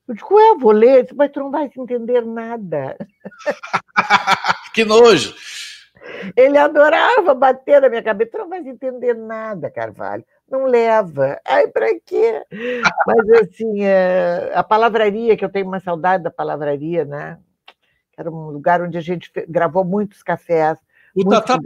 Eu 0.08 0.16
digo, 0.16 0.36
ué, 0.36 0.58
vou 0.60 0.72
ler, 0.72 1.08
mas 1.16 1.32
tu 1.32 1.40
não 1.40 1.52
vais 1.52 1.72
entender 1.76 2.26
nada. 2.26 2.98
que 4.74 4.84
nojo! 4.84 5.34
Ele 6.36 6.58
adorava 6.58 7.34
bater 7.34 7.82
na 7.82 7.90
minha 7.90 8.02
cabeça, 8.02 8.32
tu 8.32 8.38
não 8.40 8.50
vais 8.50 8.66
entender 8.66 9.14
nada, 9.14 9.70
Carvalho. 9.70 10.26
Não 10.50 10.66
leva. 10.66 11.40
Ai, 11.46 11.68
para 11.68 11.88
quê? 12.06 12.44
Mas, 13.08 13.30
assim, 13.42 13.84
é, 13.84 14.52
a 14.54 14.64
palavraria, 14.64 15.38
que 15.38 15.46
eu 15.46 15.50
tenho 15.50 15.68
uma 15.68 15.80
saudade 15.80 16.24
da 16.24 16.32
palavraria, 16.32 17.06
né? 17.06 17.38
Era 18.18 18.30
um 18.30 18.50
lugar 18.50 18.82
onde 18.82 18.98
a 18.98 19.02
gente 19.02 19.32
gravou 19.48 19.86
muitos 19.86 20.22
cafés. 20.22 20.78
O 21.16 21.28
Tatata, 21.28 21.62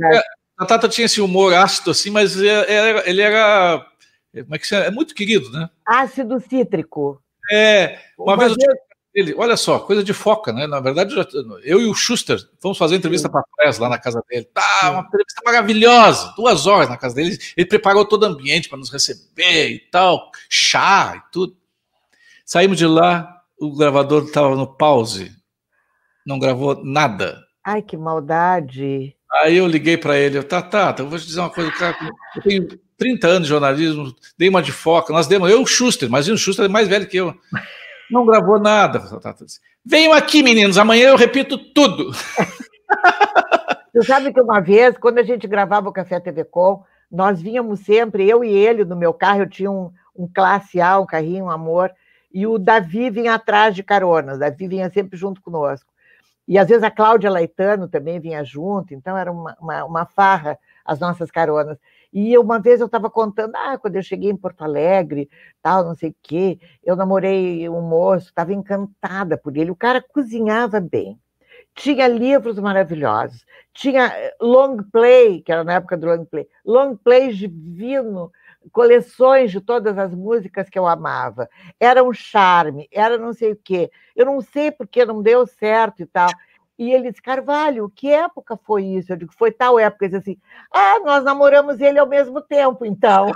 Tatata 0.57 0.89
tinha 0.89 1.05
esse 1.05 1.19
humor 1.19 1.53
ácido 1.53 1.91
assim, 1.91 2.09
mas 2.09 2.39
era, 2.41 3.09
ele 3.09 3.21
era. 3.21 3.85
Como 4.31 4.55
é 4.55 4.59
que 4.59 4.75
é? 4.75 4.87
É 4.87 4.91
muito 4.91 5.15
querido, 5.15 5.49
né? 5.51 5.69
Ácido 5.85 6.39
cítrico. 6.39 7.21
É, 7.51 7.99
uma, 8.17 8.33
uma 8.33 8.37
vez 8.37 8.55
eu 8.57 8.85
ele, 9.13 9.33
olha 9.37 9.55
só, 9.55 9.79
coisa 9.79 10.03
de 10.03 10.11
foca, 10.11 10.51
né? 10.51 10.67
Na 10.67 10.81
verdade, 10.81 11.15
eu 11.63 11.79
e 11.79 11.85
o 11.85 11.93
Schuster 11.93 12.37
fomos 12.59 12.77
fazer 12.77 12.97
entrevista 12.97 13.29
para 13.29 13.39
a 13.39 13.43
press 13.55 13.77
lá 13.79 13.87
na 13.87 13.97
casa 13.97 14.21
dele. 14.29 14.43
Tá, 14.53 14.91
uma 14.91 15.03
entrevista 15.07 15.41
maravilhosa, 15.45 16.33
duas 16.35 16.67
horas 16.67 16.89
na 16.89 16.97
casa 16.97 17.15
dele. 17.15 17.37
Ele 17.55 17.65
preparou 17.65 18.03
todo 18.03 18.23
o 18.23 18.25
ambiente 18.25 18.67
para 18.67 18.77
nos 18.77 18.91
receber 18.91 19.69
e 19.69 19.79
tal, 19.89 20.31
chá 20.49 21.13
e 21.15 21.31
tudo. 21.31 21.55
Saímos 22.45 22.77
de 22.77 22.85
lá, 22.85 23.41
o 23.57 23.73
gravador 23.77 24.25
estava 24.25 24.53
no 24.53 24.67
pause 24.67 25.31
não 26.25 26.39
gravou 26.39 26.83
nada. 26.83 27.45
Ai, 27.63 27.81
que 27.81 27.95
maldade. 27.95 29.15
Aí 29.31 29.57
eu 29.57 29.67
liguei 29.67 29.97
para 29.97 30.17
ele, 30.17 30.41
tá, 30.43 30.61
tá, 30.61 30.95
eu 30.99 31.09
vou 31.09 31.19
te 31.19 31.25
dizer 31.25 31.41
uma 31.41 31.49
coisa, 31.49 31.71
cara, 31.71 31.95
eu 32.35 32.41
tenho 32.41 32.79
30 32.97 33.27
anos 33.27 33.43
de 33.43 33.49
jornalismo, 33.49 34.15
dei 34.37 34.49
uma 34.49 34.61
de 34.61 34.71
foca, 34.71 35.11
nós 35.11 35.27
demos, 35.27 35.49
eu 35.49 35.61
o 35.61 35.67
Schuster, 35.67 36.09
mas 36.09 36.27
o 36.27 36.37
Schuster 36.37 36.65
é 36.65 36.69
mais 36.69 36.87
velho 36.87 37.07
que 37.07 37.17
eu. 37.17 37.33
Não 38.09 38.25
gravou 38.25 38.59
nada. 38.59 39.01
Venham 39.83 40.13
aqui, 40.13 40.41
meninos, 40.43 40.77
amanhã 40.77 41.09
eu 41.09 41.15
repito 41.15 41.57
tudo. 41.57 42.11
Você 43.93 44.03
sabe 44.03 44.33
que 44.33 44.41
uma 44.41 44.59
vez, 44.59 44.97
quando 44.97 45.19
a 45.19 45.23
gente 45.23 45.47
gravava 45.47 45.89
o 45.89 45.93
Café 45.93 46.19
TV 46.19 46.43
Com, 46.43 46.83
nós 47.09 47.41
vínhamos 47.41 47.79
sempre, 47.81 48.27
eu 48.27 48.43
e 48.43 48.49
ele, 48.49 48.83
no 48.83 48.95
meu 48.95 49.13
carro, 49.13 49.41
eu 49.41 49.49
tinha 49.49 49.71
um, 49.71 49.91
um 50.15 50.27
classe 50.27 50.81
A, 50.81 50.99
um 50.99 51.05
carrinho, 51.05 51.45
um 51.45 51.49
amor, 51.49 51.91
e 52.33 52.45
o 52.45 52.57
Davi 52.57 53.09
vinha 53.09 53.33
atrás 53.33 53.73
de 53.73 53.81
carona, 53.81 54.33
o 54.33 54.37
Davi 54.37 54.67
vinha 54.67 54.89
sempre 54.89 55.17
junto 55.17 55.41
conosco. 55.41 55.89
E 56.47 56.57
às 56.57 56.67
vezes 56.67 56.83
a 56.83 56.91
Cláudia 56.91 57.29
Laetano 57.29 57.87
também 57.87 58.19
vinha 58.19 58.43
junto, 58.43 58.93
então 58.93 59.17
era 59.17 59.31
uma, 59.31 59.55
uma, 59.59 59.85
uma 59.85 60.05
farra 60.05 60.59
as 60.85 60.99
nossas 60.99 61.31
caronas. 61.31 61.77
E 62.15 62.37
uma 62.37 62.59
vez 62.59 62.79
eu 62.79 62.85
estava 62.85 63.09
contando, 63.09 63.53
ah, 63.57 63.77
quando 63.77 63.97
eu 63.97 64.01
cheguei 64.01 64.31
em 64.31 64.37
Porto 64.37 64.61
Alegre, 64.63 65.29
tal, 65.61 65.83
não 65.83 65.93
sei 65.93 66.11
o 66.11 66.15
quê, 66.23 66.57
eu 66.81 66.95
namorei 66.95 67.67
um 67.67 67.81
moço, 67.81 68.27
estava 68.27 68.53
encantada 68.53 69.37
por 69.37 69.57
ele. 69.57 69.69
O 69.69 69.75
cara 69.75 70.01
cozinhava 70.01 70.79
bem, 70.79 71.19
tinha 71.75 72.07
livros 72.07 72.57
maravilhosos, 72.57 73.45
tinha 73.73 74.05
eh, 74.07 74.33
long 74.39 74.77
play, 74.93 75.41
que 75.41 75.51
era 75.51 75.65
na 75.65 75.73
época 75.73 75.97
do 75.97 76.07
long 76.07 76.23
play, 76.23 76.47
long 76.65 76.95
play 76.95 77.33
divino, 77.33 78.31
coleções 78.71 79.51
de 79.51 79.59
todas 79.59 79.97
as 79.97 80.15
músicas 80.15 80.69
que 80.69 80.79
eu 80.79 80.87
amava. 80.87 81.49
Era 81.77 82.01
um 82.01 82.13
charme, 82.13 82.87
era 82.93 83.17
não 83.17 83.33
sei 83.33 83.51
o 83.51 83.59
quê. 83.61 83.91
Eu 84.15 84.25
não 84.25 84.39
sei 84.39 84.71
porque 84.71 85.03
não 85.03 85.21
deu 85.21 85.45
certo 85.45 86.01
e 86.01 86.05
tal. 86.05 86.29
E 86.77 86.91
ele 86.91 87.09
disse, 87.09 87.21
Carvalho, 87.21 87.89
que 87.95 88.11
época 88.11 88.59
foi 88.65 88.83
isso? 88.83 89.13
Eu 89.13 89.17
digo, 89.17 89.33
foi 89.33 89.51
tal 89.51 89.79
época. 89.79 90.05
Ele 90.05 90.17
disse 90.17 90.31
assim, 90.31 90.39
ah, 90.73 90.99
nós 91.05 91.23
namoramos 91.23 91.79
ele 91.79 91.97
ao 91.97 92.07
mesmo 92.07 92.41
tempo, 92.41 92.85
então. 92.85 93.31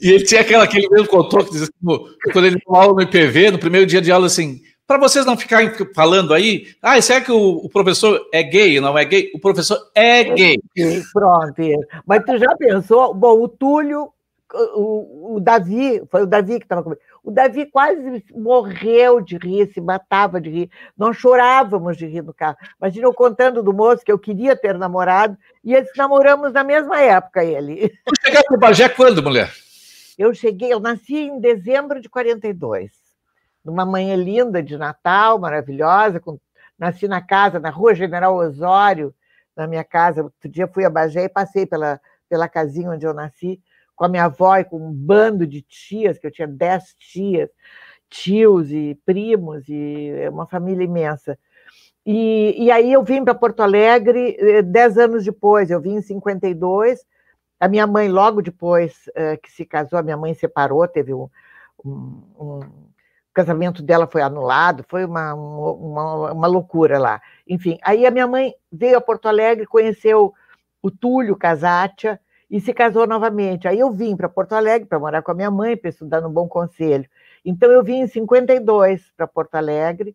e 0.00 0.10
ele 0.10 0.24
tinha 0.24 0.40
aquela, 0.40 0.64
aquele 0.64 0.88
mesmo 0.88 1.06
contou 1.06 1.44
que 1.44 1.52
dizia 1.52 1.68
assim, 1.68 2.04
quando 2.32 2.46
ele 2.46 2.56
deu 2.56 2.74
aula 2.74 2.94
no 2.94 3.02
IPV, 3.02 3.52
no 3.52 3.58
primeiro 3.58 3.86
dia 3.86 4.02
de 4.02 4.10
aula, 4.10 4.26
assim, 4.26 4.60
para 4.86 4.98
vocês 4.98 5.24
não 5.24 5.36
ficarem 5.36 5.70
falando 5.94 6.34
aí, 6.34 6.66
ah, 6.82 7.00
será 7.00 7.20
que 7.20 7.32
o, 7.32 7.56
o, 7.56 7.68
professor 7.70 8.20
é 8.32 8.42
gay, 8.42 8.80
não 8.80 8.98
é 8.98 9.04
gay? 9.04 9.30
O 9.34 9.38
professor 9.40 9.78
é 9.94 10.24
gay. 10.24 10.60
Pronto. 11.12 11.62
Mas 12.06 12.24
tu 12.24 12.36
já 12.36 12.54
pensou? 12.56 13.14
Bom, 13.14 13.40
o 13.40 13.48
Túlio, 13.48 14.10
o, 14.74 15.36
o 15.36 15.40
Davi, 15.40 16.02
foi 16.10 16.22
o 16.22 16.26
Davi 16.26 16.58
que 16.58 16.64
estava 16.64 16.82
comigo. 16.82 17.00
O 17.24 17.30
Davi 17.30 17.64
quase 17.64 18.22
morreu 18.32 19.18
de 19.18 19.38
rir, 19.38 19.72
se 19.72 19.80
matava 19.80 20.38
de 20.38 20.50
rir. 20.50 20.70
Nós 20.96 21.16
chorávamos 21.16 21.96
de 21.96 22.06
rir 22.06 22.22
no 22.22 22.34
carro. 22.34 22.56
Imagina 22.78 23.06
eu 23.06 23.14
contando 23.14 23.62
do 23.62 23.72
moço 23.72 24.04
que 24.04 24.12
eu 24.12 24.18
queria 24.18 24.54
ter 24.54 24.76
namorado, 24.76 25.36
e 25.64 25.74
eles 25.74 25.90
namoramos 25.96 26.52
na 26.52 26.62
mesma 26.62 27.00
época, 27.00 27.42
ele. 27.42 27.88
Tu 27.88 28.12
chegaste 28.22 28.50
no 28.50 28.58
Bagé 28.58 28.90
quando, 28.90 29.22
mulher? 29.22 29.50
Eu 30.18 30.34
cheguei, 30.34 30.70
eu 30.70 30.78
nasci 30.78 31.16
em 31.16 31.40
dezembro 31.40 31.98
de 31.98 32.10
42 32.10 33.04
numa 33.64 33.86
manhã 33.86 34.14
linda 34.14 34.62
de 34.62 34.76
Natal, 34.76 35.38
maravilhosa, 35.38 36.20
com, 36.20 36.38
nasci 36.78 37.08
na 37.08 37.22
casa, 37.22 37.58
na 37.58 37.70
rua 37.70 37.94
General 37.94 38.34
Osório, 38.36 39.14
na 39.56 39.66
minha 39.66 39.82
casa. 39.82 40.24
Outro 40.24 40.48
dia 40.48 40.68
fui 40.68 40.84
a 40.84 40.90
Bagé 40.90 41.24
e 41.24 41.28
passei 41.28 41.64
pela, 41.64 41.98
pela 42.28 42.46
casinha 42.48 42.90
onde 42.90 43.06
eu 43.06 43.14
nasci, 43.14 43.58
com 43.94 44.04
a 44.04 44.08
minha 44.08 44.24
avó 44.24 44.56
e 44.56 44.64
com 44.64 44.76
um 44.76 44.92
bando 44.92 45.46
de 45.46 45.62
tias, 45.62 46.18
que 46.18 46.26
eu 46.26 46.30
tinha 46.30 46.48
dez 46.48 46.94
tias, 46.98 47.50
tios 48.08 48.70
e 48.70 48.98
primos, 49.04 49.68
e 49.68 50.10
é 50.18 50.30
uma 50.30 50.46
família 50.46 50.84
imensa. 50.84 51.38
E, 52.06 52.54
e 52.58 52.70
aí 52.70 52.92
eu 52.92 53.02
vim 53.02 53.24
para 53.24 53.34
Porto 53.34 53.60
Alegre 53.62 54.36
eh, 54.38 54.62
dez 54.62 54.98
anos 54.98 55.24
depois, 55.24 55.70
eu 55.70 55.80
vim 55.80 55.96
em 55.96 56.02
52. 56.02 57.04
A 57.58 57.68
minha 57.68 57.86
mãe, 57.86 58.08
logo 58.08 58.42
depois 58.42 59.08
uh, 59.16 59.40
que 59.42 59.50
se 59.50 59.64
casou, 59.64 59.98
a 59.98 60.02
minha 60.02 60.16
mãe 60.16 60.34
separou, 60.34 60.86
teve 60.86 61.14
um, 61.14 61.28
um, 61.84 62.22
um 62.38 62.60
o 62.60 63.34
casamento 63.34 63.82
dela 63.82 64.06
foi 64.06 64.22
anulado, 64.22 64.84
foi 64.88 65.04
uma, 65.04 65.34
uma, 65.34 66.32
uma 66.32 66.46
loucura 66.46 67.00
lá. 67.00 67.20
Enfim, 67.48 67.78
aí 67.82 68.06
a 68.06 68.10
minha 68.12 68.28
mãe 68.28 68.54
veio 68.70 68.96
a 68.96 69.00
Porto 69.00 69.26
Alegre, 69.26 69.66
conheceu 69.66 70.32
o 70.80 70.88
Túlio 70.88 71.34
Casatia 71.34 72.20
e 72.54 72.60
se 72.60 72.72
casou 72.72 73.04
novamente. 73.04 73.66
Aí 73.66 73.80
eu 73.80 73.90
vim 73.90 74.16
para 74.16 74.28
Porto 74.28 74.52
Alegre 74.52 74.86
para 74.86 75.00
morar 75.00 75.22
com 75.22 75.32
a 75.32 75.34
minha 75.34 75.50
mãe, 75.50 75.76
para 75.76 75.90
estudar 75.90 76.20
no 76.20 76.30
Bom 76.30 76.46
Conselho. 76.46 77.04
Então 77.44 77.68
eu 77.72 77.82
vim 77.82 78.02
em 78.02 78.06
52 78.06 79.10
para 79.16 79.26
Porto 79.26 79.56
Alegre 79.56 80.14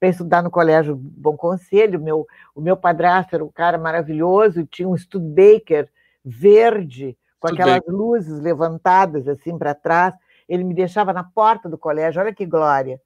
para 0.00 0.08
estudar 0.08 0.42
no 0.42 0.50
Colégio 0.50 0.96
Bom 0.96 1.36
Conselho. 1.36 2.00
Meu, 2.00 2.26
o 2.54 2.60
meu 2.62 2.74
padrasto 2.74 3.34
era 3.34 3.44
um 3.44 3.50
cara 3.52 3.76
maravilhoso, 3.76 4.64
tinha 4.64 4.88
um 4.88 4.96
Studebaker 4.96 5.90
verde, 6.24 7.18
com 7.38 7.48
aquelas 7.48 7.82
luzes 7.86 8.40
levantadas 8.40 9.28
assim 9.28 9.58
para 9.58 9.74
trás 9.74 10.14
ele 10.48 10.64
me 10.64 10.72
deixava 10.72 11.12
na 11.12 11.22
porta 11.22 11.68
do 11.68 11.76
colégio, 11.76 12.20
olha 12.20 12.34
que 12.34 12.46
glória. 12.46 12.98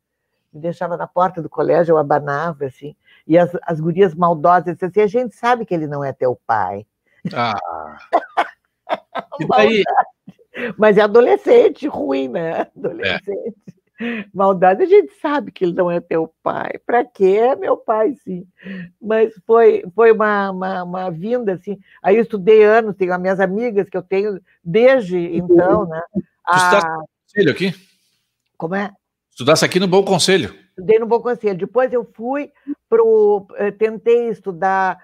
Me 0.52 0.60
deixava 0.60 0.96
na 0.96 1.06
porta 1.08 1.42
do 1.42 1.48
colégio, 1.48 1.94
eu 1.94 1.98
abanava, 1.98 2.66
assim, 2.66 2.94
e 3.26 3.36
as, 3.36 3.50
as 3.62 3.80
gurias 3.80 4.14
maldosas 4.14 4.76
diziam 4.76 4.88
assim: 4.88 5.00
a 5.00 5.06
gente 5.06 5.34
sabe 5.34 5.66
que 5.66 5.74
ele 5.74 5.88
não 5.88 6.04
é 6.04 6.12
teu 6.12 6.40
pai. 6.46 6.86
Ah. 7.34 7.98
daí? 9.48 9.82
Mas 10.76 10.98
é 10.98 11.02
adolescente, 11.02 11.86
ruim, 11.86 12.28
né? 12.28 12.66
Adolescente. 12.76 13.56
É. 14.00 14.24
Maldade, 14.32 14.84
a 14.84 14.86
gente 14.86 15.12
sabe 15.20 15.50
que 15.50 15.64
ele 15.64 15.72
não 15.72 15.90
é 15.90 16.00
teu 16.00 16.32
pai. 16.42 16.78
Para 16.86 17.04
quê? 17.04 17.38
É 17.40 17.56
meu 17.56 17.76
pai, 17.76 18.14
sim. 18.22 18.46
Mas 19.00 19.32
foi, 19.44 19.84
foi 19.94 20.12
uma, 20.12 20.50
uma, 20.50 20.82
uma, 20.84 21.10
vinda, 21.10 21.54
assim. 21.54 21.78
Aí 22.00 22.16
eu 22.16 22.22
estudei 22.22 22.62
anos, 22.62 22.94
tenho 22.96 23.12
as 23.12 23.20
minhas 23.20 23.40
amigas 23.40 23.88
que 23.88 23.96
eu 23.96 24.02
tenho 24.02 24.40
desde 24.62 25.18
então, 25.36 25.86
né? 25.86 26.00
A, 26.46 27.00
Conselho 27.26 27.50
aqui? 27.50 27.74
Como 28.56 28.74
é? 28.74 28.92
Estudasse 29.30 29.64
aqui 29.64 29.80
no 29.80 29.88
Bom 29.88 30.04
Conselho. 30.04 30.54
Estudei 30.70 30.98
no 30.98 31.06
Bom 31.06 31.20
Conselho. 31.20 31.58
Depois 31.58 31.92
eu 31.92 32.08
fui 32.14 32.52
para 32.88 33.02
o. 33.02 33.46
Eh, 33.56 33.72
tentei 33.72 34.28
estudar 34.28 34.98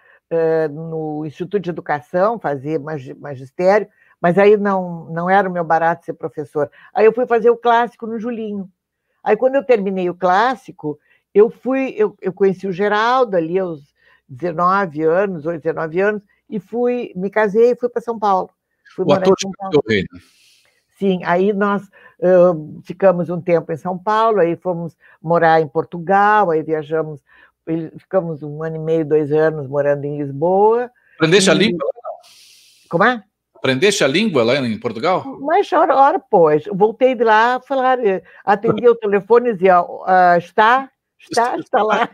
no 0.69 1.25
Instituto 1.27 1.63
de 1.63 1.71
Educação, 1.71 2.39
fazer 2.39 2.81
magistério, 3.19 3.89
mas 4.21 4.39
aí 4.39 4.57
não, 4.57 5.05
não 5.11 5.29
era 5.29 5.49
o 5.49 5.53
meu 5.53 5.65
barato 5.65 6.05
ser 6.05 6.15
professor. 6.15 6.71
Aí 6.95 7.05
eu 7.05 7.13
fui 7.13 7.27
fazer 7.27 7.51
o 7.51 7.57
clássico 7.57 8.07
no 8.07 8.19
Julinho. 8.19 8.71
Aí, 9.23 9.37
quando 9.37 9.55
eu 9.55 9.65
terminei 9.65 10.11
o 10.11 10.15
clássico, 10.15 10.99
eu 11.33 11.49
fui, 11.49 11.95
eu, 11.97 12.15
eu 12.21 12.33
conheci 12.33 12.67
o 12.67 12.73
Geraldo 12.73 13.37
ali 13.37 13.59
aos 13.59 13.95
19 14.29 15.03
anos, 15.03 15.47
ou 15.47 15.59
19 15.59 16.01
anos, 16.01 16.23
e 16.49 16.61
fui, 16.61 17.13
me 17.17 17.31
casei 17.31 17.73
e 17.73 17.77
fui 17.77 17.89
para 17.89 18.03
São 18.03 18.19
Paulo. 18.19 18.51
Fui 18.95 19.05
o 19.05 19.13
ator 19.13 19.35
de 19.37 19.49
Paulo. 19.59 19.83
Reino. 19.89 20.09
Sim, 20.99 21.21
aí 21.25 21.53
nós 21.53 21.83
uh, 22.21 22.81
ficamos 22.85 23.29
um 23.29 23.41
tempo 23.41 23.73
em 23.73 23.77
São 23.77 23.99
Paulo, 23.99 24.41
aí 24.41 24.55
fomos 24.57 24.97
morar 25.21 25.61
em 25.61 25.67
Portugal, 25.67 26.51
aí 26.51 26.63
viajamos, 26.63 27.21
ficamos 27.99 28.43
um 28.43 28.63
ano 28.63 28.77
e 28.77 28.79
meio, 28.79 29.05
dois 29.05 29.33
anos 29.33 29.67
morando 29.67 30.05
em 30.05 30.19
Lisboa. 30.19 30.91
Aprendeste 31.17 31.49
e... 31.49 31.53
a 31.53 31.55
língua? 31.55 31.87
Como 32.89 33.05
é? 33.05 33.23
Aprendeste 33.55 34.05
a 34.05 34.09
língua 34.09 34.45
lá 34.45 34.57
em 34.57 34.79
Portugal? 34.79 35.25
Mas 35.41 35.73
hora, 35.73 35.97
hora 35.97 36.19
pois. 36.19 36.65
Voltei 36.71 37.15
de 37.15 37.25
lá 37.25 37.61
falar, 37.61 37.99
eh, 38.05 38.23
atendi 38.45 38.87
o 38.87 38.95
telefone 38.95 39.51
e 39.51 39.53
dizia, 39.55 39.81
uh, 39.81 40.37
está, 40.37 40.91
está, 41.19 41.57
está 41.57 41.83
lá. 41.83 42.11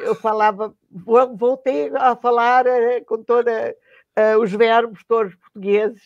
Eu 0.00 0.14
falava, 0.16 0.74
voltei 0.90 1.92
a 1.94 2.16
falar 2.16 2.66
eh, 2.66 3.02
com 3.02 3.22
toda 3.22 3.74
uh, 4.18 4.38
os 4.40 4.50
verbos 4.50 5.00
todos 5.06 5.34
portugueses 5.34 6.00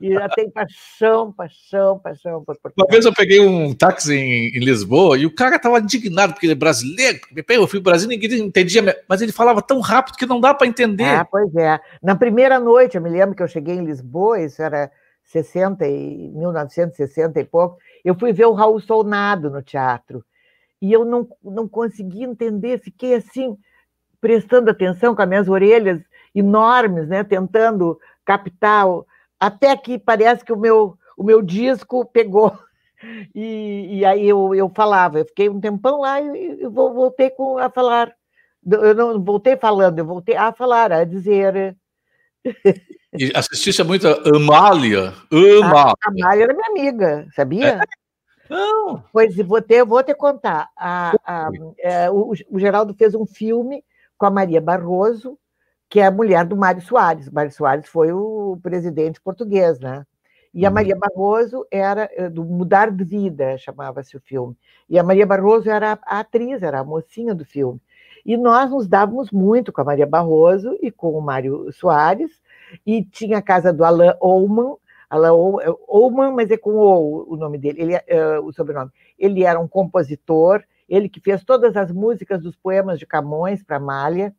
e 0.00 0.12
já 0.12 0.28
tem 0.28 0.50
paixão, 0.50 1.32
paixão, 1.32 1.98
paixão 1.98 2.44
por 2.44 2.56
Portugal. 2.58 2.86
Uma 2.86 2.92
vez 2.92 3.04
eu 3.04 3.14
peguei 3.14 3.40
um 3.40 3.74
táxi 3.74 4.14
em, 4.14 4.48
em 4.56 4.60
Lisboa 4.60 5.18
e 5.18 5.26
o 5.26 5.34
cara 5.34 5.56
estava 5.56 5.78
indignado 5.78 6.32
porque 6.32 6.46
ele 6.46 6.52
é 6.52 6.56
brasileiro. 6.56 7.20
Eu 7.48 7.66
fui 7.66 7.80
Brasil 7.80 8.08
ninguém 8.08 8.40
entendia, 8.40 8.82
mas 9.08 9.20
ele 9.20 9.32
falava 9.32 9.62
tão 9.62 9.80
rápido 9.80 10.16
que 10.16 10.26
não 10.26 10.40
dá 10.40 10.54
para 10.54 10.66
entender. 10.66 11.04
Ah, 11.04 11.24
pois 11.24 11.54
é. 11.54 11.80
Na 12.02 12.16
primeira 12.16 12.58
noite, 12.58 12.96
eu 12.96 13.02
me 13.02 13.10
lembro 13.10 13.34
que 13.34 13.42
eu 13.42 13.48
cheguei 13.48 13.74
em 13.74 13.84
Lisboa, 13.84 14.40
isso 14.40 14.62
era 14.62 14.90
60 15.24 15.86
e 15.86 16.28
1960 16.34 17.40
e 17.40 17.44
pouco, 17.44 17.78
eu 18.04 18.14
fui 18.14 18.32
ver 18.32 18.46
o 18.46 18.52
Raul 18.52 18.80
Solnado 18.80 19.50
no 19.50 19.62
teatro. 19.62 20.24
E 20.82 20.92
eu 20.92 21.04
não, 21.04 21.28
não 21.44 21.68
consegui 21.68 22.24
entender, 22.24 22.78
fiquei 22.78 23.14
assim, 23.14 23.56
prestando 24.20 24.70
atenção 24.70 25.14
com 25.14 25.22
as 25.22 25.28
minhas 25.28 25.48
orelhas 25.48 26.00
enormes, 26.34 27.08
né, 27.08 27.24
tentando 27.24 27.98
captar, 28.24 28.86
até 29.38 29.76
que 29.76 29.98
parece 29.98 30.44
que 30.44 30.52
o 30.52 30.58
meu, 30.58 30.96
o 31.16 31.24
meu 31.24 31.42
disco 31.42 32.04
pegou. 32.04 32.56
E, 33.34 34.00
e 34.00 34.04
aí 34.04 34.28
eu, 34.28 34.54
eu 34.54 34.68
falava, 34.68 35.20
eu 35.20 35.24
fiquei 35.24 35.48
um 35.48 35.58
tempão 35.58 36.02
lá 36.02 36.20
e, 36.20 36.60
eu 36.60 36.70
voltei 36.70 37.30
com, 37.30 37.56
a 37.56 37.70
falar. 37.70 38.14
Eu 38.62 38.94
não 38.94 39.24
voltei 39.24 39.56
falando, 39.56 39.98
eu 39.98 40.04
voltei 40.04 40.36
a 40.36 40.52
falar, 40.52 40.92
a 40.92 41.02
dizer. 41.02 41.74
E 43.18 43.32
assistisse 43.34 43.82
muito 43.82 44.06
a 44.06 44.20
Amália. 44.36 45.14
Amália. 45.32 45.94
A 46.04 46.10
Amália 46.10 46.44
era 46.44 46.52
minha 46.52 46.68
amiga, 46.68 47.26
sabia? 47.34 47.68
É. 47.68 47.80
Não. 48.50 49.02
Pois 49.12 49.36
vou 49.36 49.62
ter, 49.62 49.84
vou 49.84 50.02
te 50.02 50.14
contar. 50.14 50.68
A, 50.76 51.12
a, 51.24 51.46
a, 51.46 51.50
é, 51.78 52.10
o, 52.10 52.32
o 52.50 52.58
Geraldo 52.58 52.92
fez 52.92 53.14
um 53.14 53.24
filme 53.24 53.82
com 54.18 54.26
a 54.26 54.30
Maria 54.30 54.60
Barroso, 54.60 55.38
que 55.90 55.98
é 55.98 56.06
a 56.06 56.10
mulher 56.10 56.44
do 56.46 56.56
Mário 56.56 56.80
Soares. 56.80 57.26
O 57.26 57.34
Mário 57.34 57.50
Soares 57.50 57.88
foi 57.88 58.12
o 58.12 58.56
presidente 58.62 59.20
português, 59.20 59.80
né? 59.80 60.06
E 60.54 60.64
a 60.64 60.68
uhum. 60.68 60.74
Maria 60.76 60.96
Barroso 60.96 61.66
era 61.70 62.08
eh, 62.12 62.28
do 62.28 62.44
Mudar 62.44 62.90
de 62.90 63.04
Vida, 63.04 63.58
chamava-se 63.58 64.16
o 64.16 64.20
filme. 64.20 64.56
E 64.88 64.98
a 64.98 65.02
Maria 65.02 65.26
Barroso 65.26 65.68
era 65.68 65.98
a 66.04 66.20
atriz, 66.20 66.62
era 66.62 66.78
a 66.78 66.84
mocinha 66.84 67.34
do 67.34 67.44
filme. 67.44 67.80
E 68.24 68.36
nós 68.36 68.70
nos 68.70 68.86
dávamos 68.86 69.32
muito 69.32 69.72
com 69.72 69.80
a 69.80 69.84
Maria 69.84 70.06
Barroso 70.06 70.78
e 70.80 70.92
com 70.92 71.10
o 71.10 71.20
Mário 71.20 71.72
Soares, 71.72 72.40
e 72.86 73.04
tinha 73.04 73.38
a 73.38 73.42
casa 73.42 73.72
do 73.72 73.84
Alain 73.84 74.14
Ouman, 74.20 74.76
Alain 75.08 75.32
Ouman, 75.88 76.32
mas 76.32 76.50
é 76.52 76.56
com 76.56 76.70
o, 76.70 77.32
o 77.32 77.36
nome 77.36 77.58
dele, 77.58 77.82
ele, 77.82 77.96
uh, 77.96 78.44
o 78.44 78.52
sobrenome. 78.52 78.90
Ele 79.18 79.42
era 79.42 79.58
um 79.58 79.66
compositor, 79.66 80.62
ele 80.88 81.08
que 81.08 81.20
fez 81.20 81.42
todas 81.44 81.76
as 81.76 81.90
músicas 81.90 82.42
dos 82.42 82.54
poemas 82.56 82.98
de 82.98 83.06
Camões 83.06 83.62
para 83.62 83.80
Malha, 83.80 84.34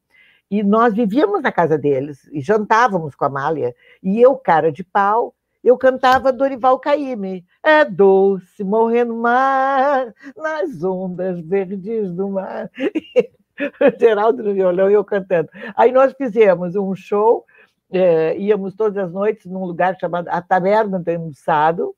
E 0.52 0.62
nós 0.64 0.93
vivíamos 0.93 1.41
na 1.41 1.49
casa 1.49 1.78
deles 1.78 2.30
e 2.34 2.41
jantávamos 2.41 3.16
com 3.16 3.24
a 3.24 3.28
Amália. 3.28 3.74
E 4.04 4.22
eu, 4.22 4.36
cara 4.36 4.70
de 4.70 4.84
pau, 4.84 5.34
eu 5.64 5.78
cantava 5.78 6.34
Dorival 6.34 6.78
Caymmi. 6.78 7.45
É 7.64 7.86
doce 7.86 8.62
morrer 8.62 9.06
no 9.06 9.16
mar, 9.16 10.14
nas 10.36 10.84
ondas 10.84 11.39
verdes 11.39 12.12
do 12.12 12.30
mar. 12.32 12.70
Geraldo 13.97 14.43
no 14.43 14.54
violão 14.54 14.89
e 14.89 14.93
eu 14.93 15.06
cantando. 15.06 15.47
Aí 15.74 15.93
nós 15.93 16.14
fizemos 16.14 16.76
um 16.76 16.93
show, 16.95 17.45
é, 17.89 18.38
íamos 18.38 18.76
todas 18.76 18.97
as 18.97 19.14
noites 19.14 19.45
num 19.45 19.64
lugar 19.64 19.97
chamado 19.97 20.28
A 20.28 20.41
Taverna 20.41 20.99
do 20.99 21.12
Embuçado, 21.12 21.95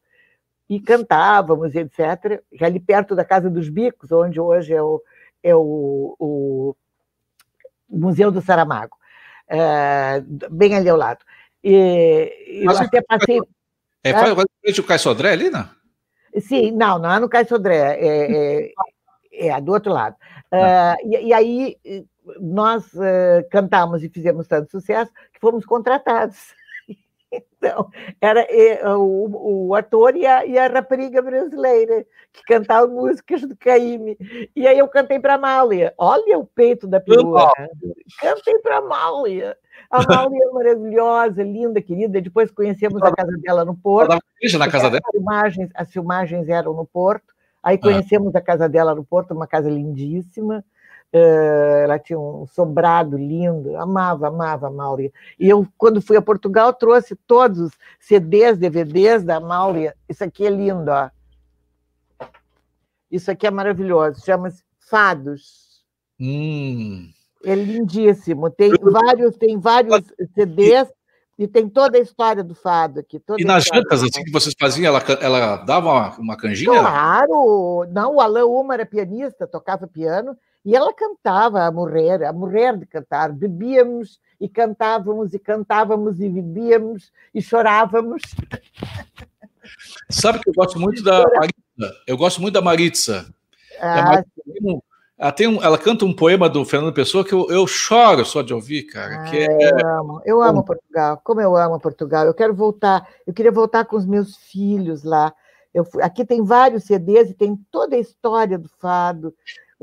e 0.70 0.80
cantávamos, 0.80 1.74
etc., 1.74 2.43
ali 2.62 2.80
perto 2.80 3.16
da 3.16 3.26
Casa 3.26 3.49
dos 3.49 3.68
Bicos, 3.70 4.12
onde 4.12 4.39
hoje 4.39 4.74
é 4.74 4.82
o, 4.82 5.01
é 5.41 5.56
o, 5.56 6.16
o 6.20 6.76
Museu 7.94 8.32
do 8.32 8.41
Saramago, 8.41 8.98
é, 9.48 10.22
bem 10.50 10.76
ali 10.76 10.89
ao 10.89 10.98
lado. 10.98 11.24
E, 11.64 12.64
eu 12.66 12.72
até 12.72 13.02
passei. 13.02 13.39
É, 14.04 14.10
é, 14.10 14.14
frente 14.62 14.82
o 14.82 14.84
Caio 14.84 15.00
Sodré 15.00 15.32
ali, 15.32 15.50
não? 15.50 15.68
Sim, 16.39 16.72
não, 16.72 17.00
não 17.00 17.14
é 17.14 17.20
no 17.20 17.30
Caio 17.30 17.48
Sodré, 17.48 17.98
é, 18.00 18.74
é, 19.32 19.48
é 19.48 19.62
do 19.62 19.72
outro 19.72 19.94
lado. 19.94 20.16
Uh, 20.52 21.08
e, 21.08 21.28
e, 21.28 21.34
aí 21.34 21.78
nós 22.39 22.86
uh, 22.94 23.48
cantamos 23.50 24.04
e 24.04 24.10
fizemos 24.10 24.48
tanto 24.48 24.72
sucesso 24.72 25.12
que 25.34 25.39
fomos 25.39 25.66
contratados. 25.66 26.54
Então, 27.57 27.89
era 28.19 28.45
o, 28.97 29.67
o 29.69 29.75
ator 29.75 30.15
e 30.15 30.25
a, 30.25 30.45
e 30.45 30.57
a, 30.57 30.67
rapariga 30.67 31.21
brasileira 31.21 32.05
que 32.34 32.43
cantavam 32.43 32.93
músicas 32.93 33.41
do 33.41 33.55
Caíme. 33.55 34.17
E 34.53 34.67
aí 34.67 34.77
eu 34.77 34.88
cantei 34.88 35.17
para 35.17 35.36
a 35.36 35.38
Mália. 35.38 35.93
Olha 35.97 36.38
o 36.38 36.45
peito 36.45 36.86
da 36.86 36.99
perua. 36.99 37.53
Cantei 38.19 38.59
para 38.59 38.79
a 38.79 38.81
Mália. 38.81 39.57
A 39.89 40.03
Mália 40.03 40.43
é 40.43 40.51
maravilhosa, 40.51 41.41
linda, 41.41 41.81
querida. 41.81 42.21
Depois 42.21 42.51
conhecemos 42.51 43.01
a 43.01 43.13
casa 43.13 43.31
dela 43.41 43.63
no 43.63 43.75
Porto. 43.75 44.11
na 44.59 44.69
casa 44.69 44.89
dela? 44.89 45.01
As 45.05 45.11
filmagens, 45.11 45.69
as 45.73 45.91
filmagens 45.91 46.49
eram 46.49 46.73
no 46.73 46.86
Porto. 46.86 47.34
Aí 47.63 47.77
ah. 47.77 47.79
conhecemos 47.81 48.36
ah. 48.36 48.39
a 48.39 48.41
casa 48.41 48.67
dela 48.67 48.93
no 48.93 49.05
Porto, 49.05 49.34
uma 49.34 49.47
casa 49.47 49.69
lindíssima. 49.69 50.65
Uh, 51.14 51.84
ela 51.84 51.99
tinha 51.99 52.18
um 52.18 52.47
sobrado 52.47 53.16
lindo, 53.16 53.78
amava, 53.78 54.30
amava 54.30 54.68
a 54.68 54.72
Máurea. 54.72 55.11
E 55.39 55.47
eu, 55.47 55.68
quando 55.78 56.01
fui 56.01 56.18
a 56.18 56.22
Portugal, 56.22 56.74
trouxe 56.74 57.16
todos 57.28 57.59
os 57.59 57.72
CDs, 57.99 58.57
DVDs 58.57 59.24
da 59.24 59.39
Máurea. 59.39 59.95
Isso 60.09 60.24
aqui 60.24 60.47
é 60.47 60.49
lindo, 60.49 60.89
ó. 60.89 61.09
Isso 63.11 63.30
aqui 63.30 63.45
é 63.45 63.51
maravilhoso, 63.51 64.26
chama-se 64.26 64.64
Fados. 64.80 65.84
Hum. 66.20 67.11
É 67.45 67.53
lindíssimo. 67.53 68.49
Tem 68.49 68.72
vários, 68.82 69.36
tem 69.38 69.59
vários 69.59 70.01
CDs 70.34 70.91
e 71.38 71.47
tem 71.47 71.68
toda 71.68 71.97
a 71.97 72.01
história 72.01 72.43
do 72.43 72.55
fado 72.55 72.99
aqui. 72.99 73.22
e 73.38 73.43
nas 73.43 73.66
jantas, 73.66 74.03
assim, 74.03 74.24
que 74.24 74.32
vocês 74.32 74.55
faziam, 74.59 74.88
ela, 74.88 75.03
ela 75.20 75.57
dava 75.57 75.91
uma, 75.91 76.18
uma 76.18 76.38
canjinha? 76.38 76.80
Claro! 76.80 77.86
Não, 77.91 78.16
o 78.16 78.22
Alain 78.22 78.43
Uma 78.43 78.76
era 78.76 78.86
pianista, 78.86 79.47
tocava 79.47 79.88
piano, 79.88 80.38
e 80.66 80.76
ela 80.76 80.93
cantava 80.93 81.64
a 81.64 81.72
morrer, 81.72 82.24
a 82.24 82.32
morrer 82.32 82.78
de 82.78 82.86
cantar. 82.86 83.32
Bebíamos 83.32 84.20
e 84.39 84.47
cantávamos 84.47 85.34
e 85.34 85.39
cantávamos 85.39 86.22
e 86.22 86.30
bebíamos 86.30 87.11
e 87.34 87.41
chorávamos. 87.41 88.22
Sabe 90.09 90.39
que 90.39 90.49
eu 90.49 90.53
gosto 90.53 90.80
muito 90.80 91.03
da 91.03 91.24
Maritza? 91.24 92.01
Eu 92.07 92.18
gosto 92.18 92.41
muito 92.41 92.53
da 92.53 92.61
Maritza. 92.61 93.34
Ah, 93.80 94.24
ela, 95.18 95.32
tem 95.32 95.47
um, 95.47 95.61
ela 95.61 95.78
canta 95.78 96.05
um 96.05 96.14
poema 96.14 96.49
do 96.49 96.64
Fernando 96.64 96.93
Pessoa 96.93 97.26
que 97.26 97.34
eu, 97.34 97.49
eu 97.49 97.66
choro 97.68 98.26
só 98.26 98.41
de 98.41 98.53
ouvir, 98.53 98.84
cara. 98.84 99.22
Ah, 99.22 99.24
que 99.24 99.38
é... 99.38 99.47
Eu 99.47 99.88
amo, 99.88 100.22
eu 100.26 100.41
amo 100.41 100.64
Portugal. 100.64 101.22
Como 101.24 101.41
eu 101.41 101.55
amo 101.55 101.80
Portugal. 101.80 102.26
Eu 102.26 102.34
quero 102.34 102.53
voltar. 102.53 103.07
Eu 103.26 103.34
queria 103.34 103.51
voltar 103.51 103.86
com 103.86 103.95
os 103.95 104.05
meus 104.05 104.38
filhos 104.38 105.03
lá. 105.03 105.34
Eu, 105.74 105.88
aqui 106.01 106.24
tem 106.24 106.43
vários 106.43 106.84
CDs 106.84 107.32
e 107.32 107.34
tem 107.34 107.57
toda 107.72 107.95
a 107.95 107.99
história 107.99 108.57
do 108.57 108.70
fado. 108.80 109.34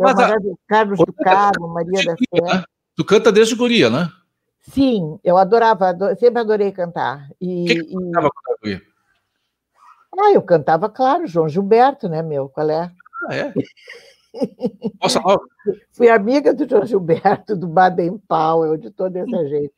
Mas 0.01 0.19
a... 0.19 0.37
Carlos 0.67 0.99
do 0.99 1.13
Carmo, 1.13 1.69
Maria 1.69 2.05
da 2.05 2.17
Fé. 2.17 2.43
Né? 2.43 2.65
Tu 2.97 3.05
canta 3.05 3.31
desde 3.31 3.55
guria, 3.55 3.91
né? 3.91 4.11
Sim, 4.61 5.19
eu 5.25 5.37
adorava, 5.37 5.89
ador... 5.89 6.17
sempre 6.17 6.41
adorei 6.41 6.73
cantar. 6.73 7.29
E, 7.41 7.65
que, 7.67 7.85
que 7.85 7.95
cantava 7.95 8.27
e... 8.27 8.31
quando 8.31 8.59
guria? 8.61 8.83
Ah, 10.19 10.33
eu 10.33 10.43
cantava, 10.43 10.89
claro, 10.89 11.27
João 11.27 11.49
Gilberto, 11.49 12.09
né, 12.09 12.23
meu? 12.23 12.49
Qual 12.49 12.69
é? 12.69 12.91
Ah, 13.29 13.35
é? 13.35 13.55
Nossa, 15.01 15.21
Fui 15.93 16.09
amiga 16.09 16.53
do 16.53 16.69
João 16.69 16.85
Gilberto, 16.85 17.57
do 17.57 17.67
Baden 17.67 18.19
Powell, 18.29 18.77
de 18.77 18.91
toda 18.91 19.19
essa 19.19 19.49
gente. 19.49 19.73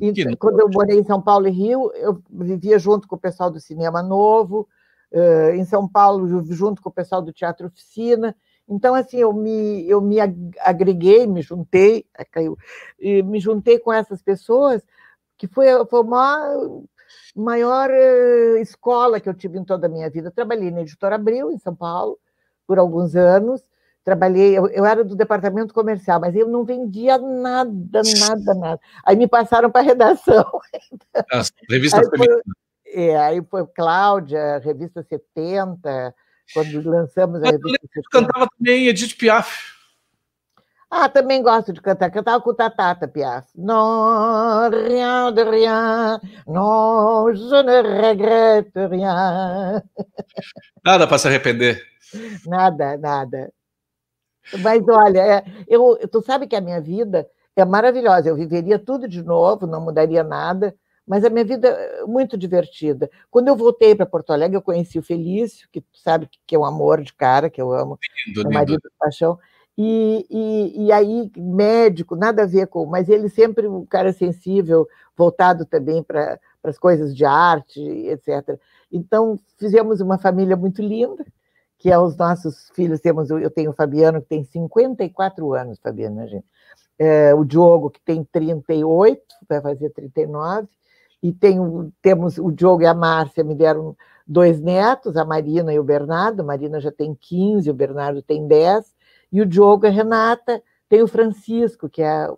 Então, 0.00 0.36
quando 0.36 0.60
eu 0.60 0.68
morei 0.68 0.98
em 0.98 1.04
São 1.04 1.20
Paulo 1.20 1.48
e 1.48 1.50
Rio, 1.50 1.90
eu 1.94 2.22
vivia 2.30 2.78
junto 2.78 3.08
com 3.08 3.16
o 3.16 3.20
pessoal 3.20 3.50
do 3.50 3.58
Cinema 3.58 4.02
Novo, 4.02 4.68
em 5.54 5.64
São 5.64 5.88
Paulo, 5.88 6.28
junto 6.52 6.82
com 6.82 6.90
o 6.90 6.92
pessoal 6.92 7.22
do 7.22 7.32
Teatro 7.32 7.66
Oficina, 7.66 8.36
então, 8.68 8.94
assim, 8.94 9.16
eu 9.16 9.32
me, 9.32 9.88
eu 9.88 10.00
me 10.00 10.16
agreguei, 10.60 11.26
me 11.26 11.40
juntei, 11.40 12.04
caiu, 12.30 12.56
e 12.98 13.22
me 13.22 13.40
juntei 13.40 13.78
com 13.78 13.92
essas 13.92 14.20
pessoas, 14.20 14.82
que 15.38 15.46
foi, 15.46 15.66
foi 15.86 16.00
a 16.00 16.04
maior, 17.34 17.90
uh, 17.90 18.56
escola 18.58 19.20
que 19.20 19.28
eu 19.28 19.34
tive 19.34 19.58
em 19.58 19.64
toda 19.64 19.86
a 19.86 19.90
minha 19.90 20.10
vida. 20.10 20.28
Eu 20.28 20.32
trabalhei 20.32 20.70
na 20.70 20.82
Editora 20.82 21.14
Abril, 21.14 21.50
em 21.50 21.58
São 21.58 21.74
Paulo, 21.74 22.18
por 22.66 22.78
alguns 22.78 23.16
anos. 23.16 23.62
Trabalhei, 24.04 24.56
eu, 24.56 24.68
eu 24.68 24.84
era 24.84 25.02
do 25.02 25.16
departamento 25.16 25.72
comercial, 25.72 26.20
mas 26.20 26.34
eu 26.34 26.48
não 26.48 26.64
vendia 26.64 27.16
nada, 27.16 28.02
nada, 28.20 28.54
nada. 28.54 28.80
Aí 29.04 29.16
me 29.16 29.26
passaram 29.26 29.70
para 29.70 29.80
a 29.80 29.84
redação. 29.84 30.44
As 31.32 31.52
revistas 31.68 32.06
aí 32.06 32.18
foi, 32.18 32.42
é, 32.86 33.16
aí 33.16 33.42
foi 33.42 33.66
Cláudia, 33.66 34.58
Revista 34.58 35.02
70, 35.02 36.14
quando 36.52 36.88
lançamos 36.88 37.42
a 37.42 37.50
revista. 37.50 37.88
Eu 37.96 38.02
cantava 38.10 38.48
também 38.56 38.88
Edith 38.88 39.16
Piaf. 39.16 39.78
Ah, 40.90 41.08
também 41.08 41.42
gosto 41.42 41.72
de 41.72 41.82
cantar. 41.82 42.10
Cantava 42.10 42.42
com 42.42 42.50
o 42.50 42.54
Tatata 42.54 43.06
Piaf. 43.06 43.46
Non, 43.54 44.70
rien 44.70 45.32
de 45.32 45.44
rien. 45.44 46.18
Non, 46.46 47.34
je 47.34 47.62
ne 47.62 47.82
regrette 47.82 48.86
rien. 48.86 49.82
Nada 50.84 51.06
para 51.06 51.18
se 51.18 51.28
arrepender. 51.28 51.82
Nada, 52.46 52.96
nada. 52.96 53.52
Mas 54.60 54.82
olha, 54.88 55.20
é, 55.20 55.44
eu, 55.68 55.98
tu 56.10 56.22
sabe 56.22 56.46
que 56.46 56.56
a 56.56 56.60
minha 56.60 56.80
vida 56.80 57.28
é 57.54 57.64
maravilhosa. 57.66 58.30
Eu 58.30 58.36
viveria 58.36 58.78
tudo 58.78 59.06
de 59.06 59.22
novo, 59.22 59.66
não 59.66 59.82
mudaria 59.82 60.24
nada 60.24 60.74
mas 61.08 61.24
a 61.24 61.30
minha 61.30 61.44
vida 61.44 61.68
é 61.68 62.04
muito 62.04 62.36
divertida. 62.36 63.10
Quando 63.30 63.48
eu 63.48 63.56
voltei 63.56 63.94
para 63.94 64.04
Porto 64.04 64.30
Alegre, 64.30 64.56
eu 64.56 64.62
conheci 64.62 64.98
o 64.98 65.02
Felício, 65.02 65.66
que 65.72 65.82
sabe 65.94 66.28
que 66.46 66.54
é 66.54 66.58
um 66.58 66.66
amor 66.66 67.02
de 67.02 67.14
cara, 67.14 67.48
que 67.48 67.60
eu 67.60 67.72
amo, 67.72 67.98
lindo, 68.26 68.42
meu 68.42 68.52
marido 68.52 68.78
de 68.78 68.96
paixão. 68.98 69.38
E, 69.76 70.26
e, 70.28 70.86
e, 70.86 70.92
aí, 70.92 71.30
médico, 71.36 72.14
nada 72.14 72.42
a 72.42 72.46
ver 72.46 72.66
com, 72.66 72.84
mas 72.84 73.08
ele 73.08 73.28
sempre 73.30 73.66
um 73.66 73.86
cara 73.86 74.12
sensível, 74.12 74.86
voltado 75.16 75.64
também 75.64 76.02
para 76.02 76.38
as 76.62 76.78
coisas 76.78 77.16
de 77.16 77.24
arte, 77.24 77.80
etc. 77.80 78.58
Então, 78.92 79.38
fizemos 79.56 80.00
uma 80.00 80.18
família 80.18 80.56
muito 80.56 80.82
linda, 80.82 81.24
que 81.78 81.90
é 81.90 81.98
os 81.98 82.16
nossos 82.16 82.68
filhos. 82.74 83.00
Temos, 83.00 83.30
eu 83.30 83.50
tenho 83.50 83.70
o 83.70 83.74
Fabiano, 83.74 84.20
que 84.20 84.28
tem 84.28 84.44
54 84.44 85.54
anos, 85.54 85.78
Fabiano, 85.78 86.26
gente. 86.26 86.44
É, 86.98 87.32
o 87.32 87.44
Diogo, 87.44 87.88
que 87.90 88.00
tem 88.00 88.24
38, 88.24 89.22
vai 89.48 89.60
fazer 89.60 89.90
39, 89.90 90.68
e 91.22 91.32
tenho, 91.32 91.92
temos 92.00 92.38
o 92.38 92.50
Diogo 92.50 92.82
e 92.82 92.86
a 92.86 92.94
Márcia 92.94 93.42
me 93.42 93.54
deram 93.54 93.96
dois 94.26 94.60
netos, 94.60 95.16
a 95.16 95.24
Marina 95.24 95.72
e 95.72 95.78
o 95.78 95.84
Bernardo. 95.84 96.40
A 96.40 96.44
Marina 96.44 96.80
já 96.80 96.92
tem 96.92 97.14
15, 97.14 97.70
o 97.70 97.74
Bernardo 97.74 98.22
tem 98.22 98.46
10, 98.46 98.94
e 99.32 99.40
o 99.40 99.46
Diogo 99.46 99.86
e 99.86 99.88
a 99.88 99.92
Renata, 99.92 100.62
tem 100.88 101.02
o 101.02 101.08
Francisco, 101.08 101.88
que 101.88 102.02
é 102.02 102.28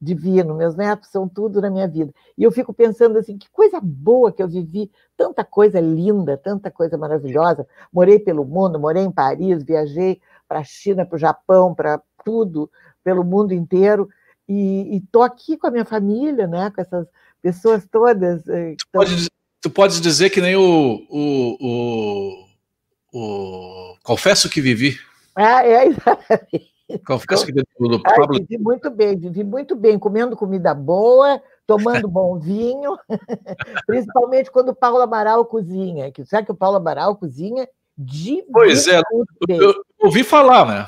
divino. 0.00 0.54
Meus 0.54 0.74
netos 0.74 1.10
são 1.10 1.28
tudo 1.28 1.60
na 1.60 1.70
minha 1.70 1.88
vida. 1.88 2.12
E 2.36 2.42
eu 2.42 2.50
fico 2.50 2.72
pensando 2.72 3.18
assim, 3.18 3.38
que 3.38 3.50
coisa 3.50 3.80
boa 3.80 4.32
que 4.32 4.42
eu 4.42 4.48
vivi, 4.48 4.90
tanta 5.16 5.44
coisa 5.44 5.80
linda, 5.80 6.36
tanta 6.36 6.70
coisa 6.70 6.98
maravilhosa. 6.98 7.66
Morei 7.92 8.18
pelo 8.18 8.44
mundo, 8.44 8.78
morei 8.78 9.02
em 9.02 9.10
Paris, 9.10 9.62
viajei 9.62 10.20
para 10.46 10.60
a 10.60 10.64
China, 10.64 11.06
para 11.06 11.16
o 11.16 11.18
Japão, 11.18 11.74
para 11.74 12.02
tudo, 12.24 12.70
pelo 13.02 13.24
mundo 13.24 13.52
inteiro. 13.54 14.08
E 14.46 14.96
estou 14.96 15.22
aqui 15.22 15.56
com 15.56 15.66
a 15.66 15.70
minha 15.70 15.86
família, 15.86 16.46
né, 16.46 16.70
com 16.70 16.80
essas 16.80 17.06
pessoas 17.44 17.86
todas. 17.90 18.48
Eh, 18.48 18.74
tu, 18.78 18.86
pode, 18.90 19.28
tu 19.60 19.70
podes 19.70 20.00
dizer 20.00 20.30
que 20.30 20.40
nem 20.40 20.56
o, 20.56 21.06
o, 21.10 22.46
o, 23.12 23.18
o 23.92 23.96
Confesso 24.02 24.48
que 24.48 24.62
Vivi. 24.62 24.98
Ah, 25.36 25.62
é, 25.62 25.84
exatamente. 25.88 26.72
Confesso 27.06 27.44
que 27.44 27.52
do 27.52 28.02
Pablo... 28.02 28.38
vivi 28.38 28.58
muito 28.58 28.90
bem, 28.90 29.16
vivi 29.18 29.44
muito 29.44 29.76
bem, 29.76 29.98
comendo 29.98 30.36
comida 30.36 30.74
boa, 30.74 31.42
tomando 31.66 32.08
bom 32.08 32.38
vinho, 32.40 32.96
principalmente 33.86 34.50
quando 34.50 34.70
o 34.70 34.74
Paulo 34.74 35.02
Amaral 35.02 35.44
cozinha. 35.44 36.10
Que 36.10 36.24
sabe 36.24 36.46
que 36.46 36.52
o 36.52 36.56
Paulo 36.56 36.78
Amaral 36.78 37.16
cozinha 37.16 37.68
de 37.96 38.42
Pois 38.50 38.88
é, 38.88 39.00
eu, 39.48 39.56
eu 39.56 39.74
ouvi 40.00 40.24
falar, 40.24 40.66
né? 40.66 40.86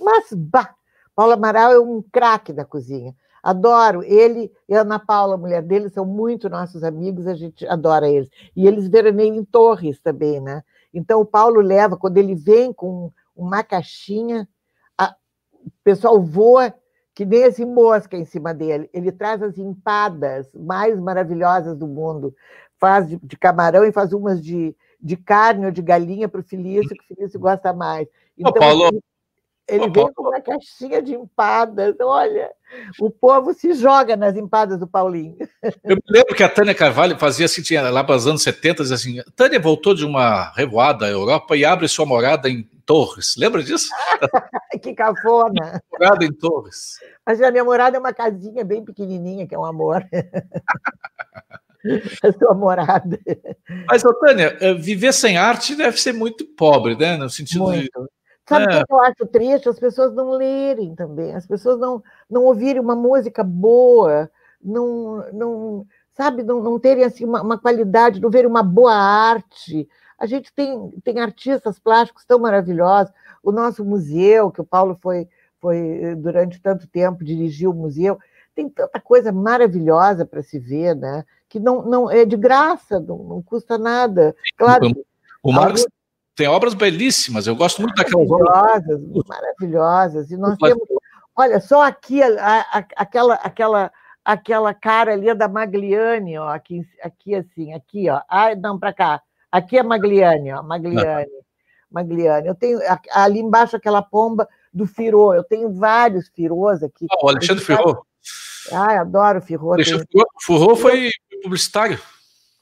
Mas, 0.00 0.32
bah, 0.32 0.74
Paulo 1.14 1.32
Amaral 1.32 1.72
é 1.72 1.78
um 1.78 2.02
craque 2.10 2.52
da 2.52 2.64
cozinha. 2.64 3.14
Adoro. 3.42 4.02
Ele 4.04 4.52
e 4.68 4.74
a 4.74 4.82
Ana 4.82 4.98
Paula, 4.98 5.34
a 5.34 5.38
mulher 5.38 5.62
dele, 5.62 5.88
são 5.88 6.04
muito 6.04 6.48
nossos 6.48 6.84
amigos, 6.84 7.26
a 7.26 7.34
gente 7.34 7.66
adora 7.66 8.08
eles. 8.08 8.28
E 8.54 8.66
eles 8.66 8.88
veraneiam 8.88 9.34
em 9.34 9.44
Torres 9.44 9.98
também, 10.00 10.40
né? 10.40 10.62
Então 10.94 11.20
o 11.20 11.26
Paulo 11.26 11.60
leva, 11.60 11.96
quando 11.96 12.18
ele 12.18 12.34
vem 12.34 12.72
com 12.72 13.10
uma 13.34 13.62
caixinha, 13.62 14.48
a, 14.96 15.14
o 15.64 15.70
pessoal 15.82 16.20
voa 16.22 16.72
que 17.14 17.24
nem 17.24 17.42
esse 17.42 17.64
mosca 17.64 18.16
em 18.16 18.24
cima 18.24 18.54
dele. 18.54 18.88
Ele 18.92 19.12
traz 19.12 19.42
as 19.42 19.58
empadas 19.58 20.46
mais 20.54 20.98
maravilhosas 20.98 21.76
do 21.76 21.86
mundo. 21.86 22.34
Faz 22.78 23.08
de, 23.08 23.16
de 23.22 23.36
camarão 23.36 23.84
e 23.84 23.92
faz 23.92 24.12
umas 24.12 24.42
de, 24.42 24.74
de 25.00 25.16
carne 25.16 25.66
ou 25.66 25.72
de 25.72 25.82
galinha 25.82 26.28
para 26.28 26.40
o 26.40 26.44
Felício, 26.44 26.96
que 26.96 27.12
o 27.12 27.16
Felício 27.16 27.38
gosta 27.38 27.72
mais. 27.72 28.08
Então, 28.36 28.50
Ô, 28.50 28.58
Paulo, 28.58 28.86
ele, 28.86 29.02
ele 29.68 29.88
vem 29.90 30.12
com 30.12 30.28
uma 30.28 30.40
caixinha 30.40 31.00
de 31.00 31.14
empadas. 31.14 31.94
Olha, 32.00 32.50
o 33.00 33.10
povo 33.10 33.54
se 33.54 33.72
joga 33.74 34.16
nas 34.16 34.36
empadas 34.36 34.78
do 34.78 34.86
Paulinho. 34.86 35.36
Eu 35.84 35.96
me 35.96 36.02
lembro 36.08 36.34
que 36.34 36.42
a 36.42 36.48
Tânia 36.48 36.74
Carvalho 36.74 37.18
fazia 37.18 37.46
assim, 37.46 37.62
tinha 37.62 37.88
lá 37.88 38.02
para 38.02 38.16
os 38.16 38.26
anos 38.26 38.42
70, 38.42 38.82
assim, 38.82 39.22
Tânia 39.36 39.60
voltou 39.60 39.94
de 39.94 40.04
uma 40.04 40.50
revoada 40.52 41.06
à 41.06 41.08
Europa 41.08 41.56
e 41.56 41.64
abre 41.64 41.88
sua 41.88 42.04
morada 42.04 42.48
em 42.48 42.64
Torres. 42.84 43.36
Lembra 43.36 43.62
disso? 43.62 43.88
que 44.82 44.94
cafona. 44.94 45.80
Morada 45.92 46.24
em 46.24 46.32
Torres. 46.32 46.98
Mas 47.24 47.40
a 47.40 47.50
minha 47.50 47.64
morada 47.64 47.96
é 47.96 48.00
uma 48.00 48.12
casinha 48.12 48.64
bem 48.64 48.84
pequenininha, 48.84 49.46
que 49.46 49.54
é 49.54 49.58
um 49.58 49.64
amor. 49.64 50.04
a 52.22 52.32
sua 52.32 52.54
morada. 52.54 53.18
Mas, 53.88 54.02
Tânia, 54.20 54.56
eh, 54.60 54.74
viver 54.74 55.12
sem 55.12 55.36
arte 55.36 55.76
deve 55.76 56.00
ser 56.00 56.12
muito 56.12 56.44
pobre, 56.44 56.96
né? 56.96 57.16
No 57.16 57.30
sentido 57.30 57.64
muito. 57.64 57.82
de 57.82 57.90
Sabe 58.48 58.66
o 58.66 58.70
é. 58.70 58.84
que 58.84 58.92
eu 58.92 59.00
acho 59.00 59.26
triste? 59.26 59.68
As 59.68 59.78
pessoas 59.78 60.12
não 60.14 60.30
lerem 60.30 60.94
também, 60.94 61.34
as 61.34 61.46
pessoas 61.46 61.78
não, 61.78 62.02
não 62.28 62.44
ouvirem 62.44 62.80
uma 62.80 62.96
música 62.96 63.44
boa, 63.44 64.30
não, 64.62 65.24
não 65.32 65.86
sabe, 66.12 66.42
não, 66.42 66.62
não 66.62 66.78
terem 66.78 67.04
assim, 67.04 67.24
uma, 67.24 67.42
uma 67.42 67.58
qualidade, 67.58 68.20
não 68.20 68.30
verem 68.30 68.50
uma 68.50 68.62
boa 68.62 68.94
arte. 68.94 69.88
A 70.18 70.26
gente 70.26 70.52
tem, 70.52 70.90
tem 71.02 71.20
artistas 71.20 71.78
plásticos 71.78 72.24
tão 72.24 72.38
maravilhosos. 72.38 73.12
O 73.42 73.50
nosso 73.50 73.84
museu, 73.84 74.50
que 74.50 74.60
o 74.60 74.64
Paulo 74.64 74.96
foi, 75.00 75.28
foi 75.60 76.14
durante 76.16 76.60
tanto 76.60 76.86
tempo, 76.86 77.24
dirigiu 77.24 77.70
o 77.70 77.74
museu, 77.74 78.18
tem 78.54 78.68
tanta 78.68 79.00
coisa 79.00 79.32
maravilhosa 79.32 80.26
para 80.26 80.42
se 80.42 80.58
ver, 80.58 80.94
né? 80.94 81.24
Que 81.48 81.58
não, 81.58 81.82
não 81.82 82.10
é 82.10 82.24
de 82.24 82.36
graça, 82.36 83.00
não, 83.00 83.18
não 83.18 83.42
custa 83.42 83.78
nada. 83.78 84.34
Claro. 84.56 84.86
O 85.42 85.52
Marcos, 85.52 85.86
tem 86.34 86.48
obras 86.48 86.74
belíssimas, 86.74 87.46
eu 87.46 87.54
gosto 87.54 87.82
muito 87.82 87.94
daquelas 87.94 88.26
maravilhosas, 88.26 89.02
obras. 89.02 89.24
Maravilhosas, 89.28 90.30
e 90.30 90.36
nós 90.36 90.56
temos, 90.58 90.88
olha, 91.36 91.60
só 91.60 91.82
aqui, 91.82 92.22
a, 92.22 92.60
a, 92.60 92.78
aquela, 92.96 93.34
aquela, 93.34 93.92
aquela 94.24 94.74
cara 94.74 95.12
ali 95.12 95.28
é 95.28 95.34
da 95.34 95.48
Magliani, 95.48 96.38
ó, 96.38 96.48
aqui, 96.48 96.80
aqui 97.02 97.34
assim, 97.34 97.74
aqui, 97.74 98.08
ó, 98.08 98.20
ah, 98.28 98.54
não, 98.54 98.78
para 98.78 98.92
cá, 98.92 99.22
aqui 99.50 99.78
é 99.78 99.82
Magliani, 99.82 100.52
ó, 100.52 100.62
Magliani, 100.62 101.30
Magliani, 101.90 102.48
eu 102.48 102.54
tenho 102.54 102.78
ali 103.12 103.38
embaixo 103.38 103.76
aquela 103.76 104.00
pomba 104.00 104.48
do 104.72 104.86
Firô, 104.86 105.34
eu 105.34 105.44
tenho 105.44 105.70
vários 105.72 106.28
Firôs 106.28 106.82
aqui. 106.82 107.06
Oh, 107.12 107.26
o 107.26 107.28
Alexandre 107.28 107.62
Firô. 107.62 108.06
Ah, 108.72 109.00
adoro 109.00 109.38
o 109.38 109.42
Firô. 109.42 109.74
Alexandre 109.74 110.06
Firô 110.40 110.74
foi 110.74 111.10
publicitário. 111.42 112.00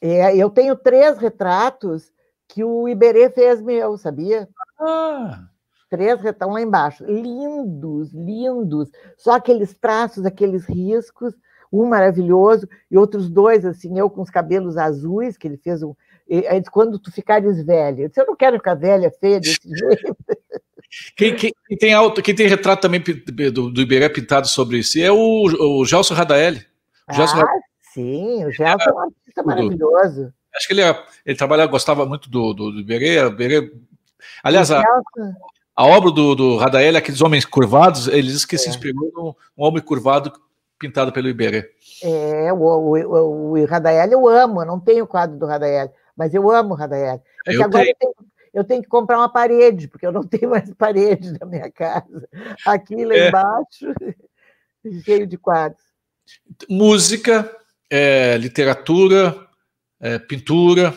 É, 0.00 0.34
eu 0.34 0.50
tenho 0.50 0.74
três 0.74 1.18
retratos 1.18 2.10
que 2.52 2.64
o 2.64 2.88
Iberê 2.88 3.30
fez 3.30 3.62
meu, 3.62 3.96
sabia? 3.96 4.48
Ah. 4.78 5.44
Três 5.88 6.20
retão 6.20 6.50
lá 6.50 6.60
embaixo. 6.60 7.04
Lindos, 7.04 8.12
lindos. 8.12 8.90
Só 9.16 9.32
aqueles 9.32 9.74
traços, 9.74 10.24
aqueles 10.24 10.64
riscos, 10.68 11.34
um 11.72 11.86
maravilhoso, 11.86 12.68
e 12.90 12.98
outros 12.98 13.30
dois, 13.30 13.64
assim, 13.64 13.98
eu 13.98 14.10
com 14.10 14.22
os 14.22 14.30
cabelos 14.30 14.76
azuis, 14.76 15.36
que 15.36 15.46
ele 15.46 15.56
fez 15.56 15.82
um. 15.82 15.94
Aí 16.48 16.62
quando 16.70 16.98
tu 16.98 17.10
ficares 17.12 17.64
velha. 17.64 18.02
Eu 18.02 18.08
disse, 18.08 18.20
eu 18.20 18.26
não 18.26 18.36
quero 18.36 18.56
ficar 18.56 18.74
velha, 18.74 19.12
feia 19.20 19.40
desse 19.40 19.60
jeito. 19.66 20.16
Quem, 21.16 21.36
quem, 21.36 21.52
quem, 21.68 21.78
tem 21.78 21.94
auto, 21.94 22.20
quem 22.20 22.34
tem 22.34 22.48
retrato 22.48 22.82
também 22.82 23.00
do, 23.00 23.70
do 23.70 23.80
Iberê 23.80 24.08
pintado 24.08 24.48
sobre 24.48 24.78
isso 24.78 24.98
é 24.98 25.10
o, 25.10 25.78
o 25.78 25.84
Gelson 25.84 26.14
Radaeli. 26.14 26.66
ah, 27.06 27.46
sim, 27.94 28.44
o 28.44 28.50
Gelson 28.50 28.90
é 28.90 28.92
um 28.92 28.98
artista 28.98 29.42
maravilhoso. 29.44 30.32
Acho 30.54 30.66
que 30.66 30.72
ele, 30.72 30.82
é, 30.82 31.04
ele 31.24 31.36
trabalhava, 31.36 31.70
gostava 31.70 32.06
muito 32.06 32.28
do, 32.28 32.52
do, 32.52 32.72
do 32.72 32.80
Iberê. 32.80 33.26
Iberê 33.26 33.72
aliás, 34.42 34.70
a, 34.70 34.82
a, 35.76 35.86
obra 35.86 36.10
do, 36.10 36.34
do 36.34 36.56
Radael, 36.56 36.96
aqueles 36.96 37.20
homens 37.20 37.44
curvados, 37.44 38.08
ele 38.08 38.28
diz 38.28 38.44
que 38.44 38.56
é. 38.56 38.58
se 38.58 38.68
inspirou 38.68 39.10
num 39.14 39.34
um 39.56 39.66
homem 39.66 39.82
curvado 39.82 40.32
pintado 40.78 41.12
pelo 41.12 41.28
Iberê. 41.28 41.70
É, 42.02 42.52
o, 42.52 42.56
o, 42.56 42.96
o, 42.96 43.60
o 43.60 43.64
Radael 43.66 44.10
eu 44.10 44.28
amo, 44.28 44.62
eu 44.62 44.66
não 44.66 44.80
tenho 44.80 45.04
o 45.04 45.08
quadro 45.08 45.38
do 45.38 45.46
Radael, 45.46 45.92
mas 46.16 46.34
eu 46.34 46.50
amo 46.50 46.72
o 46.72 46.76
Radael. 46.76 47.22
É 47.46 47.54
eu 47.54 47.62
agora 47.62 47.84
tenho. 47.84 47.90
Eu, 47.90 47.96
tenho, 47.98 48.30
eu 48.52 48.64
tenho 48.64 48.82
que 48.82 48.88
comprar 48.88 49.18
uma 49.18 49.28
parede, 49.28 49.86
porque 49.88 50.06
eu 50.06 50.12
não 50.12 50.22
tenho 50.26 50.50
mais 50.50 50.72
parede 50.74 51.38
na 51.38 51.46
minha 51.46 51.70
casa. 51.70 52.28
Aqui 52.66 53.04
lá 53.04 53.14
é. 53.14 53.28
embaixo, 53.28 53.94
cheio 55.04 55.26
de 55.26 55.36
quadros. 55.36 55.82
Música, 56.68 57.50
é, 57.90 58.36
literatura, 58.36 59.36
é, 60.00 60.18
pintura. 60.18 60.94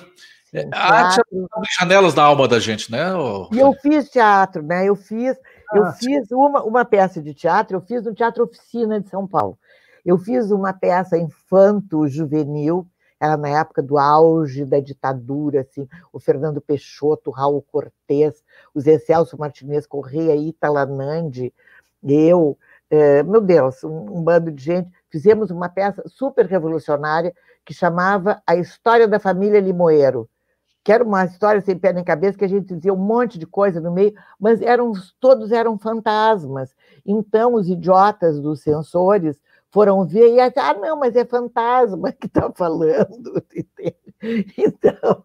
É, 0.54 0.68
a 0.72 1.06
arte 1.08 1.22
abre 1.52 1.68
janelas 1.80 2.14
da 2.14 2.24
alma 2.24 2.48
da 2.48 2.60
gente, 2.60 2.92
né? 2.92 3.08
E 3.52 3.60
eu 3.60 3.74
fiz 3.74 4.10
teatro, 4.10 4.62
né? 4.62 4.88
Eu 4.88 4.96
fiz, 4.96 5.36
ah, 5.72 5.78
eu 5.78 5.92
fiz 5.94 6.32
uma, 6.32 6.64
uma 6.64 6.86
peça 6.86 7.22
de 7.22 7.34
teatro, 7.34 7.78
eu 7.78 7.82
fiz 7.82 8.04
no 8.04 8.14
Teatro 8.14 8.44
Oficina 8.44 9.02
de 9.02 9.10
São 9.10 9.28
Paulo. 9.28 9.58
Eu 10.06 10.18
fiz 10.18 10.52
uma 10.52 10.72
peça 10.72 11.18
infanto-juvenil, 11.18 12.86
era 13.20 13.38
na 13.38 13.50
época 13.62 13.82
do 13.82 13.98
auge 13.98 14.66
da 14.66 14.80
ditadura, 14.80 15.62
assim, 15.62 15.88
o 16.12 16.20
Fernando 16.20 16.62
Peixoto, 16.62 17.30
o 17.30 17.34
Raul 17.34 17.62
Cortez, 17.72 18.44
o 18.76 18.82
Zé 18.82 19.00
Celso 19.00 19.40
Martinez 19.40 19.88
Correia, 19.88 20.36
Itala 20.36 20.86
Nandi, 20.86 21.54
eu, 22.04 22.58
é, 22.90 23.24
meu 23.24 23.40
Deus, 23.40 23.84
um, 23.84 24.18
um 24.18 24.22
bando 24.22 24.52
de 24.52 24.62
gente, 24.62 24.90
fizemos 25.10 25.50
uma 25.50 25.70
peça 25.70 26.04
super 26.06 26.46
revolucionária 26.46 27.34
que 27.66 27.74
chamava 27.74 28.42
A 28.46 28.56
História 28.56 29.08
da 29.08 29.20
Família 29.20 29.60
Limoeiro, 29.60 30.30
que 30.84 30.92
era 30.92 31.04
uma 31.04 31.24
história 31.24 31.62
sem 31.62 31.78
pé 31.78 31.94
nem 31.94 32.04
cabeça, 32.04 32.38
que 32.38 32.44
a 32.44 32.50
gente 32.50 32.76
dizia 32.76 32.94
um 32.94 32.98
monte 32.98 33.40
de 33.40 33.46
coisa 33.48 33.80
no 33.80 33.92
meio, 33.92 34.14
mas 34.40 34.62
eram 34.62 34.92
todos 35.20 35.52
eram 35.52 35.78
fantasmas. 35.78 36.76
Então, 37.06 37.54
os 37.54 37.70
idiotas 37.70 38.40
dos 38.40 38.62
censores 38.62 39.40
foram 39.72 40.06
ver 40.06 40.36
e 40.36 40.40
ah, 40.40 40.74
não, 40.80 41.00
mas 41.00 41.16
é 41.16 41.26
fantasma 41.26 42.12
que 42.12 42.28
está 42.28 42.52
falando. 42.52 43.44
Então, 44.58 45.22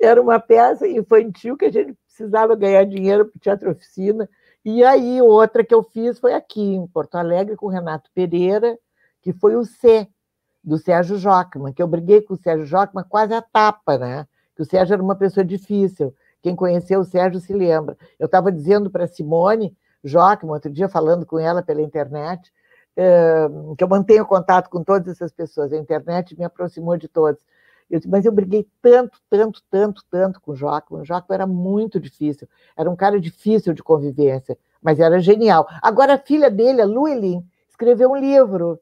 era 0.00 0.20
uma 0.20 0.40
peça 0.40 0.88
infantil 0.88 1.56
que 1.56 1.66
a 1.66 1.70
gente 1.70 1.96
precisava 2.06 2.56
ganhar 2.56 2.84
dinheiro 2.84 3.26
para 3.26 3.40
Teatro 3.40 3.70
Oficina. 3.70 4.28
E 4.64 4.82
aí, 4.82 5.22
outra 5.22 5.64
que 5.64 5.72
eu 5.72 5.84
fiz 5.84 6.18
foi 6.18 6.34
aqui, 6.34 6.60
em 6.60 6.84
Porto 6.88 7.14
Alegre, 7.14 7.54
com 7.54 7.66
o 7.66 7.68
Renato 7.68 8.10
Pereira, 8.12 8.76
que 9.20 9.32
foi 9.32 9.54
o 9.54 9.64
C, 9.64 10.08
do 10.62 10.78
Sérgio 10.78 11.16
Jockman, 11.16 11.72
que 11.72 11.82
eu 11.82 11.86
briguei 11.86 12.22
com 12.22 12.34
o 12.34 12.36
Sérgio 12.36 12.66
Jockman 12.66 13.04
quase 13.08 13.34
a 13.34 13.42
tapa, 13.42 13.98
né? 13.98 14.26
Que 14.54 14.62
o 14.62 14.64
Sérgio 14.64 14.94
era 14.94 15.02
uma 15.02 15.16
pessoa 15.16 15.44
difícil. 15.44 16.14
Quem 16.40 16.54
conheceu 16.54 17.00
o 17.00 17.04
Sérgio 17.04 17.40
se 17.40 17.52
lembra. 17.52 17.96
Eu 18.18 18.26
estava 18.26 18.52
dizendo 18.52 18.90
para 18.90 19.06
Simone 19.06 19.76
Jockman, 20.04 20.54
outro 20.54 20.70
dia 20.70 20.88
falando 20.88 21.24
com 21.24 21.38
ela 21.38 21.62
pela 21.62 21.80
internet, 21.80 22.52
eh, 22.96 23.48
que 23.76 23.82
eu 23.84 23.88
mantenho 23.88 24.26
contato 24.26 24.68
com 24.68 24.82
todas 24.82 25.08
essas 25.08 25.32
pessoas. 25.32 25.72
A 25.72 25.76
internet 25.76 26.36
me 26.36 26.44
aproximou 26.44 26.96
de 26.96 27.08
todos. 27.08 27.40
Eu 27.90 27.98
disse, 27.98 28.08
mas 28.08 28.24
eu 28.24 28.32
briguei 28.32 28.66
tanto, 28.80 29.18
tanto, 29.28 29.62
tanto, 29.70 30.02
tanto 30.10 30.40
com 30.40 30.52
o 30.52 30.56
Jockman. 30.56 31.02
O 31.02 31.04
Jockman 31.04 31.34
era 31.34 31.46
muito 31.46 32.00
difícil. 32.00 32.48
Era 32.76 32.90
um 32.90 32.96
cara 32.96 33.20
difícil 33.20 33.72
de 33.74 33.82
convivência, 33.82 34.56
mas 34.80 34.98
era 34.98 35.18
genial. 35.20 35.66
Agora, 35.82 36.14
a 36.14 36.18
filha 36.18 36.50
dele, 36.50 36.80
a 36.80 36.86
Luelin, 36.86 37.44
escreveu 37.68 38.10
um 38.10 38.16
livro 38.16 38.80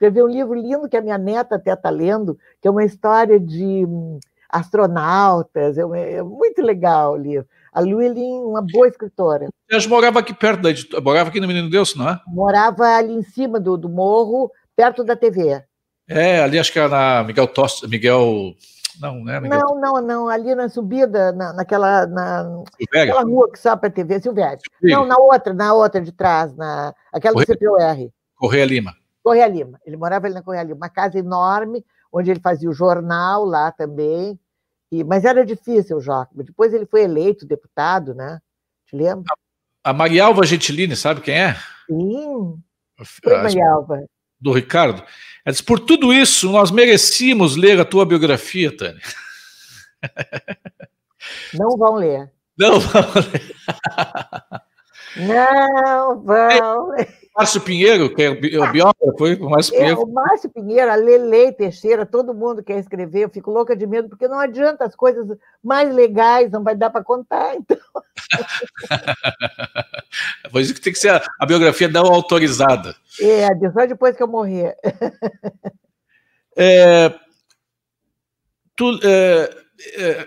escreveu 0.00 0.24
um 0.24 0.28
livro 0.28 0.54
lindo 0.54 0.88
que 0.88 0.96
a 0.96 1.02
minha 1.02 1.18
neta 1.18 1.56
até 1.56 1.74
está 1.74 1.90
lendo, 1.90 2.38
que 2.60 2.66
é 2.66 2.70
uma 2.70 2.84
história 2.84 3.38
de 3.38 3.84
hum, 3.86 4.18
astronautas, 4.48 5.76
é, 5.76 5.82
é, 5.82 6.22
muito 6.22 6.62
legal 6.62 7.12
o 7.12 7.16
livro. 7.16 7.46
A 7.70 7.80
Luelin, 7.80 8.40
uma 8.40 8.62
boa 8.62 8.88
escritora. 8.88 9.48
Você 9.70 9.86
morava 9.86 10.18
aqui 10.18 10.32
perto 10.32 10.62
da 10.62 10.70
editora, 10.70 11.02
morava 11.02 11.28
aqui 11.28 11.38
no 11.38 11.46
Menino 11.46 11.68
Deus, 11.68 11.94
não 11.94 12.08
é? 12.08 12.20
Morava 12.26 12.84
ali 12.96 13.12
em 13.12 13.22
cima 13.22 13.60
do, 13.60 13.76
do 13.76 13.90
morro, 13.90 14.50
perto 14.74 15.04
da 15.04 15.14
TV. 15.14 15.62
É, 16.08 16.42
ali 16.42 16.58
acho 16.58 16.72
que 16.72 16.78
era 16.78 16.88
na 16.88 17.22
Miguel 17.22 17.46
Tost, 17.46 17.86
Miguel... 17.86 18.54
Não, 19.00 19.22
né? 19.22 19.38
Miguel... 19.38 19.60
Não, 19.60 19.80
não, 19.80 20.02
não, 20.02 20.28
ali 20.28 20.54
na 20.54 20.68
subida, 20.68 21.30
na, 21.32 21.52
naquela, 21.52 22.06
na, 22.06 22.62
naquela 22.92 23.22
rua 23.22 23.50
que 23.52 23.58
sobe 23.58 23.80
para 23.80 23.88
a 23.88 23.92
TV, 23.92 24.20
Silvério. 24.20 24.58
Não, 24.82 25.06
na 25.06 25.16
outra, 25.16 25.54
na 25.54 25.72
outra 25.72 26.00
de 26.00 26.10
trás, 26.10 26.54
na, 26.56 26.92
aquela 27.12 27.34
Correia, 27.34 27.46
do 27.46 27.58
CPUR. 27.58 28.10
Correia 28.34 28.64
Lima. 28.64 28.99
Correia 29.22 29.46
Lima. 29.46 29.80
Ele 29.84 29.96
morava 29.96 30.26
ali 30.26 30.34
na 30.34 30.42
Correia 30.42 30.62
Lima, 30.62 30.76
uma 30.76 30.88
casa 30.88 31.18
enorme, 31.18 31.84
onde 32.12 32.30
ele 32.30 32.40
fazia 32.40 32.68
o 32.68 32.74
jornal 32.74 33.44
lá 33.44 33.70
também. 33.70 34.38
E, 34.90 35.04
mas 35.04 35.24
era 35.24 35.44
difícil 35.44 35.98
o 35.98 36.00
Joca. 36.00 36.30
Depois 36.34 36.74
ele 36.74 36.86
foi 36.86 37.02
eleito 37.02 37.46
deputado, 37.46 38.14
né? 38.14 38.40
Te 38.86 38.96
lembra? 38.96 39.32
A 39.84 39.92
Marialva 39.92 40.44
Gentilini, 40.44 40.96
sabe 40.96 41.20
quem 41.20 41.38
é? 41.38 41.56
Sim. 41.86 42.58
Foi 43.22 43.36
Marialva. 43.36 44.04
do 44.38 44.52
Ricardo. 44.52 45.02
Ela 45.44 45.52
diz, 45.52 45.62
por 45.62 45.80
tudo 45.80 46.12
isso, 46.12 46.50
nós 46.50 46.70
merecíamos 46.70 47.56
ler 47.56 47.80
a 47.80 47.84
tua 47.84 48.04
biografia, 48.04 48.76
Tânia. 48.76 49.00
Não 51.54 51.76
vão 51.76 51.94
ler. 51.94 52.30
Não 52.58 52.80
vão 52.80 53.02
ler. 53.32 53.56
Não 55.16 56.20
vão. 56.20 56.94
Márcio 57.36 57.60
Pinheiro, 57.60 58.14
que 58.14 58.22
é 58.22 58.30
o 58.30 58.72
biógrafo, 58.72 59.16
foi 59.16 59.34
o 59.36 59.48
Márcio 59.48 59.72
Pinheiro. 59.72 60.00
É, 60.00 60.04
o 60.04 60.06
Márcio 60.06 60.50
Pinheiro, 60.50 60.90
a 60.90 60.94
Lele 60.94 61.52
Teixeira, 61.52 62.04
todo 62.04 62.34
mundo 62.34 62.62
quer 62.62 62.78
escrever, 62.78 63.24
eu 63.24 63.30
fico 63.30 63.50
louca 63.50 63.74
de 63.74 63.86
medo, 63.86 64.08
porque 64.08 64.28
não 64.28 64.38
adianta 64.38 64.84
as 64.84 64.94
coisas 64.94 65.26
mais 65.62 65.94
legais, 65.94 66.50
não 66.50 66.62
vai 66.62 66.74
dar 66.74 66.90
para 66.90 67.04
contar, 67.04 67.54
então. 67.56 67.78
Por 70.50 70.60
isso 70.60 70.74
que 70.74 70.80
tem 70.80 70.92
que 70.92 70.98
ser 70.98 71.10
a, 71.10 71.22
a 71.38 71.46
biografia 71.46 71.88
não 71.88 72.06
autorizada. 72.06 72.94
É, 73.20 73.46
só 73.70 73.86
depois 73.86 74.16
que 74.16 74.22
eu 74.22 74.28
morrer. 74.28 74.76
É, 76.56 77.14
tu, 78.74 78.98
é, 79.04 79.08
é, 79.08 79.56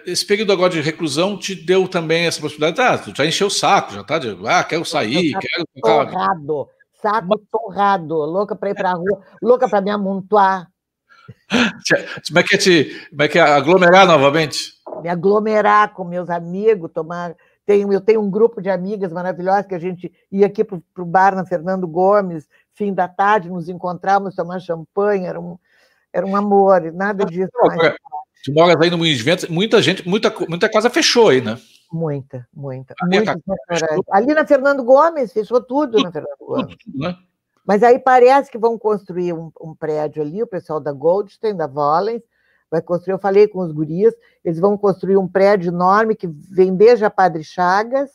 esse 0.06 0.26
período 0.26 0.52
agora 0.52 0.72
de 0.72 0.82
reclusão 0.82 1.38
te 1.38 1.54
deu 1.54 1.88
também 1.88 2.26
essa 2.26 2.42
possibilidade. 2.42 2.82
Ah, 2.82 2.98
tu 2.98 3.16
já 3.16 3.26
encheu 3.26 3.48
o 3.48 3.52
saco, 3.52 3.94
já 3.94 4.04
tá 4.04 4.18
de, 4.18 4.38
ah, 4.46 4.64
quero 4.64 4.84
sair, 4.84 5.34
quero. 5.40 5.66
Torrado, 5.82 6.70
saco 7.02 7.38
torrado, 7.52 8.16
louca 8.16 8.56
para 8.56 8.72
ir 8.72 8.76
para 8.76 8.92
a 8.92 8.94
rua, 8.94 9.22
louca 9.42 9.68
para 9.70 9.82
me 9.82 9.92
amontoar. 9.92 10.68
Como 12.28 12.40
é 12.40 12.44
que 12.44 12.56
é 12.56 12.58
te, 12.58 13.08
como 13.10 13.22
é 13.22 13.28
que 13.28 13.40
é 13.40 13.42
aglomerar 13.42 14.06
novamente? 14.08 14.74
Me 15.02 15.10
aglomerar 15.10 15.94
com 15.94 16.04
meus 16.04 16.30
amigos, 16.30 16.92
tomar. 16.92 17.36
Tenho, 17.66 17.94
eu 17.94 18.02
tenho 18.02 18.22
um 18.22 18.30
grupo 18.30 18.62
de 18.62 18.70
amigas 18.70 19.14
maravilhosas 19.14 19.66
que 19.66 19.76
a 19.76 19.80
gente 19.80 20.12
ia 20.32 20.48
aqui 20.48 20.64
para 20.64 20.80
o 20.98 21.06
bar 21.06 21.34
na 21.34 21.46
Fernando 21.46 21.88
Gomes, 21.88 22.48
fim 22.74 22.94
da 22.94 23.08
tarde, 23.08 23.50
nos 23.50 23.70
encontrávamos, 23.70 24.36
tomar 24.36 24.60
champanhe, 24.60 25.26
era 25.26 25.40
um, 25.40 25.58
era 26.12 26.26
um 26.26 26.36
amor, 26.36 26.92
nada 26.92 27.26
disso. 27.26 27.52
Mais. 27.62 27.96
Tu 28.44 28.52
moras 28.52 28.76
aí 28.82 28.90
no 28.90 28.98
Moinhos 28.98 29.18
de 29.18 29.24
Vento, 29.24 29.52
muita 29.52 29.82
gente, 29.82 30.08
muita, 30.08 30.34
muita 30.50 30.70
casa 30.70 30.90
fechou 30.90 31.30
aí, 31.30 31.40
né? 31.40 31.58
Muita, 31.92 32.46
muita. 32.54 32.94
Ali 34.12 34.34
na 34.34 34.46
Fernando 34.46 34.84
Gomes, 34.84 35.32
fechou 35.32 35.62
tudo, 35.62 35.94
tudo 35.94 36.04
na 36.04 36.12
Fernando 36.12 36.38
Gomes. 36.40 36.76
Tudo, 36.84 37.00
né? 37.00 37.16
Mas 37.66 37.82
aí 37.82 37.98
parece 37.98 38.52
que 38.52 38.58
vão 38.58 38.78
construir 38.78 39.32
um, 39.32 39.50
um, 39.62 39.74
prédio 39.74 40.22
ali, 40.22 40.44
o 40.44 40.48
pessoal 40.48 40.82
da 40.82 40.92
Goldstein, 40.92 41.56
da 41.56 41.68
Vollens, 41.68 42.22
vai 42.70 42.82
construir, 42.82 43.14
eu 43.14 43.20
falei 43.20 43.48
com 43.48 43.60
os 43.60 43.72
gurias, 43.72 44.14
eles 44.44 44.60
vão 44.60 44.78
construir 44.78 45.16
um 45.16 45.28
prédio 45.28 45.70
enorme 45.70 46.16
que 46.16 46.28
vem 46.28 46.76
desde 46.76 47.06
a 47.06 47.10
Padre 47.10 47.44
Chagas, 47.44 48.12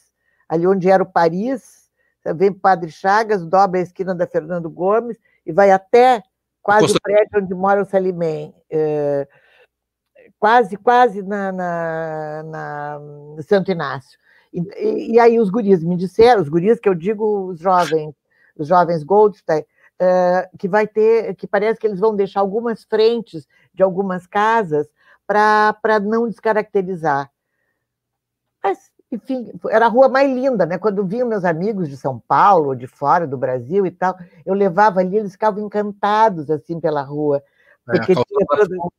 ali 0.47 0.67
onde 0.67 0.91
era 0.91 1.03
o 1.03 1.07
Paris, 1.07 1.89
vem 2.37 2.53
Padre 2.53 2.91
Chagas, 2.91 3.47
dobra 3.47 3.81
a 3.81 3.83
esquina 3.83 4.15
da 4.15 4.27
Fernando 4.27 4.69
Gomes 4.69 5.17
e 5.47 5.53
vai 5.53 5.71
até 5.71 6.23
quase 6.61 6.95
o 6.95 7.01
prédio 7.01 7.41
onde 7.43 7.55
mora 7.55 7.81
o 7.81 7.87
Salimem. 7.87 8.55
É, 8.71 9.27
quase, 10.39 10.77
quase 10.77 11.23
na, 11.23 11.53
na, 11.53 12.43
na 12.45 13.43
Santo 13.43 13.71
Inácio. 13.71 14.19
E, 14.53 15.13
e, 15.15 15.21
aí 15.21 15.39
os 15.39 15.51
guris 15.51 15.83
me 15.83 15.97
disseram, 15.97 16.41
os 16.41 16.49
guris 16.49 16.81
que 16.81 16.89
eu 16.89 16.95
digo 16.95 17.49
os 17.49 17.59
jovens, 17.59 18.15
os 18.57 18.67
jovens 18.67 19.03
Goldstein, 19.03 19.61
uh, 19.61 20.59
que 20.59 20.69
vai 20.69 20.87
ter, 20.87 21.35
que 21.35 21.47
parece 21.47 21.79
que 21.79 21.87
eles 21.87 22.01
vão 22.01 22.17
deixar 22.17 22.41
algumas 22.41 22.85
frentes 22.85 23.47
de 23.75 23.83
algumas 23.83 24.27
casas 24.27 24.89
para 25.27 26.01
não 26.01 26.27
descaracterizar. 26.27 27.31
Mas, 28.63 28.91
enfim, 29.13 29.53
era 29.69 29.87
a 29.87 29.89
rua 29.89 30.09
mais 30.09 30.31
linda, 30.33 30.65
né? 30.65 30.79
Quando 30.79 31.07
vinham 31.07 31.29
meus 31.29 31.45
amigos 31.45 31.89
de 31.89 31.97
São 31.97 32.19
Paulo, 32.27 32.75
de 32.75 32.87
fora 32.87 33.27
do 33.27 33.37
Brasil 33.37 33.87
e 33.87 33.91
tal, 33.91 34.17
eu 34.47 34.55
levava 34.55 35.01
ali, 35.01 35.19
eles 35.19 35.33
ficavam 35.33 35.65
encantados 35.65 36.51
assim 36.51 36.81
pela 36.81 37.03
rua, 37.03 37.43
é, 37.89 37.93
porque 37.93 38.13
é, 38.13 38.15
tinha 38.15 38.47
todo, 38.49 38.93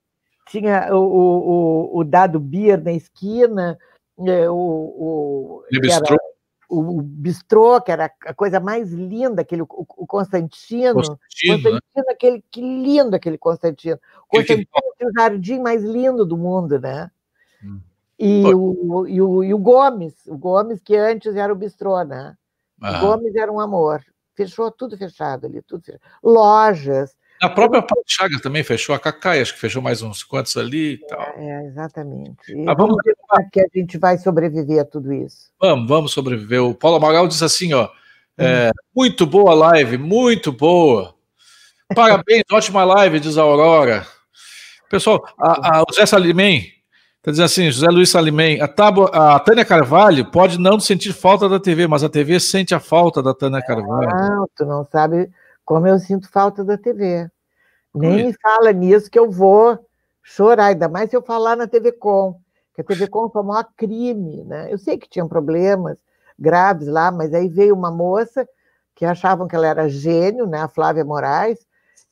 tinha 0.49 0.93
o, 0.93 0.99
o, 0.99 1.99
o 1.99 2.03
dado 2.03 2.39
Beer 2.39 2.83
na 2.83 2.91
esquina, 2.91 3.77
é, 4.27 4.49
o, 4.49 4.55
o, 4.55 5.63
bistrô. 5.79 6.15
Era, 6.15 6.23
o, 6.67 7.01
bistrô, 7.01 7.81
que 7.81 7.91
era 7.91 8.11
a 8.25 8.33
coisa 8.33 8.59
mais 8.59 8.91
linda, 8.91 9.41
aquele, 9.41 9.61
o, 9.61 9.67
o 9.69 10.07
Constantino. 10.07 10.95
Constantino, 10.95 11.57
né? 11.57 11.63
Constantino 11.63 11.79
né? 11.95 12.13
aquele, 12.13 12.43
que 12.51 12.61
lindo 12.61 13.15
aquele 13.15 13.37
Constantino. 13.37 13.99
Constantino 14.27 14.67
que... 14.97 15.05
o 15.05 15.11
jardim 15.17 15.59
mais 15.59 15.83
lindo 15.83 16.25
do 16.25 16.35
mundo, 16.35 16.79
né? 16.79 17.09
Hum. 17.63 17.79
E, 18.17 18.43
o, 18.53 19.07
e, 19.07 19.21
o, 19.21 19.43
e 19.43 19.53
o 19.53 19.57
Gomes, 19.57 20.13
o 20.27 20.37
Gomes, 20.37 20.81
que 20.81 20.95
antes 20.95 21.35
era 21.35 21.53
o 21.53 21.55
bistrô, 21.55 22.03
né? 22.03 22.35
Ah. 22.81 22.97
O 22.97 23.07
Gomes 23.07 23.35
era 23.35 23.51
um 23.51 23.59
amor. 23.59 24.03
Fechou 24.35 24.71
tudo 24.71 24.97
fechado 24.97 25.45
ali, 25.45 25.61
tudo 25.61 25.83
fechado. 25.83 26.01
Lojas, 26.21 27.15
a 27.41 27.49
própria 27.49 27.81
Paulo 27.81 28.03
Chagas 28.05 28.41
também 28.41 28.63
fechou, 28.63 28.93
a 28.93 28.99
Cacai, 28.99 29.41
acho 29.41 29.53
que 29.53 29.59
fechou 29.59 29.81
mais 29.81 30.01
uns 30.01 30.23
quantos 30.23 30.57
ali 30.57 30.93
e 30.93 30.97
tal. 31.07 31.21
É, 31.37 31.49
é 31.49 31.65
exatamente. 31.67 32.51
E 32.51 32.69
ah, 32.69 32.73
vamos 32.73 32.97
ver 33.03 33.15
como 33.15 33.49
que 33.49 33.61
a 33.61 33.67
gente 33.73 33.97
vai 33.97 34.17
sobreviver 34.17 34.81
a 34.81 34.85
tudo 34.85 35.13
isso. 35.13 35.49
Vamos, 35.59 35.87
vamos 35.87 36.11
sobreviver. 36.11 36.63
O 36.63 36.75
Paulo 36.75 36.97
Amaral 36.97 37.27
diz 37.27 37.41
assim, 37.41 37.73
ó, 37.73 37.89
é, 38.37 38.69
hum. 38.69 38.71
muito 38.95 39.25
boa 39.25 39.53
live, 39.53 39.97
muito 39.97 40.51
boa. 40.51 41.13
Parabéns, 41.95 42.43
ótima 42.51 42.83
live, 42.83 43.19
diz 43.19 43.37
a 43.37 43.41
Aurora. 43.41 44.05
Pessoal, 44.89 45.23
a, 45.39 45.77
a, 45.77 45.83
o 45.83 45.93
Zé 45.93 46.05
Salimem 46.05 46.73
está 47.17 47.31
dizendo 47.31 47.45
assim, 47.45 47.71
José 47.71 47.87
Luiz 47.87 48.09
Salimem, 48.09 48.61
a, 48.61 48.67
tábua, 48.67 49.09
a 49.13 49.39
Tânia 49.39 49.63
Carvalho 49.63 50.25
pode 50.31 50.59
não 50.59 50.79
sentir 50.79 51.13
falta 51.13 51.47
da 51.47 51.59
TV, 51.59 51.87
mas 51.87 52.03
a 52.03 52.09
TV 52.09 52.39
sente 52.39 52.73
a 52.73 52.79
falta 52.79 53.21
da 53.21 53.33
Tânia 53.33 53.61
Carvalho. 53.61 54.09
Não, 54.09 54.47
tu 54.55 54.65
não 54.65 54.85
sabe 54.91 55.29
como 55.69 55.85
eu 55.85 55.99
sinto 55.99 56.27
falta 56.31 56.63
da 56.63 56.79
TV. 56.79 57.29
Nem 57.93 58.25
me 58.25 58.33
fala 58.41 58.73
nisso 58.73 59.07
que 59.07 59.19
eu 59.19 59.29
vou 59.29 59.77
chorar, 60.23 60.65
ainda 60.65 60.89
mais 60.89 61.11
se 61.11 61.15
eu 61.15 61.21
falar 61.21 61.55
na 61.55 61.67
TV 61.67 61.91
Com, 61.91 62.41
que 62.73 62.81
a 62.81 62.83
TV 62.83 63.05
Com 63.07 63.29
foi 63.29 63.43
o 63.43 63.45
maior 63.45 63.69
crime, 63.77 64.43
né? 64.45 64.73
Eu 64.73 64.79
sei 64.79 64.97
que 64.97 65.07
tinham 65.07 65.27
problemas 65.27 65.95
graves 66.39 66.87
lá, 66.87 67.11
mas 67.11 67.35
aí 67.35 67.47
veio 67.47 67.75
uma 67.75 67.91
moça 67.91 68.49
que 68.95 69.05
achavam 69.05 69.47
que 69.47 69.55
ela 69.55 69.67
era 69.67 69.87
gênio, 69.87 70.47
né? 70.47 70.59
A 70.59 70.67
Flávia 70.67 71.05
Moraes, 71.05 71.59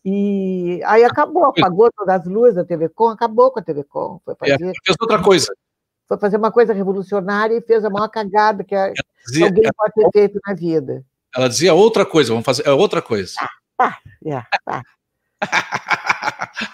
e 0.05 0.79
aí 0.85 1.03
acabou, 1.03 1.45
apagou 1.45 1.91
todas 1.91 2.21
as 2.21 2.27
luzes 2.27 2.55
da 2.57 2.63
TV 2.63 2.89
Com, 2.89 3.07
acabou 3.07 3.49
com 3.49 3.57
a 3.57 3.63
TV 3.63 3.83
Com. 3.85 4.21
Foi 4.23 4.35
é, 4.35 4.37
fazer... 4.37 4.69
É, 4.69 4.73
fez 4.85 4.97
outra 5.01 5.23
coisa. 5.23 5.51
Foi 6.07 6.19
fazer 6.19 6.37
uma 6.37 6.51
coisa 6.51 6.73
revolucionária 6.73 7.55
e 7.55 7.61
fez 7.61 7.83
a 7.83 7.89
maior 7.89 8.07
cagada 8.07 8.63
que, 8.63 8.75
a... 8.75 8.93
que 8.93 9.43
alguém 9.43 9.71
pode 9.75 9.93
ter 9.95 10.11
feito 10.11 10.39
na 10.45 10.53
vida. 10.53 11.03
Ela 11.35 11.49
dizia 11.49 11.73
outra 11.73 12.05
coisa, 12.05 12.31
vamos 12.31 12.45
fazer 12.45 12.65
é 12.65 12.71
outra 12.71 13.01
coisa. 13.01 13.33
Ah, 13.79 13.97
é, 14.25 14.43
ah. 14.65 14.81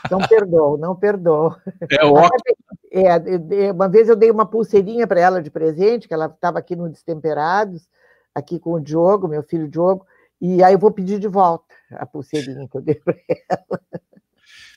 Não 0.09 0.19
perdoou, 0.19 0.77
não 0.77 0.95
perdoou. 0.95 1.55
É 1.91 2.05
ótimo. 2.05 2.55
É, 2.91 3.71
uma 3.71 3.89
vez 3.89 4.07
eu 4.07 4.15
dei 4.15 4.29
uma 4.31 4.45
pulseirinha 4.45 5.07
para 5.07 5.19
ela 5.19 5.41
de 5.41 5.49
presente, 5.49 6.07
que 6.07 6.13
ela 6.13 6.27
estava 6.27 6.59
aqui 6.59 6.75
no 6.75 6.89
Destemperados, 6.89 7.87
aqui 8.33 8.59
com 8.59 8.73
o 8.73 8.79
Diogo, 8.79 9.27
meu 9.27 9.43
filho 9.43 9.67
Diogo, 9.67 10.05
e 10.39 10.63
aí 10.63 10.73
eu 10.73 10.79
vou 10.79 10.91
pedir 10.91 11.19
de 11.19 11.27
volta 11.27 11.73
a 11.91 12.05
pulseirinha 12.05 12.67
que 12.67 12.77
eu 12.77 12.81
dei 12.81 12.95
para 12.95 13.15
ela. 13.49 13.81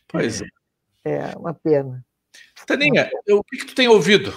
Pois 0.09 0.41
é. 0.41 0.47
É, 1.05 1.37
uma 1.37 1.55
pena. 1.55 2.05
Taninha, 2.66 3.09
o 3.31 3.45
que, 3.45 3.59
que 3.59 3.66
tu 3.66 3.74
tem 3.74 3.87
ouvido? 3.87 4.33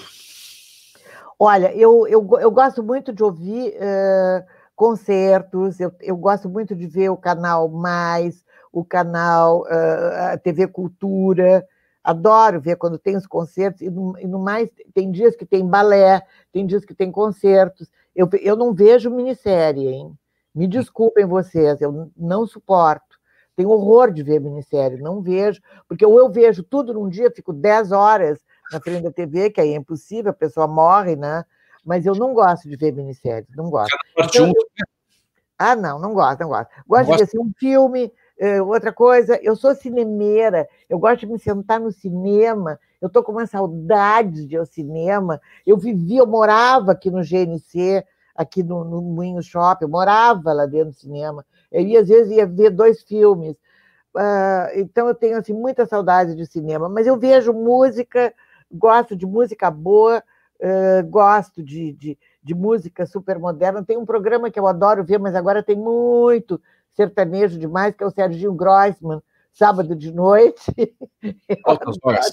Olha, 1.40 1.74
eu, 1.74 2.08
eu, 2.08 2.28
eu 2.40 2.52
gosto 2.52 2.84
muito 2.84 3.14
de 3.14 3.24
ouvir. 3.24 3.74
Uh, 3.76 4.46
concertos, 4.80 5.78
eu, 5.78 5.92
eu 6.00 6.16
gosto 6.16 6.48
muito 6.48 6.74
de 6.74 6.88
ver 6.88 7.10
o 7.10 7.18
canal 7.18 7.68
Mais, 7.68 8.46
o 8.72 8.82
canal 8.86 9.64
uh, 9.64 10.32
a 10.32 10.38
TV 10.38 10.68
Cultura, 10.68 11.68
adoro 12.02 12.62
ver 12.62 12.78
quando 12.78 12.98
tem 12.98 13.18
os 13.18 13.28
concertos, 13.28 13.82
e 13.82 13.90
no, 13.90 14.18
e 14.18 14.26
no, 14.26 14.40
mais 14.40 14.70
tem 14.94 15.12
dias 15.12 15.36
que 15.36 15.46
tem 15.46 15.68
balé, 15.68 16.22
tem 16.54 16.66
dias 16.66 16.86
que 16.86 16.94
tem 16.94 17.12
concertos. 17.12 17.92
Eu, 18.16 18.30
eu 18.42 18.56
não 18.56 18.74
vejo 18.74 19.12
minissérie, 19.12 19.86
hein? 19.86 20.18
Me 20.56 20.66
desculpem 20.66 21.26
vocês, 21.26 21.82
eu 21.82 22.10
não 22.16 22.48
suporto. 22.48 23.20
Tenho 23.58 23.72
horror 23.72 24.14
de 24.14 24.24
ver 24.24 24.40
minissérie, 24.40 25.02
não 25.02 25.22
vejo, 25.22 25.62
porque 25.90 26.06
ou 26.06 26.18
eu 26.18 26.32
vejo 26.32 26.64
tudo 26.64 26.94
num 26.94 27.10
dia, 27.10 27.30
fico 27.30 27.52
10 27.52 27.92
horas 27.92 28.40
na 28.72 28.80
frente 28.80 29.04
da 29.04 29.12
TV, 29.12 29.50
que 29.50 29.60
aí 29.60 29.74
é 29.74 29.76
impossível, 29.76 30.32
a 30.32 30.34
pessoa 30.34 30.68
morre, 30.70 31.18
né? 31.18 31.44
Mas 31.90 32.06
eu 32.06 32.14
não 32.14 32.36
gosto 32.36 32.70
de 32.70 32.76
ver 32.76 32.94
minisséries, 32.94 33.50
não 33.58 33.68
gosto. 33.68 33.98
Então, 34.16 34.46
eu... 34.46 34.54
Ah, 35.58 35.76
não, 35.76 35.98
não 35.98 36.14
gosto, 36.14 36.42
não 36.42 36.50
gosto. 36.50 36.70
Gosto 36.88 37.08
não 37.08 37.16
de 37.16 37.18
ver 37.18 37.24
assim, 37.24 37.40
um 37.40 37.52
filme, 37.58 38.14
eh, 38.38 38.62
outra 38.62 38.94
coisa, 38.94 39.40
eu 39.42 39.56
sou 39.56 39.74
cinemeira, 39.74 40.70
eu 40.88 41.00
gosto 41.00 41.22
de 41.22 41.26
me 41.26 41.40
sentar 41.40 41.80
no 41.80 41.92
cinema, 41.92 42.80
eu 43.02 43.08
estou 43.08 43.24
com 43.24 43.32
uma 43.32 43.48
saudade 43.48 44.46
de 44.46 44.54
ir 44.54 44.60
ao 44.60 44.68
cinema. 44.68 45.42
Eu 45.66 45.78
vivia, 45.78 46.20
eu 46.20 46.28
morava 46.28 46.92
aqui 46.92 47.10
no 47.10 47.24
GNC, 47.24 48.06
aqui 48.36 48.62
no, 48.62 48.84
no 48.84 49.02
Moinho 49.02 49.42
Shopping, 49.42 49.86
eu 49.86 49.90
morava 49.90 50.54
lá 50.54 50.68
dentro 50.68 50.92
do 50.92 50.96
cinema. 50.96 51.44
Eu 51.72 51.82
ia, 51.82 52.02
às 52.02 52.08
vezes 52.08 52.32
ia 52.32 52.46
ver 52.46 52.70
dois 52.70 53.02
filmes. 53.02 53.58
Uh, 54.16 54.78
então 54.78 55.08
eu 55.08 55.16
tenho 55.16 55.40
assim, 55.40 55.54
muita 55.54 55.88
saudade 55.88 56.36
de 56.36 56.46
cinema, 56.46 56.88
mas 56.88 57.08
eu 57.08 57.18
vejo 57.18 57.52
música, 57.52 58.32
gosto 58.72 59.16
de 59.16 59.26
música 59.26 59.72
boa, 59.72 60.24
Uh, 60.62 61.08
gosto 61.08 61.64
de, 61.64 61.94
de, 61.94 62.18
de, 62.44 62.54
música 62.54 63.06
super 63.06 63.40
moderna. 63.40 63.84
Tem 63.84 63.98
um 63.98 64.06
programa 64.06 64.52
que 64.52 64.60
eu 64.60 64.68
adoro 64.68 65.06
ver, 65.06 65.18
mas 65.18 65.34
agora 65.34 65.64
tem 65.64 65.78
muito 65.78 66.62
sertanejo 66.92 67.58
demais, 67.58 67.96
que 67.96 68.04
é 68.04 68.06
o 68.06 68.12
Serginho 68.12 68.54
Grossman, 68.54 69.22
sábado 69.54 69.96
de 69.96 70.12
noite. 70.12 70.72
Altas 71.64 71.98
horas. 72.04 72.32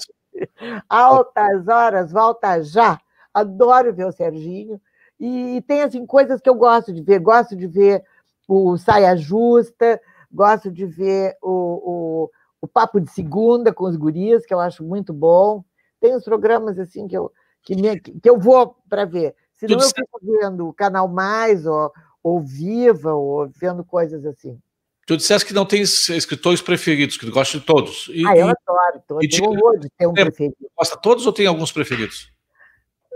Altas 0.89 1.67
horas, 1.69 2.11
volta 2.11 2.61
já. 2.61 2.99
Adoro 3.33 3.93
ver 3.93 4.05
o 4.05 4.11
Serginho. 4.11 4.81
E, 5.19 5.57
e 5.57 5.61
tem 5.61 5.81
assim 5.81 6.05
coisas 6.05 6.41
que 6.41 6.49
eu 6.49 6.55
gosto 6.55 6.93
de 6.93 7.01
ver. 7.01 7.19
Gosto 7.19 7.55
de 7.55 7.65
ver 7.65 8.03
o 8.47 8.77
Saia 8.77 9.15
Justa, 9.15 10.01
gosto 10.31 10.71
de 10.71 10.85
ver 10.85 11.35
o, 11.41 11.49
o, 11.51 12.31
o 12.61 12.67
Papo 12.67 12.99
de 12.99 13.11
Segunda 13.11 13.73
com 13.73 13.85
os 13.85 13.95
guris, 13.95 14.45
que 14.45 14.53
eu 14.53 14.59
acho 14.59 14.83
muito 14.83 15.13
bom. 15.13 15.63
Tem 15.99 16.15
os 16.15 16.23
programas 16.23 16.77
assim 16.79 17.07
que 17.07 17.17
eu, 17.17 17.31
que, 17.67 17.75
me, 17.75 17.99
que 17.99 18.13
eu 18.23 18.39
vou 18.39 18.77
para 18.89 19.03
ver. 19.03 19.35
Senão 19.55 19.77
eu 19.77 19.89
fico 19.89 20.19
vendo 20.23 20.69
o 20.69 20.73
Canal 20.73 21.05
Mais, 21.09 21.65
ou, 21.65 21.91
ou 22.23 22.41
Viva, 22.41 23.13
ou 23.13 23.49
vendo 23.59 23.83
coisas 23.83 24.25
assim. 24.25 24.57
Tu 25.05 25.17
disseste 25.17 25.45
que 25.45 25.53
não 25.53 25.65
tem 25.65 25.81
escritores 25.81 26.61
preferidos, 26.61 27.17
que 27.17 27.25
tu 27.25 27.31
gosta 27.31 27.59
de 27.59 27.65
todos. 27.65 28.09
E, 28.13 28.25
ah, 28.25 28.37
eu 28.37 28.47
adoro 28.47 29.03
todos. 29.05 29.25
E, 29.25 29.43
eu 29.43 29.53
vou 29.53 29.77
de 29.77 29.89
ter 29.89 30.07
um 30.07 30.13
preferido. 30.13 30.55
Gosta 30.77 30.95
de 30.95 31.01
todos 31.01 31.25
ou 31.25 31.33
tem 31.33 31.45
alguns 31.45 31.71
preferidos? 31.71 32.31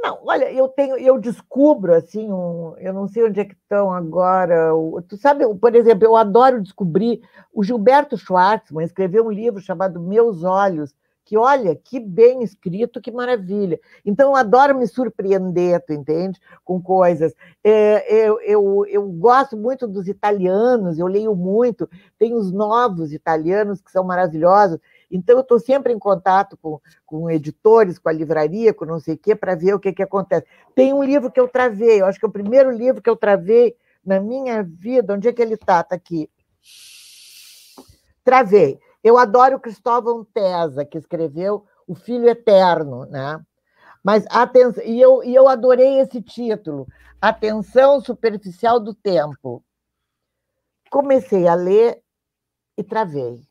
Não, 0.03 0.19
olha, 0.25 0.51
eu 0.51 0.67
tenho, 0.67 0.97
eu 0.97 1.17
descubro 1.19 1.93
assim, 1.93 2.29
um, 2.29 2.75
eu 2.77 2.91
não 2.91 3.07
sei 3.07 3.23
onde 3.23 3.39
é 3.39 3.45
que 3.45 3.53
estão 3.53 3.93
agora. 3.93 4.75
O, 4.75 5.01
tu 5.01 5.15
sabe, 5.15 5.45
por 5.55 5.75
exemplo, 5.75 6.05
eu 6.05 6.17
adoro 6.17 6.61
descobrir. 6.61 7.21
O 7.53 7.63
Gilberto 7.63 8.17
Schwartzman 8.17 8.83
escreveu 8.83 9.27
um 9.27 9.31
livro 9.31 9.61
chamado 9.61 10.01
Meus 10.01 10.43
Olhos, 10.43 10.93
que 11.31 11.37
olha, 11.37 11.73
que 11.77 11.97
bem 11.97 12.43
escrito, 12.43 12.99
que 12.99 13.09
maravilha. 13.09 13.79
Então, 14.05 14.31
eu 14.31 14.35
adoro 14.35 14.77
me 14.77 14.85
surpreender, 14.85 15.81
tu 15.87 15.93
entende? 15.93 16.37
Com 16.65 16.81
coisas. 16.81 17.33
É, 17.63 18.27
eu, 18.27 18.41
eu, 18.41 18.85
eu 18.85 19.07
gosto 19.07 19.55
muito 19.55 19.87
dos 19.87 20.09
italianos, 20.09 20.99
eu 20.99 21.07
leio 21.07 21.33
muito, 21.33 21.89
tem 22.19 22.33
os 22.33 22.51
novos 22.51 23.13
italianos 23.13 23.79
que 23.79 23.89
são 23.89 24.03
maravilhosos. 24.03 24.77
Então, 25.09 25.37
eu 25.37 25.41
estou 25.41 25.57
sempre 25.57 25.93
em 25.93 25.97
contato 25.99 26.57
com, 26.61 26.81
com 27.05 27.31
editores, 27.31 27.97
com 27.97 28.09
a 28.09 28.11
livraria, 28.11 28.73
com 28.73 28.83
não 28.83 28.99
sei 28.99 29.13
o 29.13 29.17
quê, 29.17 29.33
para 29.33 29.55
ver 29.55 29.73
o 29.73 29.79
que, 29.79 29.93
que 29.93 30.03
acontece. 30.03 30.45
Tem 30.75 30.91
um 30.93 31.01
livro 31.01 31.31
que 31.31 31.39
eu 31.39 31.47
travei, 31.47 32.01
eu 32.01 32.07
acho 32.07 32.19
que 32.19 32.25
é 32.25 32.27
o 32.27 32.33
primeiro 32.33 32.71
livro 32.71 33.01
que 33.01 33.09
eu 33.09 33.15
travei 33.15 33.73
na 34.05 34.19
minha 34.19 34.63
vida. 34.63 35.13
Onde 35.13 35.29
é 35.29 35.31
que 35.31 35.41
ele 35.41 35.53
está? 35.53 35.79
Está 35.79 35.95
aqui. 35.95 36.29
Travei. 38.21 38.77
Eu 39.03 39.17
adoro 39.17 39.59
Cristóvão 39.59 40.23
Tesa, 40.23 40.85
que 40.85 40.97
escreveu 40.97 41.65
O 41.87 41.95
Filho 41.95 42.27
Eterno, 42.29 43.05
né? 43.05 43.39
Mas 44.03 44.25
atenção, 44.29 44.83
e 44.83 44.99
eu, 44.99 45.23
e 45.23 45.33
eu 45.35 45.47
adorei 45.47 45.99
esse 45.99 46.21
título, 46.21 46.87
Atenção 47.21 48.01
Superficial 48.01 48.79
do 48.79 48.93
Tempo. 48.93 49.63
Comecei 50.89 51.47
a 51.47 51.53
ler 51.53 52.01
e 52.77 52.83
travei. 52.83 53.41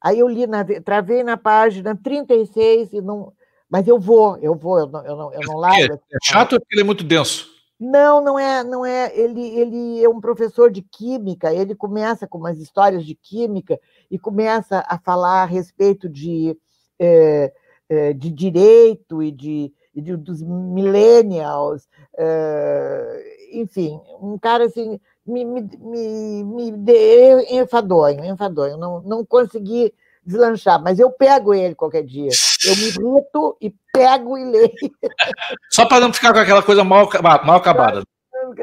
Aí 0.00 0.18
eu 0.18 0.28
li, 0.28 0.46
na, 0.46 0.64
travei 0.84 1.22
na 1.22 1.36
página 1.36 1.96
36 1.96 2.92
e 2.92 3.00
não. 3.00 3.32
Mas 3.68 3.86
eu 3.86 3.98
vou, 3.98 4.36
eu 4.38 4.54
vou, 4.54 4.78
eu 4.78 4.86
não, 4.86 5.04
eu 5.04 5.16
não, 5.16 5.32
eu 5.32 5.40
não 5.44 5.56
largo. 5.56 5.94
É, 5.94 6.18
chato 6.22 6.58
porque 6.58 6.74
ele 6.74 6.82
é 6.82 6.84
muito 6.84 7.04
denso. 7.04 7.48
Não, 7.78 8.20
não 8.20 8.38
é, 8.38 8.64
não 8.64 8.84
é. 8.84 9.16
Ele, 9.16 9.40
ele 9.40 10.02
é 10.02 10.08
um 10.08 10.20
professor 10.20 10.70
de 10.70 10.82
química. 10.82 11.52
Ele 11.52 11.74
começa 11.74 12.26
com 12.26 12.38
umas 12.38 12.58
histórias 12.58 13.04
de 13.04 13.14
química 13.14 13.78
e 14.10 14.18
começa 14.18 14.84
a 14.88 14.98
falar 14.98 15.42
a 15.42 15.46
respeito 15.46 16.08
de, 16.08 16.56
é, 16.98 17.52
é, 17.88 18.12
de 18.12 18.30
direito 18.30 19.22
e 19.22 19.30
de, 19.30 19.72
e 19.94 20.00
de 20.00 20.16
dos 20.16 20.42
millennials, 20.42 21.88
é, 22.16 23.50
enfim, 23.52 24.00
um 24.20 24.38
cara 24.38 24.64
assim 24.64 25.00
me, 25.26 25.44
me, 25.44 25.62
me, 25.78 26.44
me 26.44 27.44
enfadonho, 27.50 28.24
enfadonho, 28.24 28.76
não, 28.76 29.00
não 29.02 29.24
consegui 29.24 29.92
deslanchar, 30.24 30.82
mas 30.82 30.98
eu 30.98 31.10
pego 31.10 31.54
ele 31.54 31.74
qualquer 31.74 32.02
dia. 32.02 32.30
Eu 32.66 32.76
me 32.76 32.88
irrito 32.88 33.56
e 33.60 33.74
pego 33.92 34.36
e 34.36 34.44
leio. 34.44 34.70
Só 35.72 35.86
para 35.86 36.00
não 36.00 36.12
ficar 36.12 36.32
com 36.32 36.38
aquela 36.38 36.62
coisa 36.62 36.84
mal, 36.84 37.08
mal 37.22 37.56
acabada. 37.56 38.02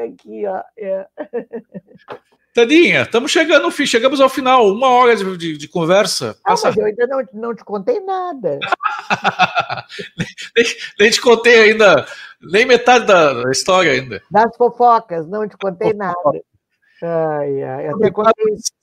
Aqui, 0.04 0.46
ó. 0.46 0.62
É. 0.76 1.06
Tadinha, 2.56 3.02
estamos 3.02 3.30
chegando 3.30 3.70
chegamos 3.70 4.18
ao 4.18 4.30
final, 4.30 4.66
uma 4.72 4.88
hora 4.88 5.14
de, 5.14 5.36
de, 5.36 5.58
de 5.58 5.68
conversa. 5.68 6.38
Ah, 6.42 6.54
mas 6.64 6.74
eu 6.74 6.86
ainda 6.86 7.06
não, 7.06 7.22
não 7.34 7.54
te 7.54 7.62
contei 7.62 8.00
nada. 8.00 8.58
nem, 10.56 10.66
nem, 10.98 11.10
te 11.10 11.20
contei 11.20 11.64
ainda, 11.64 12.06
nem 12.40 12.64
metade 12.64 13.04
da 13.04 13.42
história 13.50 13.92
ainda. 13.92 14.22
Das 14.30 14.56
fofocas, 14.56 15.28
não 15.28 15.46
te 15.46 15.54
contei 15.58 15.92
nada. 15.92 16.14
Ai, 17.02 17.62
ai, 17.62 17.88
até 17.88 18.10
quando... 18.10 18.32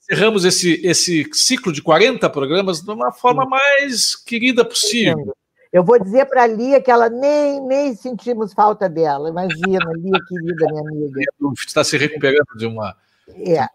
Encerramos 0.08 0.44
esse, 0.44 0.80
esse 0.86 1.28
ciclo 1.32 1.72
de 1.72 1.82
40 1.82 2.30
programas 2.30 2.80
de 2.80 2.92
uma 2.92 3.10
forma 3.10 3.44
mais 3.44 4.14
querida 4.14 4.64
possível. 4.64 5.34
Eu 5.72 5.82
vou 5.82 5.98
dizer 5.98 6.26
para 6.26 6.44
a 6.44 6.46
Lia 6.46 6.80
que 6.80 6.92
ela 6.92 7.08
nem, 7.08 7.60
nem 7.66 7.96
sentimos 7.96 8.52
falta 8.52 8.88
dela. 8.88 9.30
Imagina, 9.30 9.80
Lia, 9.96 10.20
querida, 10.28 10.66
minha 10.70 10.80
amiga. 10.80 11.20
Está 11.66 11.82
se 11.82 11.98
recuperando 11.98 12.56
de 12.56 12.66
uma 12.66 12.94
é, 13.28 13.66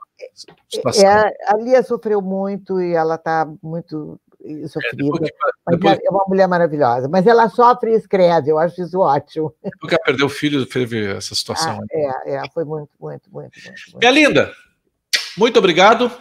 é, 1.03 1.33
a 1.47 1.57
Lia 1.57 1.81
sofreu 1.83 2.21
muito 2.21 2.81
e 2.81 2.93
ela 2.93 3.15
está 3.15 3.47
muito 3.61 4.19
sofrida. 4.67 4.93
É, 4.93 4.95
depois, 4.95 5.31
depois, 5.69 5.99
é 6.03 6.09
uma 6.09 6.25
mulher 6.27 6.47
maravilhosa, 6.47 7.07
mas 7.07 7.25
ela 7.27 7.49
sofre 7.49 7.91
e 7.91 7.95
escreve, 7.95 8.51
eu 8.51 8.57
acho 8.57 8.81
isso 8.81 8.99
ótimo. 8.99 9.53
Porque 9.79 9.95
ela 9.95 10.03
perdeu 10.03 10.27
o 10.27 10.29
filho, 10.29 10.65
teve 10.65 11.13
essa 11.13 11.35
situação. 11.35 11.79
Ah, 11.81 12.21
é, 12.25 12.35
é, 12.35 12.41
foi 12.53 12.63
muito, 12.63 12.91
muito, 12.99 13.29
muito, 13.31 13.51
muito. 13.63 13.97
Minha 13.97 14.11
linda, 14.11 14.53
muito 15.37 15.59
obrigado. 15.59 16.11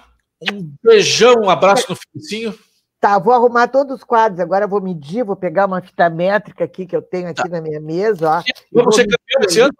Um 0.41 0.72
beijão, 0.83 1.35
um 1.43 1.51
abraço 1.51 1.87
no 1.91 1.97
fininho. 1.97 2.57
Tá, 3.01 3.18
vou 3.18 3.33
arrumar 3.33 3.68
todos 3.68 3.97
os 3.97 4.05
quadros. 4.05 4.41
Agora 4.41 4.66
vou 4.66 4.81
medir, 4.81 5.24
vou 5.24 5.37
pegar 5.37 5.66
uma 5.66 5.81
fita 5.81 6.11
métrica 6.11 6.64
aqui 6.64 6.85
que 6.85 6.97
eu 6.97 7.03
tenho 7.03 7.29
aqui 7.29 7.43
tá. 7.43 7.49
na 7.49 7.61
minha 7.61 7.81
mesa. 7.81 8.29
Ó, 8.29 8.43
Vamos 8.72 8.97
ser 8.97 9.07
campeão 9.07 9.41
esse 9.45 9.61
ano? 9.61 9.72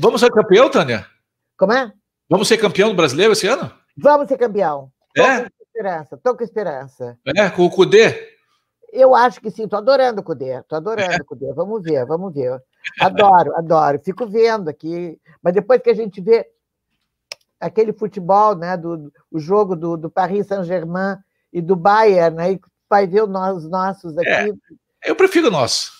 Vamos 0.00 0.20
ser 0.20 0.30
campeão, 0.30 0.70
Tânia? 0.70 1.06
Como 1.56 1.72
é? 1.72 1.90
Vamos 2.28 2.48
ser 2.48 2.58
campeão 2.58 2.88
do 2.90 2.96
brasileiro 2.96 3.32
esse 3.32 3.46
ano? 3.46 3.72
Vamos 3.96 4.28
ser 4.28 4.36
campeão. 4.36 4.90
É? 5.16 5.42
Tô 5.42 5.50
com 5.50 5.64
esperança, 5.64 6.20
tô 6.22 6.36
com 6.36 6.44
esperança. 6.44 7.18
É, 7.36 7.50
com 7.50 7.64
o 7.64 7.70
Cudê? 7.70 8.36
Eu 8.92 9.14
acho 9.14 9.40
que 9.40 9.50
sim, 9.50 9.68
tô 9.68 9.76
adorando 9.76 10.20
o 10.20 10.24
Cudê, 10.24 10.62
tô 10.62 10.76
adorando 10.76 11.12
é. 11.12 11.16
o 11.16 11.24
Cudê. 11.24 11.52
Vamos 11.52 11.82
ver, 11.82 12.04
vamos 12.06 12.34
ver. 12.34 12.60
Adoro, 13.00 13.54
adoro. 13.56 13.98
Fico 13.98 14.26
vendo 14.26 14.68
aqui, 14.68 15.18
mas 15.42 15.54
depois 15.54 15.80
que 15.80 15.90
a 15.90 15.94
gente 15.94 16.20
vê 16.20 16.46
aquele 17.60 17.92
futebol, 17.92 18.54
né, 18.54 18.76
do, 18.76 19.12
o 19.30 19.38
jogo 19.38 19.74
do, 19.74 19.96
do 19.96 20.10
Paris 20.10 20.46
Saint-Germain 20.46 21.16
e 21.52 21.62
do 21.62 21.74
Bayern, 21.74 22.40
aí 22.40 22.54
né, 22.54 22.60
vai 22.88 23.06
ver 23.06 23.22
os 23.22 23.68
nossos 23.68 24.16
aqui. 24.18 24.28
É, 25.04 25.10
eu 25.10 25.16
prefiro 25.16 25.48
o 25.48 25.50
nosso. 25.50 25.95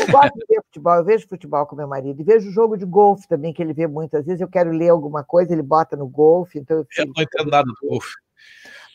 Eu 0.00 0.06
gosto 0.10 0.34
de 0.34 0.46
ver 0.48 0.62
futebol, 0.62 0.94
eu 0.94 1.04
vejo 1.04 1.28
futebol 1.28 1.66
com 1.66 1.76
meu 1.76 1.88
marido, 1.88 2.20
e 2.20 2.24
vejo 2.24 2.50
jogo 2.50 2.76
de 2.76 2.84
golfe 2.84 3.26
também, 3.28 3.52
que 3.52 3.62
ele 3.62 3.72
vê 3.72 3.86
muitas 3.86 4.24
vezes. 4.24 4.40
Eu 4.40 4.48
quero 4.48 4.70
ler 4.70 4.88
alguma 4.88 5.24
coisa, 5.24 5.52
ele 5.52 5.62
bota 5.62 5.96
no 5.96 6.06
golfe. 6.06 6.58
Então 6.58 6.78
eu, 6.78 6.86
eu 6.96 7.06
não 7.06 7.22
entendo 7.22 7.50
nada 7.50 7.64
do 7.64 7.88
golfe. 7.88 8.14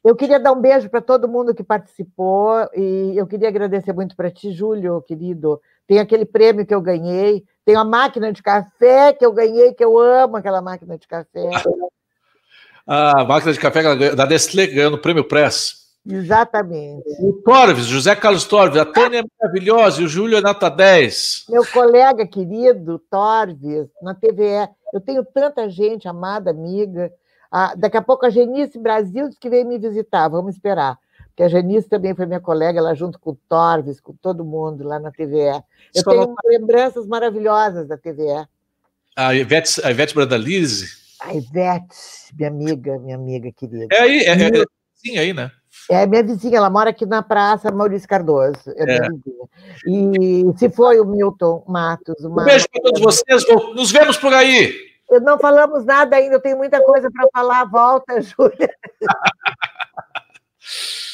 Eu 0.04 0.16
queria 0.16 0.40
dar 0.40 0.52
um 0.52 0.62
beijo 0.62 0.88
para 0.88 1.02
todo 1.02 1.28
mundo 1.28 1.56
que 1.56 1.64
participou, 1.64 2.70
e 2.76 3.14
eu 3.16 3.26
queria 3.26 3.48
agradecer 3.48 3.92
muito 3.92 4.16
para 4.16 4.30
ti, 4.30 4.52
Júlio, 4.52 5.02
querido. 5.02 5.60
Tem 5.88 6.00
aquele 6.00 6.26
prêmio 6.26 6.66
que 6.66 6.76
eu 6.76 6.82
ganhei, 6.82 7.44
tem 7.66 7.76
a 7.76 7.84
máquina 7.84 8.32
de 8.32 8.44
café 8.44 9.14
que 9.14 9.26
eu 9.26 9.34
ganhei, 9.34 9.74
que 9.74 9.84
eu 9.84 9.98
amo 9.98 10.38
aquela 10.38 10.62
máquina 10.62 10.98
de 10.98 11.08
café. 11.08 11.50
a 12.86 13.24
máquina 13.26 13.52
de 13.52 13.60
café 13.60 13.82
da 14.16 14.26
Nestlé 14.28 14.68
ganhando 14.68 14.98
o 14.98 15.02
prêmio 15.02 15.28
Press. 15.28 15.85
Exatamente. 16.08 17.04
O 17.20 17.34
Torves, 17.44 17.86
José 17.86 18.16
Carlos 18.16 18.46
Torves, 18.46 18.80
a 18.80 18.86
Tânia 18.86 19.22
é 19.22 19.24
maravilhosa 19.40 20.02
e 20.02 20.06
o 20.06 20.08
Júlio 20.08 20.38
é 20.38 20.42
nota 20.42 20.70
10. 20.70 21.46
Meu 21.50 21.66
colega 21.66 22.28
querido, 22.28 23.00
Torves, 23.10 23.88
na 24.02 24.14
TVE. 24.14 24.70
Eu 24.94 25.02
tenho 25.02 25.26
tanta 25.26 25.68
gente, 25.70 26.08
amada, 26.08 26.52
amiga. 26.52 27.12
Ah, 27.52 27.74
daqui 27.76 27.98
a 27.98 28.02
pouco 28.02 28.26
a 28.26 28.30
Genice 28.30 28.78
Brasil 28.78 29.28
disse 29.28 29.40
que 29.40 29.50
veio 29.50 29.68
me 29.68 29.80
visitar, 29.80 30.28
vamos 30.28 30.56
esperar. 30.56 30.98
Porque 31.28 31.44
a 31.44 31.50
Genice 31.50 31.90
também 31.90 32.16
foi 32.16 32.26
minha 32.26 32.40
colega, 32.40 32.80
ela 32.80 32.94
junto 32.94 33.20
com 33.20 33.32
o 33.32 33.38
Torves, 33.50 34.00
com 34.00 34.14
todo 34.14 34.46
mundo 34.46 34.88
lá 34.88 35.00
na 35.00 35.12
TVE. 35.12 35.64
Eu 35.94 36.04
Só 36.04 36.12
tenho 36.12 36.36
lembranças 36.46 37.08
maravilhosas 37.08 37.88
da 37.88 37.98
TVE. 37.98 38.48
A 39.16 39.34
Ivete, 39.34 39.82
a 39.84 39.92
Ivete 39.92 40.14
Bradalise. 40.14 40.88
A 41.20 41.34
Ivete, 41.34 41.96
minha 42.38 42.50
amiga, 42.50 43.00
minha 43.00 43.16
amiga 43.16 43.52
querida. 43.52 43.88
É 43.92 44.02
aí, 44.02 44.20
é, 44.20 44.32
é, 44.32 44.62
é 44.62 44.66
sim, 44.94 45.18
aí, 45.18 45.34
né? 45.34 45.52
É 45.90 46.06
minha 46.08 46.24
vizinha, 46.24 46.58
ela 46.58 46.70
mora 46.70 46.90
aqui 46.90 47.06
na 47.06 47.22
Praça 47.22 47.72
Maurício 47.72 48.08
Cardoso. 48.08 48.72
É, 48.76 48.98
é. 48.98 49.08
E 49.88 50.44
se 50.58 50.70
foi 50.70 51.00
o 51.00 51.06
Milton 51.06 51.64
Matos. 51.68 52.24
Uma... 52.24 52.42
Um 52.42 52.46
beijo 52.46 52.66
para 52.72 52.82
todos 52.82 53.02
vocês, 53.02 53.44
nos 53.76 53.92
vemos 53.92 54.18
por 54.18 54.34
aí. 54.34 54.74
Eu 55.10 55.22
não 55.22 55.38
falamos 55.38 55.86
nada 55.86 56.16
ainda, 56.16 56.36
eu 56.36 56.42
tenho 56.42 56.58
muita 56.58 56.82
coisa 56.82 57.12
para 57.12 57.28
falar. 57.32 57.66
Volta, 57.66 58.20
Júlia. 58.22 58.74